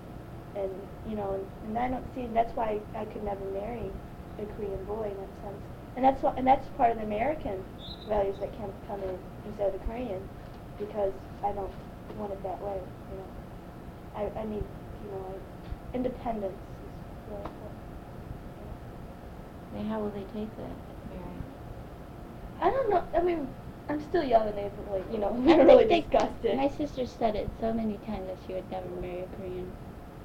and 0.58 0.70
you 1.08 1.16
know, 1.16 1.34
and, 1.34 1.46
and 1.68 1.78
I 1.78 1.88
don't 1.88 2.04
see. 2.14 2.26
That's 2.34 2.54
why 2.56 2.80
I 2.94 3.04
could 3.06 3.24
never 3.24 3.44
marry 3.52 3.90
a 4.38 4.44
Korean 4.56 4.84
boy 4.84 5.10
in 5.10 5.16
that 5.16 5.32
sense, 5.42 5.62
and 5.96 6.04
that's 6.04 6.22
why, 6.22 6.34
and 6.36 6.46
that's 6.46 6.66
part 6.76 6.90
of 6.92 6.98
the 6.98 7.04
American 7.04 7.62
values 8.08 8.36
that 8.40 8.52
can 8.56 8.70
come 8.86 9.02
in 9.02 9.18
instead 9.46 9.72
of 9.74 9.80
the 9.80 9.86
Korean, 9.86 10.22
because 10.78 11.12
I 11.44 11.52
don't 11.52 11.72
want 12.18 12.32
it 12.32 12.42
that 12.42 12.60
way. 12.62 12.78
You 13.10 13.16
know, 13.18 13.26
I, 14.16 14.40
I 14.40 14.44
need, 14.44 14.64
you 15.04 15.10
know, 15.12 15.24
I, 15.34 15.96
independence 15.96 16.54
is 16.54 17.30
really 17.30 17.42
important. 17.44 17.82
Now, 19.74 19.82
how 19.94 20.00
will 20.00 20.10
they 20.10 20.24
take 20.34 20.50
that, 20.56 20.76
Mary? 21.10 21.38
I 22.60 22.70
don't 22.70 22.90
know. 22.90 23.04
I 23.14 23.20
mean, 23.22 23.46
I'm 23.88 24.00
still 24.02 24.24
young 24.24 24.48
and 24.48 24.56
they've 24.58 24.72
like, 24.90 25.04
you 25.12 25.18
know, 25.18 25.28
I 25.32 25.32
we 25.32 25.46
think 25.46 25.68
really 25.68 25.84
they- 25.84 26.00
discussed. 26.02 26.44
My 26.44 26.68
sister 26.68 27.06
said 27.06 27.36
it 27.36 27.48
so 27.60 27.72
many 27.72 27.98
times 28.06 28.26
that 28.26 28.36
she 28.46 28.54
would 28.54 28.70
never 28.70 28.88
marry 29.00 29.20
a 29.20 29.26
Korean 29.36 29.70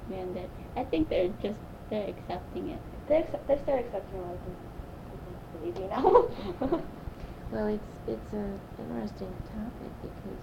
man. 0.08 0.34
That 0.34 0.48
I 0.76 0.84
think 0.84 1.08
they're 1.08 1.28
just 1.42 1.60
they're 1.90 2.08
accepting 2.08 2.70
it. 2.70 2.80
They 3.08 3.18
accept, 3.18 3.48
they 3.48 3.58
start 3.58 3.80
accepting 3.80 4.20
it. 4.20 4.26
Like 4.26 4.40
baby 5.62 5.88
now. 5.90 6.80
Well, 7.50 7.68
it's 7.68 8.08
it's 8.08 8.32
a 8.32 8.82
interesting 8.82 9.32
topic 9.52 9.92
because 10.02 10.40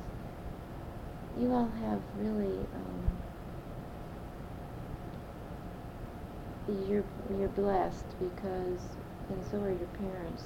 you 1.39 1.51
all 1.51 1.69
have 1.81 1.99
really 2.17 2.59
um, 2.75 3.03
you're 6.87 7.03
you're 7.37 7.49
blessed 7.49 8.05
because 8.19 8.81
and 9.29 9.43
so 9.51 9.57
are 9.57 9.71
your 9.71 9.87
parents 9.99 10.43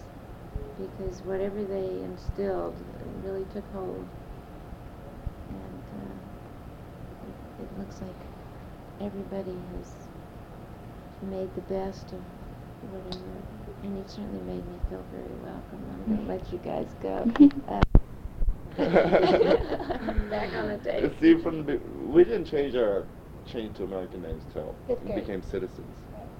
because 0.77 1.21
whatever 1.23 1.63
they 1.63 2.01
instilled 2.03 2.75
really 3.23 3.45
took 3.53 3.65
hold 3.73 4.05
and 5.49 5.83
uh, 5.93 7.29
it, 7.29 7.63
it 7.63 7.79
looks 7.79 8.01
like 8.01 8.24
everybody 9.01 9.55
has 9.77 9.91
made 11.21 11.53
the 11.55 11.61
best 11.61 12.13
of 12.13 12.21
whatever 12.91 13.55
and 13.83 13.97
you 13.97 14.03
certainly 14.07 14.41
made 14.41 14.65
me 14.65 14.79
feel 14.89 15.03
very 15.11 15.35
welcome. 15.43 15.79
I'm 15.91 16.15
gonna 16.15 16.27
let 16.27 16.51
you 16.51 16.59
guys 16.59 16.87
go. 17.01 17.25
Uh, 17.69 17.81
Back 18.77 20.53
on 20.53 20.67
the 20.67 20.79
tape. 20.83 21.13
See, 21.21 21.41
from 21.41 21.65
the, 21.65 21.79
we 22.09 22.25
didn't 22.25 22.45
change 22.45 22.75
our 22.75 23.05
change 23.51 23.77
to 23.77 23.83
American 23.83 24.21
names 24.21 24.43
till 24.53 24.75
we 24.89 25.13
became 25.13 25.41
citizens, 25.41 25.87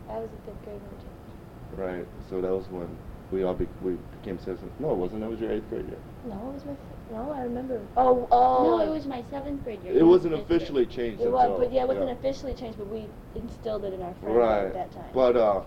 I 0.09 0.17
was 0.19 0.29
a 0.29 0.45
fifth 0.45 0.63
grade 0.65 0.81
when 0.81 0.91
we 0.91 1.87
change. 1.87 1.97
right? 1.97 2.07
So 2.29 2.41
that 2.41 2.51
was 2.51 2.65
when 2.69 2.89
we 3.31 3.43
all 3.43 3.53
be, 3.53 3.67
we 3.81 3.93
became 4.19 4.37
citizens. 4.39 4.71
No, 4.79 4.91
it 4.91 4.97
wasn't. 4.97 5.21
That 5.21 5.29
was 5.29 5.39
your 5.39 5.51
eighth 5.51 5.69
grade 5.69 5.87
year. 5.87 5.99
No, 6.27 6.35
it 6.49 6.53
was 6.53 6.65
my. 6.65 6.94
No, 7.11 7.31
I 7.31 7.41
remember. 7.43 7.79
Oh, 7.97 8.27
oh. 8.31 8.63
No, 8.63 8.79
it 8.85 8.89
was 8.89 9.05
my 9.05 9.23
seventh 9.29 9.63
grade 9.63 9.79
year. 9.83 9.93
It 9.97 10.03
wasn't 10.03 10.33
fifth 10.35 10.47
grade. 10.47 10.61
officially 10.61 10.85
changed 10.85 11.21
It 11.21 11.27
until. 11.27 11.31
was, 11.51 11.59
but 11.59 11.71
yeah, 11.71 11.83
it 11.83 11.87
wasn't 11.87 12.09
officially 12.09 12.53
changed, 12.55 12.77
but 12.77 12.87
we 12.87 13.07
instilled 13.35 13.85
it 13.85 13.93
in 13.93 14.01
our 14.01 14.13
friends 14.15 14.35
Right. 14.37 14.65
at 14.65 14.73
that 14.73 14.91
time. 14.91 15.11
But 15.13 15.35
uh, 15.37 15.61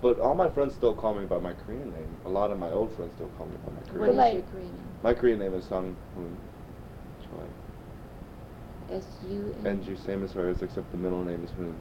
but 0.00 0.18
all 0.18 0.34
my 0.34 0.48
friends 0.48 0.74
still 0.74 0.94
call 0.94 1.14
me 1.14 1.26
by 1.26 1.38
my 1.38 1.52
Korean 1.52 1.90
name. 1.92 2.16
A 2.24 2.28
lot 2.30 2.50
of 2.50 2.58
my 2.58 2.70
old 2.70 2.94
friends 2.96 3.12
still 3.14 3.28
call 3.36 3.46
me 3.46 3.56
by 3.64 3.72
my 3.72 3.80
What 3.80 3.88
Korean 3.88 4.02
is 4.02 4.08
name. 4.08 4.16
like- 4.16 4.32
your 4.34 4.42
Korean 4.42 4.66
name? 4.72 4.92
My 5.02 5.14
Korean 5.14 5.38
name 5.38 5.54
is 5.54 5.64
Sung 5.66 5.96
Hoon 6.14 6.38
Choi. 7.28 7.44
S 8.88 9.06
U 9.22 9.54
And 9.64 9.86
you 9.86 9.96
same 9.96 10.24
as 10.24 10.32
hers, 10.32 10.62
except 10.62 10.90
the 10.90 10.96
middle 10.96 11.22
name 11.22 11.44
is 11.44 11.50
Hoon. 11.50 11.76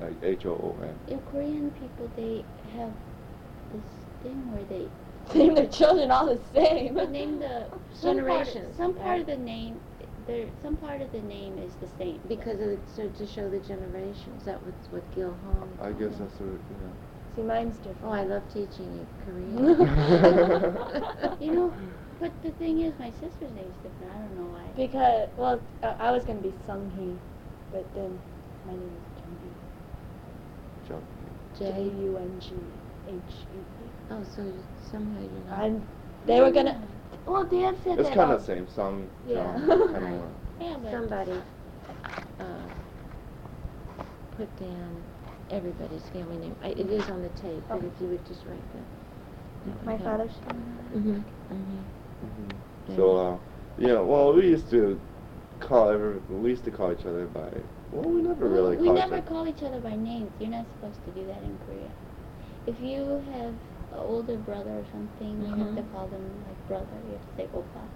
Uh, 0.00 0.08
H 0.22 0.44
O 0.46 0.50
O 0.50 0.82
N. 0.82 0.98
Yeah, 1.06 1.18
Korean 1.30 1.70
people 1.70 2.08
they 2.16 2.44
have 2.74 2.92
this 3.72 3.82
thing 4.22 4.52
where 4.52 4.64
they 4.64 4.88
Name 5.34 5.54
their 5.54 5.68
children 5.68 6.10
all 6.10 6.26
the 6.26 6.40
same. 6.54 6.94
But 6.94 7.10
name 7.10 7.38
the 7.38 7.66
some 7.92 8.16
Generations, 8.16 8.76
Part, 8.76 8.76
some 8.76 8.94
part 8.94 9.06
right? 9.08 9.20
of 9.20 9.26
the 9.26 9.36
name, 9.36 9.76
there 10.26 10.46
some 10.62 10.76
part 10.76 11.00
of 11.02 11.12
the 11.12 11.20
name 11.20 11.58
is 11.58 11.74
the 11.76 11.88
same. 11.98 12.20
because 12.26 12.60
of 12.60 12.68
the, 12.68 12.78
so 12.94 13.08
to 13.08 13.26
show 13.26 13.48
the 13.48 13.60
generations. 13.60 14.44
That 14.44 14.64
was 14.64 14.74
what 14.90 15.04
Gil 15.14 15.36
Hong. 15.44 15.68
I 15.80 15.92
guess 15.92 16.18
that's 16.18 16.38
what. 16.40 16.50
it- 16.50 16.60
Yeah. 16.70 16.88
See, 17.36 17.42
mine's 17.42 17.76
different. 17.76 17.98
Oh, 18.02 18.10
I 18.10 18.24
love 18.24 18.42
teaching 18.52 18.92
you 18.92 19.06
Korean. 19.24 19.56
you 21.40 21.52
know, 21.54 21.72
but 22.18 22.32
the 22.42 22.50
thing 22.52 22.80
is, 22.80 22.92
my 22.98 23.10
sister's 23.12 23.52
name's 23.52 23.76
different. 23.84 24.12
I 24.12 24.18
don't 24.18 24.36
know 24.36 24.50
why. 24.50 24.66
Because, 24.76 25.28
well, 25.36 25.60
uh, 25.84 25.94
I 26.00 26.10
was 26.10 26.24
gonna 26.24 26.40
be 26.40 26.52
Sung 26.66 26.90
Hee, 26.98 27.14
but 27.72 27.86
then 27.94 28.18
my 28.66 28.72
name 28.72 28.96
is 28.98 29.22
Jung 29.22 29.38
Jung. 29.44 29.54
Hee. 30.98 31.64
J 31.64 31.70
J. 31.72 31.90
U 32.02 32.16
N 32.16 32.40
G 32.40 32.48
H 33.06 33.14
E 33.54 33.58
E. 33.58 33.88
Oh, 34.10 34.24
so 34.24 34.42
you, 34.42 34.64
somehow 34.90 35.20
you're 35.20 35.44
not. 35.50 35.58
I'm. 35.60 35.82
They 36.26 36.40
were 36.40 36.50
gonna. 36.50 36.80
Well, 37.26 37.44
Dan 37.44 37.76
said 37.84 37.98
It's 37.98 38.08
that. 38.08 38.16
kind 38.16 38.32
of 38.32 38.40
the 38.40 38.46
same. 38.46 38.68
Sung. 38.68 39.08
Yeah. 39.26 39.56
Jung, 39.58 39.68
kind 39.92 40.04
of 40.04 40.20
one. 40.20 40.34
Yeah, 40.60 40.76
but 40.82 40.90
Somebody 40.90 41.32
uh, 42.40 42.44
put 44.36 44.56
down 44.60 45.02
everybody's 45.50 46.02
family 46.12 46.36
name. 46.38 46.56
I, 46.62 46.68
it 46.68 46.90
is 46.90 47.08
on 47.10 47.22
the 47.22 47.28
tape, 47.30 47.62
but 47.68 47.82
Oh. 47.82 47.86
if 47.86 48.00
you 48.00 48.08
would 48.08 48.26
just 48.26 48.44
write 48.46 48.72
that. 48.72 48.82
that 49.66 49.76
would 49.76 49.86
My 49.86 49.92
help. 49.96 50.02
father's. 50.04 50.32
Mm-hmm. 50.94 51.14
Mm-hmm. 51.52 52.92
Mhm. 52.92 52.96
So, 52.96 53.16
uh, 53.16 53.36
yeah, 53.78 54.00
well, 54.00 54.32
we 54.34 54.48
used 54.48 54.70
to 54.70 55.00
call 55.60 55.90
every, 55.90 56.18
we 56.28 56.50
used 56.50 56.64
to 56.64 56.70
call 56.70 56.92
each 56.92 57.06
other 57.06 57.26
by, 57.26 57.48
well, 57.92 58.08
we 58.10 58.22
never 58.22 58.46
we, 58.48 58.54
really 58.54 58.76
we 58.76 58.86
call 58.86 58.94
never 58.94 59.16
each 59.16 59.22
other. 59.22 59.28
call 59.28 59.48
each 59.48 59.62
other 59.62 59.80
by 59.80 59.94
names. 59.96 60.30
You're 60.40 60.50
not 60.50 60.66
supposed 60.74 61.04
to 61.04 61.10
do 61.12 61.26
that 61.26 61.42
in 61.42 61.58
Korea. 61.66 61.90
If 62.66 62.80
you 62.80 63.22
have 63.32 63.54
an 63.92 63.98
older 63.98 64.36
brother 64.38 64.78
or 64.78 64.84
something, 64.84 65.44
you 65.44 65.56
have 65.58 65.72
to 65.74 65.82
Mhm. 65.82 65.90
call 65.90 66.08
them 66.08 66.42
like 66.46 66.64
brother. 66.66 67.00
You 67.04 67.12
have 67.14 67.26
to 67.26 67.34
say 67.36 67.48
oppa. 67.54 67.88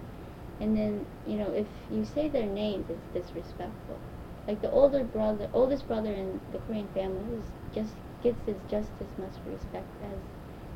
And 0.59 0.75
then, 0.75 1.05
you 1.25 1.37
know, 1.37 1.51
if 1.51 1.67
you 1.89 2.03
say 2.05 2.29
their 2.29 2.45
names, 2.47 2.89
it's 2.89 3.07
disrespectful. 3.13 4.01
Like 4.47 4.61
the 4.61 4.71
older 4.71 5.03
brother, 5.03 5.49
oldest 5.53 5.87
brother 5.87 6.13
in 6.13 6.41
the 6.49 6.59
Korean 6.59 6.89
family 6.89 7.33
is 7.35 7.45
just 7.73 7.95
gets 8.21 8.47
as 8.47 8.57
just 8.67 8.91
as 9.01 9.17
much 9.17 9.35
respect 9.45 9.89
as 10.01 10.19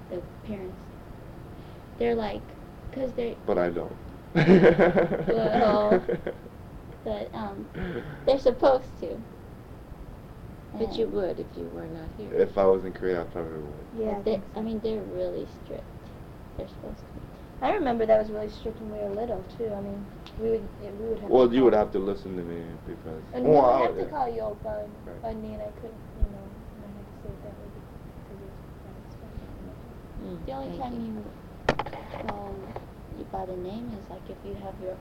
the 0.10 0.24
parents. 0.44 0.82
They're 1.98 2.16
like, 2.16 2.56
cause 2.92 3.14
they're 3.14 3.36
But 3.46 3.58
I 3.58 3.70
don't. 3.70 3.98
Well, 5.28 6.06
but 7.04 7.34
um, 7.34 7.70
they're 8.26 8.40
supposed 8.40 9.00
to. 9.00 9.24
But 10.74 10.96
you 10.98 11.08
would 11.08 11.40
if 11.40 11.48
you 11.56 11.66
were 11.74 11.88
not 11.88 12.10
here. 12.18 12.34
if 12.34 12.58
I 12.58 12.66
was 12.66 12.86
in 12.86 12.94
Korea, 12.94 13.22
I 13.22 13.24
probably 13.26 13.60
would. 13.60 13.88
Yeah. 13.98 14.18
I, 14.18 14.22
they- 14.22 14.36
so. 14.38 14.60
I 14.60 14.62
mean, 14.62 14.80
they're 14.84 15.02
really 15.02 15.48
strict. 15.64 15.84
They're 16.58 16.68
supposed 16.68 17.00
to. 17.00 17.06
be. 17.16 17.22
I 17.62 17.72
remember 17.74 18.06
that 18.06 18.20
was 18.20 18.30
really 18.32 18.50
strict 18.50 18.80
when 18.80 18.92
we 18.92 19.00
were 19.00 19.16
little 19.16 19.44
too. 19.58 19.68
I 19.76 19.82
mean, 19.82 20.06
we 20.38 20.50
would 20.52 20.70
yeah, 20.82 20.92
we 20.92 21.08
would 21.10 21.20
have. 21.20 21.30
Well, 21.30 21.50
to 21.50 21.56
you 21.56 21.64
would 21.66 21.74
have 21.74 21.92
to 21.92 22.00
listen 22.00 22.38
to 22.38 22.44
me 22.44 22.62
because. 22.88 23.22
And 23.34 23.44
we 23.46 23.52
well, 23.52 23.64
would 23.64 23.72
I- 23.74 23.82
have 23.88 23.96
to 23.96 24.04
yeah. 24.04 24.10
call 24.10 24.28
you 24.30 24.42
Oppa 24.42 24.84
and 24.86 24.94
Right. 25.06 25.36
Onni, 25.36 25.54
and 25.56 25.62
I 25.64 25.72
couldn't, 25.82 26.00
you 26.24 26.30
know, 26.32 26.46
I 26.80 26.88
had 26.96 27.04
to 27.04 27.16
say 27.24 27.30
it 27.30 27.44
that 27.44 27.56
way 27.60 27.68
because 27.74 28.40
it 28.40 28.48
was 28.48 28.56
friends. 28.84 29.40
Mm, 30.24 30.46
The 30.46 30.52
only 30.54 30.78
thank 30.78 30.82
time 30.82 30.94
you 31.06 31.26
call 32.24 32.56
you 33.18 33.26
by 33.32 33.46
the 33.46 33.56
name 33.58 33.90
is 33.98 34.10
like 34.10 34.24
if 34.30 34.38
you 34.46 34.56
have 34.64 34.76
your, 34.82 34.96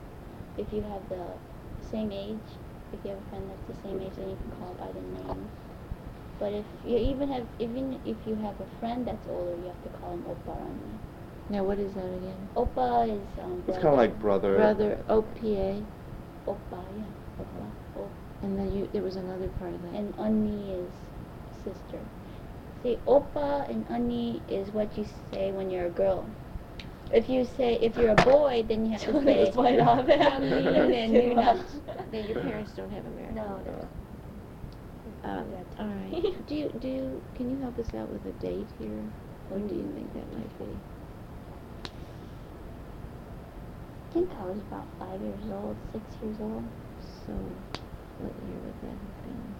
if 0.57 0.73
you 0.73 0.83
have 0.83 1.09
the 1.09 1.27
same 1.91 2.11
age. 2.13 2.39
If 2.93 3.01
you 3.05 3.11
have 3.11 3.19
a 3.21 3.29
friend 3.31 3.45
that's 3.51 3.67
the 3.69 3.89
same 3.89 4.01
age, 4.01 4.13
then 4.17 4.31
you 4.31 4.37
can 4.37 4.51
call 4.59 4.75
by 4.75 4.89
the 4.93 5.01
name. 5.01 5.49
But 6.39 6.53
if 6.53 6.65
you 6.87 6.99
even 6.99 7.31
have, 7.33 7.47
even 7.59 8.01
if 8.07 8.17
you 8.27 8.37
have 8.37 8.61
a 8.61 8.67
friend 8.79 9.07
that's 9.07 9.27
older, 9.29 9.57
you 9.61 9.67
have 9.67 9.83
to 9.83 9.99
call 9.99 10.13
him 10.13 10.23
Oppa 10.23 10.55
only. 10.55 10.93
Now, 11.51 11.65
what 11.65 11.79
is 11.79 11.93
that 11.95 12.05
again? 12.05 12.49
Oppa 12.55 13.09
is 13.09 13.27
um. 13.43 13.63
It's 13.67 13.77
kind 13.79 13.89
of 13.89 13.97
like 13.97 14.19
brother. 14.21 14.57
Brother, 14.57 14.99
OPA, 15.09 15.85
Oppa, 16.47 16.81
yeah. 16.97 17.41
Oppa. 17.41 17.67
Oppa. 17.97 18.11
and 18.43 18.59
then 18.59 18.73
you. 18.75 18.89
There 18.93 19.03
was 19.03 19.17
another 19.17 19.49
part 19.59 19.75
of 19.75 19.83
that. 19.83 19.95
and 19.95 20.15
Unni 20.17 20.85
is 20.85 20.91
sister. 21.65 22.01
See, 22.83 22.99
Oppa 23.07 23.69
and 23.69 23.87
Unni 23.89 24.41
is 24.49 24.71
what 24.73 24.97
you 24.97 25.07
say 25.33 25.51
when 25.51 25.71
you're 25.71 25.87
a 25.87 25.91
girl. 25.91 26.25
If 27.13 27.29
you 27.29 27.45
say 27.45 27.75
if 27.81 27.97
you're 27.97 28.13
a 28.13 28.17
boy, 28.17 28.65
then 28.69 28.85
you 28.87 28.93
have 28.93 29.01
to 29.03 29.23
say 29.25 29.47
Explain 29.47 29.81
all 29.81 30.03
that. 30.03 30.21
Unni 30.43 30.77
and 30.79 30.93
then 30.93 31.11
Too 31.11 31.23
you 31.29 31.35
know. 31.35 31.55
much. 31.55 31.67
then 32.13 32.27
your 32.27 32.41
parents 32.43 32.73
don't 32.75 32.91
have 32.91 33.07
American. 33.07 33.37
No, 33.37 33.61
no. 33.65 33.89
Um, 35.25 35.51
Yeah. 35.51 35.65
all 35.79 35.87
right. 35.87 36.47
do 36.47 36.55
you 36.55 36.71
do? 36.79 36.89
You, 36.89 37.23
can 37.35 37.51
you 37.51 37.61
help 37.63 37.79
us 37.79 37.95
out 37.95 38.11
with 38.11 38.27
a 38.27 38.33
date 38.33 38.71
here? 38.79 39.05
When 39.49 39.67
do 39.67 39.75
you 39.75 39.93
think 39.95 40.13
that 40.15 40.33
might 40.33 40.57
be? 40.59 40.83
I 44.11 44.15
think 44.15 44.31
I 44.33 44.45
was 44.45 44.59
about 44.61 44.89
five 44.99 45.21
years 45.21 45.51
old, 45.51 45.77
six 45.93 46.05
years 46.23 46.37
old. 46.41 46.65
So, 47.27 47.33
what 48.19 48.33
year 48.43 48.59
would 48.61 48.81
that 48.81 48.99
have 48.99 49.23
been? 49.23 49.57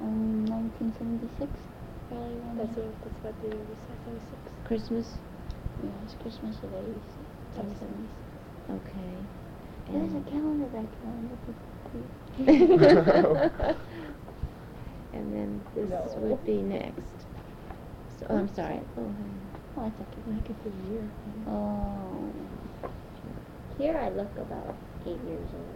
Um, 0.00 0.44
1976. 0.46 1.60
Probably 2.08 2.40
That's 2.56 2.76
what 2.76 3.00
that's 3.02 3.22
what 3.24 3.40
the 3.40 3.48
year 3.48 3.64
was. 3.66 3.78
I 3.90 3.96
think 4.04 4.22
six. 4.30 4.40
Christmas. 4.64 5.18
Yeah, 5.82 5.90
it's 6.04 6.14
Christmas 6.14 6.56
of 6.62 6.72
86. 6.74 7.00
Seventy 7.54 7.74
six. 7.74 7.80
76. 7.80 8.12
Okay. 8.70 9.26
There's 9.90 10.14
a 10.14 10.30
calendar 10.30 10.66
back 10.66 10.86
there. 11.02 11.12
I'm 11.12 11.30
looking 11.30 11.54
for 13.22 13.44
it. 13.68 13.76
and 15.12 15.32
then 15.32 15.50
this 15.74 15.88
No. 15.90 16.20
would 16.20 16.44
be 16.44 16.62
next. 16.62 17.26
So, 18.18 18.26
oh, 18.30 18.36
I'm 18.36 18.48
sorry. 18.54 18.80
Oh, 18.98 19.14
Oh, 19.78 19.82
that's 19.82 20.00
okay. 20.00 20.22
Like 20.32 20.48
it's 20.50 20.64
a 20.66 20.72
year. 20.90 21.04
Oh. 21.46 22.32
Here 23.78 23.96
I 23.98 24.08
look 24.08 24.34
about 24.38 24.74
eight 25.06 25.20
years 25.28 25.50
old. 25.52 25.74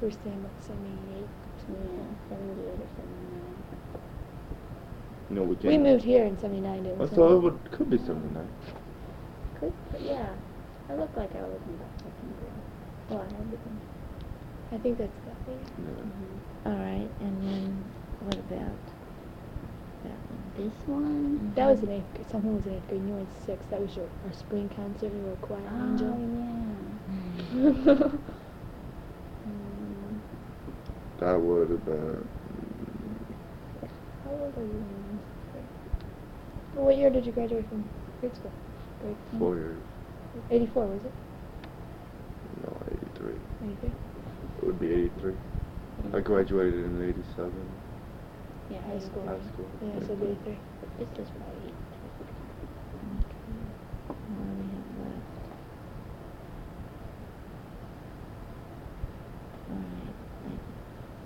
We're 0.00 0.10
saying 0.10 0.42
what, 0.42 0.52
seventy-eight? 0.60 1.28
Yeah, 1.70 2.06
seventy-eight 2.28 2.80
or 2.82 2.90
seventy-nine. 2.98 3.51
You 5.32 5.38
know, 5.38 5.44
we 5.44 5.54
We 5.66 5.78
moved 5.78 6.04
here 6.04 6.24
in 6.26 6.36
seventy-nine, 6.38 6.82
didn't 6.82 6.98
we? 6.98 7.06
So 7.16 7.36
it 7.36 7.40
would, 7.40 7.58
could 7.72 7.88
be 7.88 7.96
seventy-nine. 7.96 8.48
Could, 9.58 9.72
but 9.90 10.02
yeah. 10.02 10.28
I 10.90 10.94
look 10.94 11.16
like 11.16 11.34
I 11.34 11.40
was 11.40 11.58
in 11.68 11.74
about 11.74 11.96
second 11.96 12.34
grade. 12.38 12.52
Well, 13.08 13.20
I 13.20 13.24
had 13.24 13.50
been. 13.50 13.80
I 14.72 14.76
think 14.78 14.98
that's 14.98 15.18
that 15.24 15.48
way. 15.48 15.56
Yeah. 15.78 16.70
All 16.70 16.76
right, 16.78 17.08
and 17.20 17.48
then 17.48 17.84
what 18.20 18.34
about 18.34 18.76
that 20.04 20.20
one? 20.28 20.42
This 20.58 20.74
one. 20.86 21.52
That 21.54 21.66
was 21.70 21.82
in 21.82 21.90
eighth 21.92 22.12
grade. 22.14 22.30
Someone 22.30 22.56
was 22.56 22.66
in 22.66 22.74
eighth 22.74 22.88
grade. 22.88 23.00
and 23.00 23.08
You 23.08 23.14
were 23.14 23.20
in 23.20 23.26
sixth. 23.46 23.70
That 23.70 23.80
was 23.80 23.96
your 23.96 24.08
our 24.26 24.32
spring 24.34 24.68
concert. 24.76 25.10
You 25.14 25.22
were 25.22 25.32
a 25.32 25.36
choir 25.36 25.62
Oh 25.66 25.92
angel. 25.92 26.08
yeah. 27.54 27.72
Mm, 27.88 28.18
That 31.20 31.40
would 31.40 31.70
have 31.70 31.84
been. 31.86 32.28
How 34.24 34.30
old 34.30 34.54
are 34.56 34.60
you 34.60 34.66
in 34.66 34.74
sixth 34.74 34.90
grade? 34.92 35.01
Well, 36.74 36.86
what 36.86 36.96
year 36.96 37.10
did 37.10 37.26
you 37.26 37.32
graduate 37.32 37.68
from 37.68 37.84
grade 38.20 38.34
school? 38.36 38.52
Grade 39.02 39.16
Four 39.38 39.56
years. 39.56 39.76
84, 40.50 40.86
was 40.86 41.04
it? 41.04 41.12
No, 42.64 42.72
83. 43.20 43.34
83? 43.62 43.90
It 44.58 44.66
would 44.66 44.80
be 44.80 44.92
83. 44.92 45.34
I 46.14 46.20
graduated 46.20 46.84
in 46.84 47.08
87. 47.08 47.52
Yeah, 48.70 48.80
high 48.80 49.00
school. 49.00 49.26
High 49.26 49.40
school. 49.52 49.68
Yeah, 49.82 50.00
so 50.06 50.12
83. 50.14 50.56
This 50.98 51.08
is 51.18 51.28
probably 51.36 51.68
83. 51.68 51.92
Okay. 53.20 53.42
What 54.08 54.46
do 54.48 54.54
we 54.56 54.64
have 54.72 54.88
left? 55.04 55.28
Alright. 59.68 60.60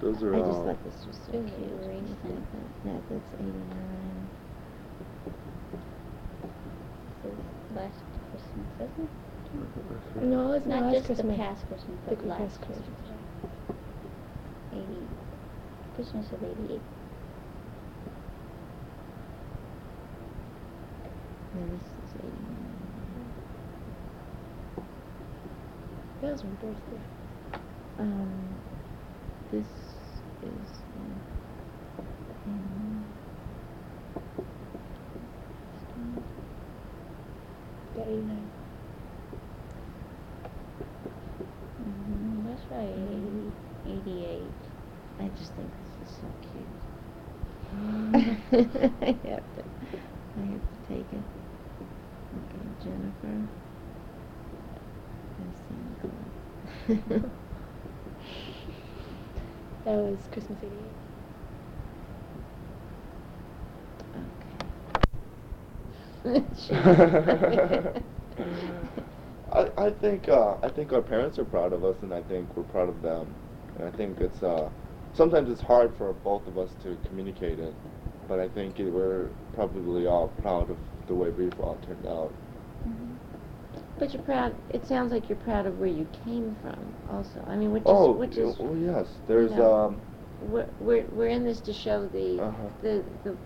Those 0.00 0.22
are 0.22 0.34
I 0.34 0.38
all. 0.40 0.46
just 0.46 0.62
thought 0.66 0.82
this 0.84 1.06
was 1.06 1.18
so 1.26 1.32
cute. 1.32 1.70
Yeah, 2.84 2.98
that's 3.08 3.30
89. 3.38 4.45
Last 7.76 8.00
Christmas, 8.30 8.66
isn't 8.80 9.10
it? 10.18 10.24
No, 10.24 10.52
it's 10.52 10.66
not, 10.66 10.80
Not 10.82 10.92
just 10.94 11.06
Christmas. 11.06 11.36
the 11.36 11.42
past 11.42 11.66
Christmas, 11.68 11.98
The 12.08 12.26
last 12.26 12.38
past 12.40 12.60
Christmas. 12.62 12.86
Christmas. 12.88 13.20
Eighty. 14.72 15.08
Christmas 15.94 16.32
of 16.32 16.42
eighty-eight. 16.42 16.82
Yeah, 21.54 21.64
this 21.70 21.82
is 21.82 22.14
eighty-nine. 22.20 23.32
That 26.20 26.32
was 26.32 26.44
my 26.44 26.50
birthday. 26.50 27.00
Um, 27.98 28.56
this 29.50 29.66
is, 30.42 30.68
uh, 30.98 31.14
um, 32.46 33.04
Yeah, 37.94 38.02
eighty-nine. 38.04 38.50
Mm-hmm, 41.82 42.46
that's 42.48 42.62
right, 42.70 42.96
Mhm. 42.96 43.52
eighty, 43.86 43.98
eighty-eight. 43.98 44.52
I 45.18 45.28
just 45.38 45.52
think 45.54 45.70
this 46.00 46.08
is 46.08 46.14
so 46.20 46.28
cute. 46.52 46.68
I 48.56 48.58
have 49.28 49.44
to, 49.56 49.64
I 50.38 50.44
have 50.44 50.62
to 50.62 50.88
take 50.88 51.12
it. 51.12 51.22
Okay, 52.36 52.66
Jennifer. 52.84 53.48
And 55.38 55.52
Santa 55.68 55.94
Claus. 56.00 57.22
That 59.84 59.94
was 59.96 60.18
Christmas 60.32 60.58
eighty-eight. 60.62 60.96
Okay. 66.24 66.42
I, 69.52 69.70
I 69.78 69.90
think 69.90 70.28
uh, 70.28 70.56
I 70.62 70.68
think 70.68 70.92
our 70.92 71.02
parents 71.02 71.38
are 71.38 71.44
proud 71.44 71.72
of 71.72 71.84
us, 71.84 71.96
and 72.02 72.12
I 72.12 72.22
think 72.22 72.56
we're 72.56 72.64
proud 72.64 72.88
of 72.88 73.02
them. 73.02 73.34
And 73.78 73.86
I 73.88 73.90
think 73.90 74.20
it's 74.20 74.42
uh, 74.42 74.70
sometimes 75.14 75.50
it's 75.50 75.60
hard 75.60 75.94
for 75.96 76.12
both 76.12 76.46
of 76.46 76.58
us 76.58 76.70
to 76.82 76.96
communicate 77.06 77.58
it, 77.58 77.74
but 78.28 78.40
I 78.40 78.48
think 78.48 78.78
it, 78.80 78.90
we're 78.90 79.28
probably 79.54 80.06
all 80.06 80.28
proud 80.42 80.70
of 80.70 80.76
the 81.06 81.14
way 81.14 81.30
we've 81.30 81.58
all 81.60 81.78
turned 81.86 82.06
out. 82.06 82.32
Mm-hmm. 82.86 83.14
But 83.98 84.12
you're 84.12 84.22
proud, 84.22 84.54
it 84.70 84.86
sounds 84.86 85.12
like 85.12 85.28
you're 85.28 85.38
proud 85.38 85.66
of 85.66 85.78
where 85.78 85.88
you 85.88 86.06
came 86.24 86.54
from 86.60 86.76
also. 87.10 87.42
I 87.46 87.56
mean, 87.56 87.72
which 87.72 87.82
is, 87.82 87.88
oh, 87.88 88.12
which 88.12 88.36
is, 88.36 88.58
well, 88.58 88.76
yes. 88.76 89.06
There's 89.26 89.50
know, 89.52 89.74
um, 89.74 90.00
we're, 90.50 90.68
we're, 90.80 91.04
we're 91.12 91.28
in 91.28 91.44
this 91.44 91.60
to 91.60 91.72
show 91.72 92.06
the, 92.08 92.40
Uh-huh. 92.42 92.68
the, 92.82 93.04
the, 93.24 93.36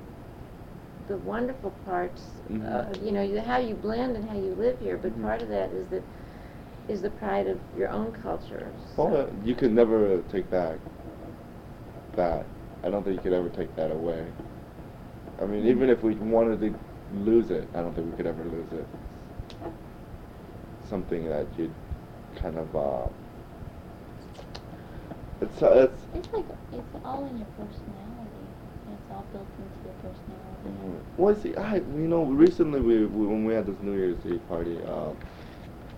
the 1.08 1.16
wonderful 1.18 1.70
parts, 1.84 2.22
uh, 2.48 2.52
Mhm. 2.52 3.04
you 3.04 3.12
know, 3.12 3.22
you, 3.22 3.40
how 3.40 3.58
you 3.58 3.74
blend 3.74 4.16
and 4.16 4.28
how 4.28 4.36
you 4.36 4.54
live 4.54 4.78
here, 4.80 4.96
but 4.96 5.16
Mhm. 5.16 5.22
part 5.22 5.42
of 5.42 5.48
that 5.48 5.70
is 5.70 5.86
that, 5.88 6.02
is 6.88 7.02
the 7.02 7.10
pride 7.10 7.46
of 7.46 7.58
your 7.78 7.88
own 7.90 8.10
culture. 8.12 8.66
so- 8.96 9.06
uh, 9.06 9.26
you 9.44 9.54
can 9.54 9.74
never 9.74 10.14
uh, 10.14 10.32
take 10.32 10.50
back 10.50 10.78
that. 12.16 12.44
I 12.82 12.90
don't 12.90 13.04
think 13.04 13.16
you 13.16 13.22
could 13.22 13.32
ever 13.32 13.48
take 13.50 13.74
that 13.76 13.90
away. 13.92 14.24
I 15.40 15.46
mean, 15.46 15.66
even 15.66 15.88
if 15.88 16.02
we 16.02 16.14
wanted 16.14 16.60
to 16.60 16.78
lose 17.14 17.50
it, 17.50 17.68
I 17.74 17.80
don't 17.80 17.94
think 17.94 18.10
we 18.10 18.16
could 18.16 18.26
ever 18.26 18.44
lose 18.44 18.72
it. 18.72 18.86
Something 20.88 21.28
that 21.28 21.46
you'd 21.56 21.72
kind 22.36 22.58
of 22.58 22.76
uh, 22.76 23.08
it's 25.40 25.62
uh, 25.62 25.88
it's 25.88 26.02
It's 26.14 26.32
like, 26.32 26.44
it's 26.72 27.04
all 27.04 27.26
in 27.26 27.38
your 27.38 27.46
personality. 27.56 28.42
It's 28.92 29.10
all 29.10 29.24
built 29.32 29.46
into 29.58 29.78
your 29.84 29.94
personality. 30.12 31.00
Well, 31.16 31.34
see, 31.34 31.56
I 31.56 31.76
you 31.76 32.08
know 32.08 32.24
recently 32.24 32.80
we, 32.80 33.06
we 33.06 33.26
when 33.26 33.44
we 33.44 33.54
had 33.54 33.66
this 33.66 33.76
New 33.80 33.96
Year's 33.96 34.18
Eve 34.26 34.46
party, 34.48 34.78
uh, 34.86 35.12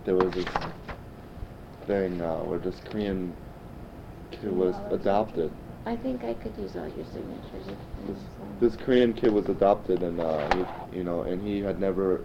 there 0.05 0.15
was 0.15 0.33
this 0.33 0.47
thing 1.87 2.21
uh, 2.21 2.37
where 2.39 2.61
this 2.61 2.81
Korean 2.85 3.35
kid 4.31 4.53
was 4.53 4.77
adopted. 4.91 5.53
I 5.85 5.97
think 5.97 6.23
I 6.25 6.35
could 6.35 6.57
use 6.59 6.77
all 6.77 6.89
your 6.89 7.05
signatures. 7.05 7.67
if- 7.69 8.07
This, 8.61 8.75
this 8.75 8.85
Korean 8.85 9.13
kid 9.13 9.33
was 9.33 9.49
adopted, 9.49 10.03
and 10.03 10.21
uh, 10.21 10.49
he, 10.93 10.97
you 10.99 11.05
know, 11.05 11.23
and 11.23 11.41
he 11.43 11.61
had 11.61 11.81
never 11.81 12.25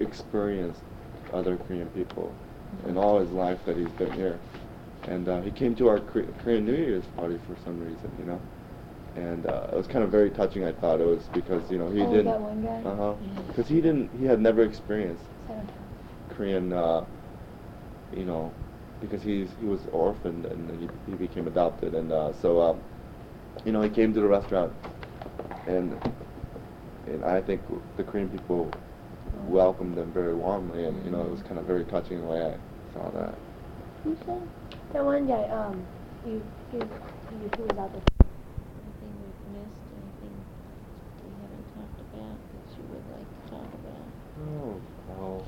experienced 0.00 0.80
other 1.32 1.56
Korean 1.56 1.88
people 1.88 2.34
in 2.88 2.96
all 2.96 3.18
his 3.18 3.30
life 3.30 3.58
that 3.66 3.76
he's 3.76 3.90
been 3.92 4.12
here. 4.12 4.38
And 5.06 5.28
uh, 5.28 5.40
he 5.42 5.50
came 5.50 5.74
to 5.76 5.88
our 5.88 5.98
Kore- 6.00 6.26
Korean 6.42 6.64
New 6.64 6.74
Year's 6.74 7.04
party 7.16 7.38
for 7.46 7.56
some 7.64 7.78
reason, 7.80 8.10
you 8.18 8.24
know. 8.24 8.40
And 9.16 9.46
uh, 9.46 9.68
it 9.72 9.76
was 9.76 9.86
kind 9.86 10.04
of 10.04 10.10
very 10.10 10.30
touching. 10.30 10.64
I 10.64 10.72
thought 10.72 11.00
it 11.00 11.06
was 11.06 11.22
because 11.32 11.70
you 11.70 11.78
know 11.78 11.88
he 11.90 12.02
Oh, 12.02 12.10
didn't. 12.10 12.26
that 12.26 12.40
one 12.40 12.62
guy? 12.62 12.82
Uh 12.90 12.96
huh. 12.96 13.12
Because 13.48 13.68
he 13.68 13.76
didn't. 13.80 14.10
He 14.18 14.24
had 14.26 14.40
never 14.40 14.62
experienced 14.62 15.22
Seven. 15.46 15.68
Korean. 16.30 16.72
Uh, 16.72 17.04
you 18.16 18.24
know, 18.24 18.52
because 19.00 19.22
he's 19.22 19.48
he 19.60 19.66
was 19.66 19.80
orphaned 19.92 20.44
and 20.46 20.70
he, 20.80 20.88
he 21.10 21.16
became 21.16 21.46
adopted, 21.46 21.94
and 21.94 22.12
uh, 22.12 22.32
so 22.42 22.60
um, 22.60 22.80
you 23.64 23.72
know 23.72 23.82
he 23.82 23.88
came 23.88 24.12
to 24.14 24.20
the 24.20 24.26
restaurant, 24.26 24.72
and 25.66 25.92
and 27.06 27.24
I 27.24 27.40
think 27.40 27.60
the 27.96 28.04
Korean 28.04 28.28
people 28.28 28.70
welcomed 29.48 29.96
him 29.96 30.12
very 30.12 30.34
warmly, 30.34 30.84
and 30.84 31.04
you 31.04 31.10
know 31.10 31.22
it 31.22 31.30
was 31.30 31.42
kind 31.42 31.58
of 31.58 31.64
very 31.64 31.84
touching 31.84 32.20
the 32.20 32.26
way 32.26 32.42
I 32.42 32.54
saw 32.94 33.10
that. 33.10 33.34
Who 34.04 34.16
said? 34.26 34.42
That 34.92 35.04
one 35.04 35.26
guy, 35.26 35.42
um, 35.48 35.84
he, 36.24 36.30
you 36.30 36.42
he, 36.70 36.78
he 36.78 37.62
was 37.62 37.78
out 37.78 37.92
there. 37.92 38.02
Anything 38.82 39.12
we've 39.20 39.58
missed, 39.58 39.82
anything 39.92 40.34
we 41.22 41.30
haven't 41.42 41.66
talked 41.74 42.00
about 42.14 42.36
that 42.52 42.66
you 42.78 42.84
would 42.90 43.06
like 43.12 43.26
to 43.26 43.50
talk 43.50 43.68
about? 43.82 44.06
Oh, 44.62 44.80
well, 45.08 45.46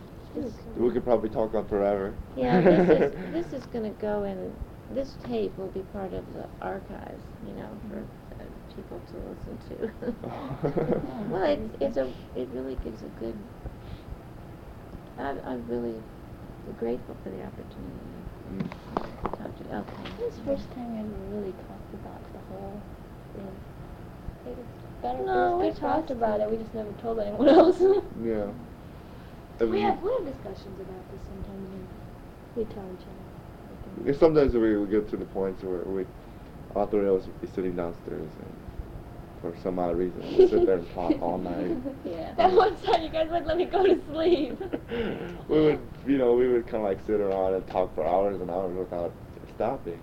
we 0.76 0.90
could 0.90 1.04
probably 1.04 1.30
talk 1.30 1.54
on 1.54 1.66
forever. 1.66 2.14
Yeah, 2.36 2.60
this 2.60 2.88
is, 2.88 3.12
this 3.32 3.52
is 3.52 3.66
gonna 3.66 3.90
go 4.00 4.24
in, 4.24 4.52
this 4.94 5.16
tape 5.26 5.56
will 5.58 5.68
be 5.68 5.80
part 5.92 6.12
of 6.12 6.24
the 6.34 6.44
archives, 6.62 7.22
you 7.46 7.54
know, 7.54 7.68
for 7.88 7.98
uh, 7.98 8.44
people 8.74 9.00
to 9.10 9.16
listen 9.28 9.58
to. 9.68 10.14
Well, 11.30 11.42
it's, 11.44 11.76
it's 11.80 11.96
a, 11.98 12.10
it 12.36 12.48
really 12.54 12.76
gives 12.82 13.02
a 13.02 13.08
good, 13.20 13.36
I, 15.18 15.30
I'm 15.44 15.66
really 15.68 15.94
grateful 16.78 17.16
for 17.22 17.30
the 17.30 17.42
opportunity 17.44 17.92
Mm. 18.48 18.60
to 18.64 19.36
talk 19.36 19.58
to 19.58 19.64
you. 19.64 19.76
Okay. 19.76 20.24
This 20.24 20.32
is 20.32 20.38
the 20.40 20.44
first 20.46 20.70
time 20.72 20.88
we 20.94 21.00
ever 21.00 21.36
really 21.36 21.52
talked 21.52 21.92
about 21.92 22.22
the 22.32 22.40
whole 22.48 22.80
thing. 23.34 23.56
It 24.46 24.56
was 24.56 24.66
better. 25.02 25.22
No, 25.22 25.58
we 25.58 25.70
talked 25.72 26.10
about 26.10 26.40
it, 26.40 26.50
we 26.50 26.56
just 26.56 26.72
never 26.74 26.90
told 27.02 27.20
anyone 27.20 27.46
else. 27.60 27.78
Yeah. 28.24 28.46
We 29.60 29.82
have, 29.82 30.00
we 30.02 30.10
have 30.12 30.24
discussions 30.24 30.80
about 30.80 31.04
this 31.12 31.20
sometimes, 31.28 31.68
and 31.76 31.86
we 32.56 32.64
tell 32.72 32.88
each 32.96 33.04
other. 33.04 33.27
Yeah, 34.04 34.12
Sometimes 34.18 34.54
we, 34.54 34.76
we 34.76 34.86
get 34.88 35.08
to 35.10 35.16
the 35.16 35.24
points 35.26 35.62
where 35.62 35.78
we, 35.84 36.04
all 36.74 36.86
three 36.86 37.06
of 37.08 37.20
us 37.20 37.26
would 37.26 37.40
be 37.40 37.46
sitting 37.48 37.76
downstairs 37.76 38.22
and 38.22 38.54
for 39.40 39.54
some 39.62 39.78
odd 39.78 39.96
reason 39.96 40.20
we'd 40.36 40.50
sit 40.50 40.66
there 40.66 40.78
and 40.78 40.94
talk 40.94 41.12
all 41.22 41.38
night. 41.38 41.76
Yeah. 42.04 42.34
That 42.36 42.52
one 42.52 42.76
time 42.82 43.02
you 43.02 43.08
guys 43.08 43.28
wouldn't 43.28 43.46
let 43.46 43.56
me 43.56 43.64
go 43.64 43.84
to 43.84 44.00
sleep. 44.12 44.58
we 45.48 45.60
would, 45.60 45.80
you 46.06 46.18
know, 46.18 46.34
we 46.34 46.48
would 46.48 46.66
kind 46.66 46.76
of 46.76 46.82
like 46.84 46.98
sit 47.06 47.20
around 47.20 47.54
and 47.54 47.66
talk 47.66 47.94
for 47.94 48.06
hours 48.06 48.40
and 48.40 48.50
hours 48.50 48.76
without 48.76 49.12
stopping. 49.54 50.00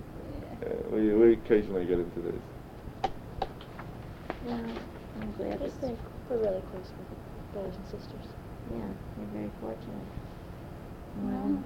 Yeah. 0.61 0.69
Uh, 0.69 0.73
we, 0.91 1.13
we 1.13 1.33
occasionally 1.33 1.85
get 1.85 1.99
into 1.99 2.19
this. 2.21 2.41
Yeah, 4.47 4.53
I'm 5.21 5.31
glad 5.37 5.61
I 5.61 5.65
just 5.65 5.77
think 5.77 5.97
we're 6.29 6.37
really 6.37 6.61
close 6.71 6.91
with 6.97 7.53
brothers 7.53 7.75
and 7.75 7.85
sisters. 7.85 8.27
yeah, 8.71 8.83
you're 9.17 9.27
very 9.33 9.51
fortunate. 9.61 10.05
Well, 11.22 11.63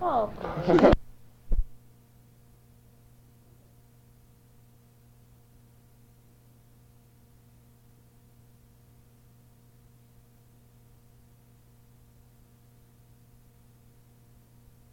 Well, 0.00 0.30
sometimes. 0.38 0.86
Oh. 0.88 0.92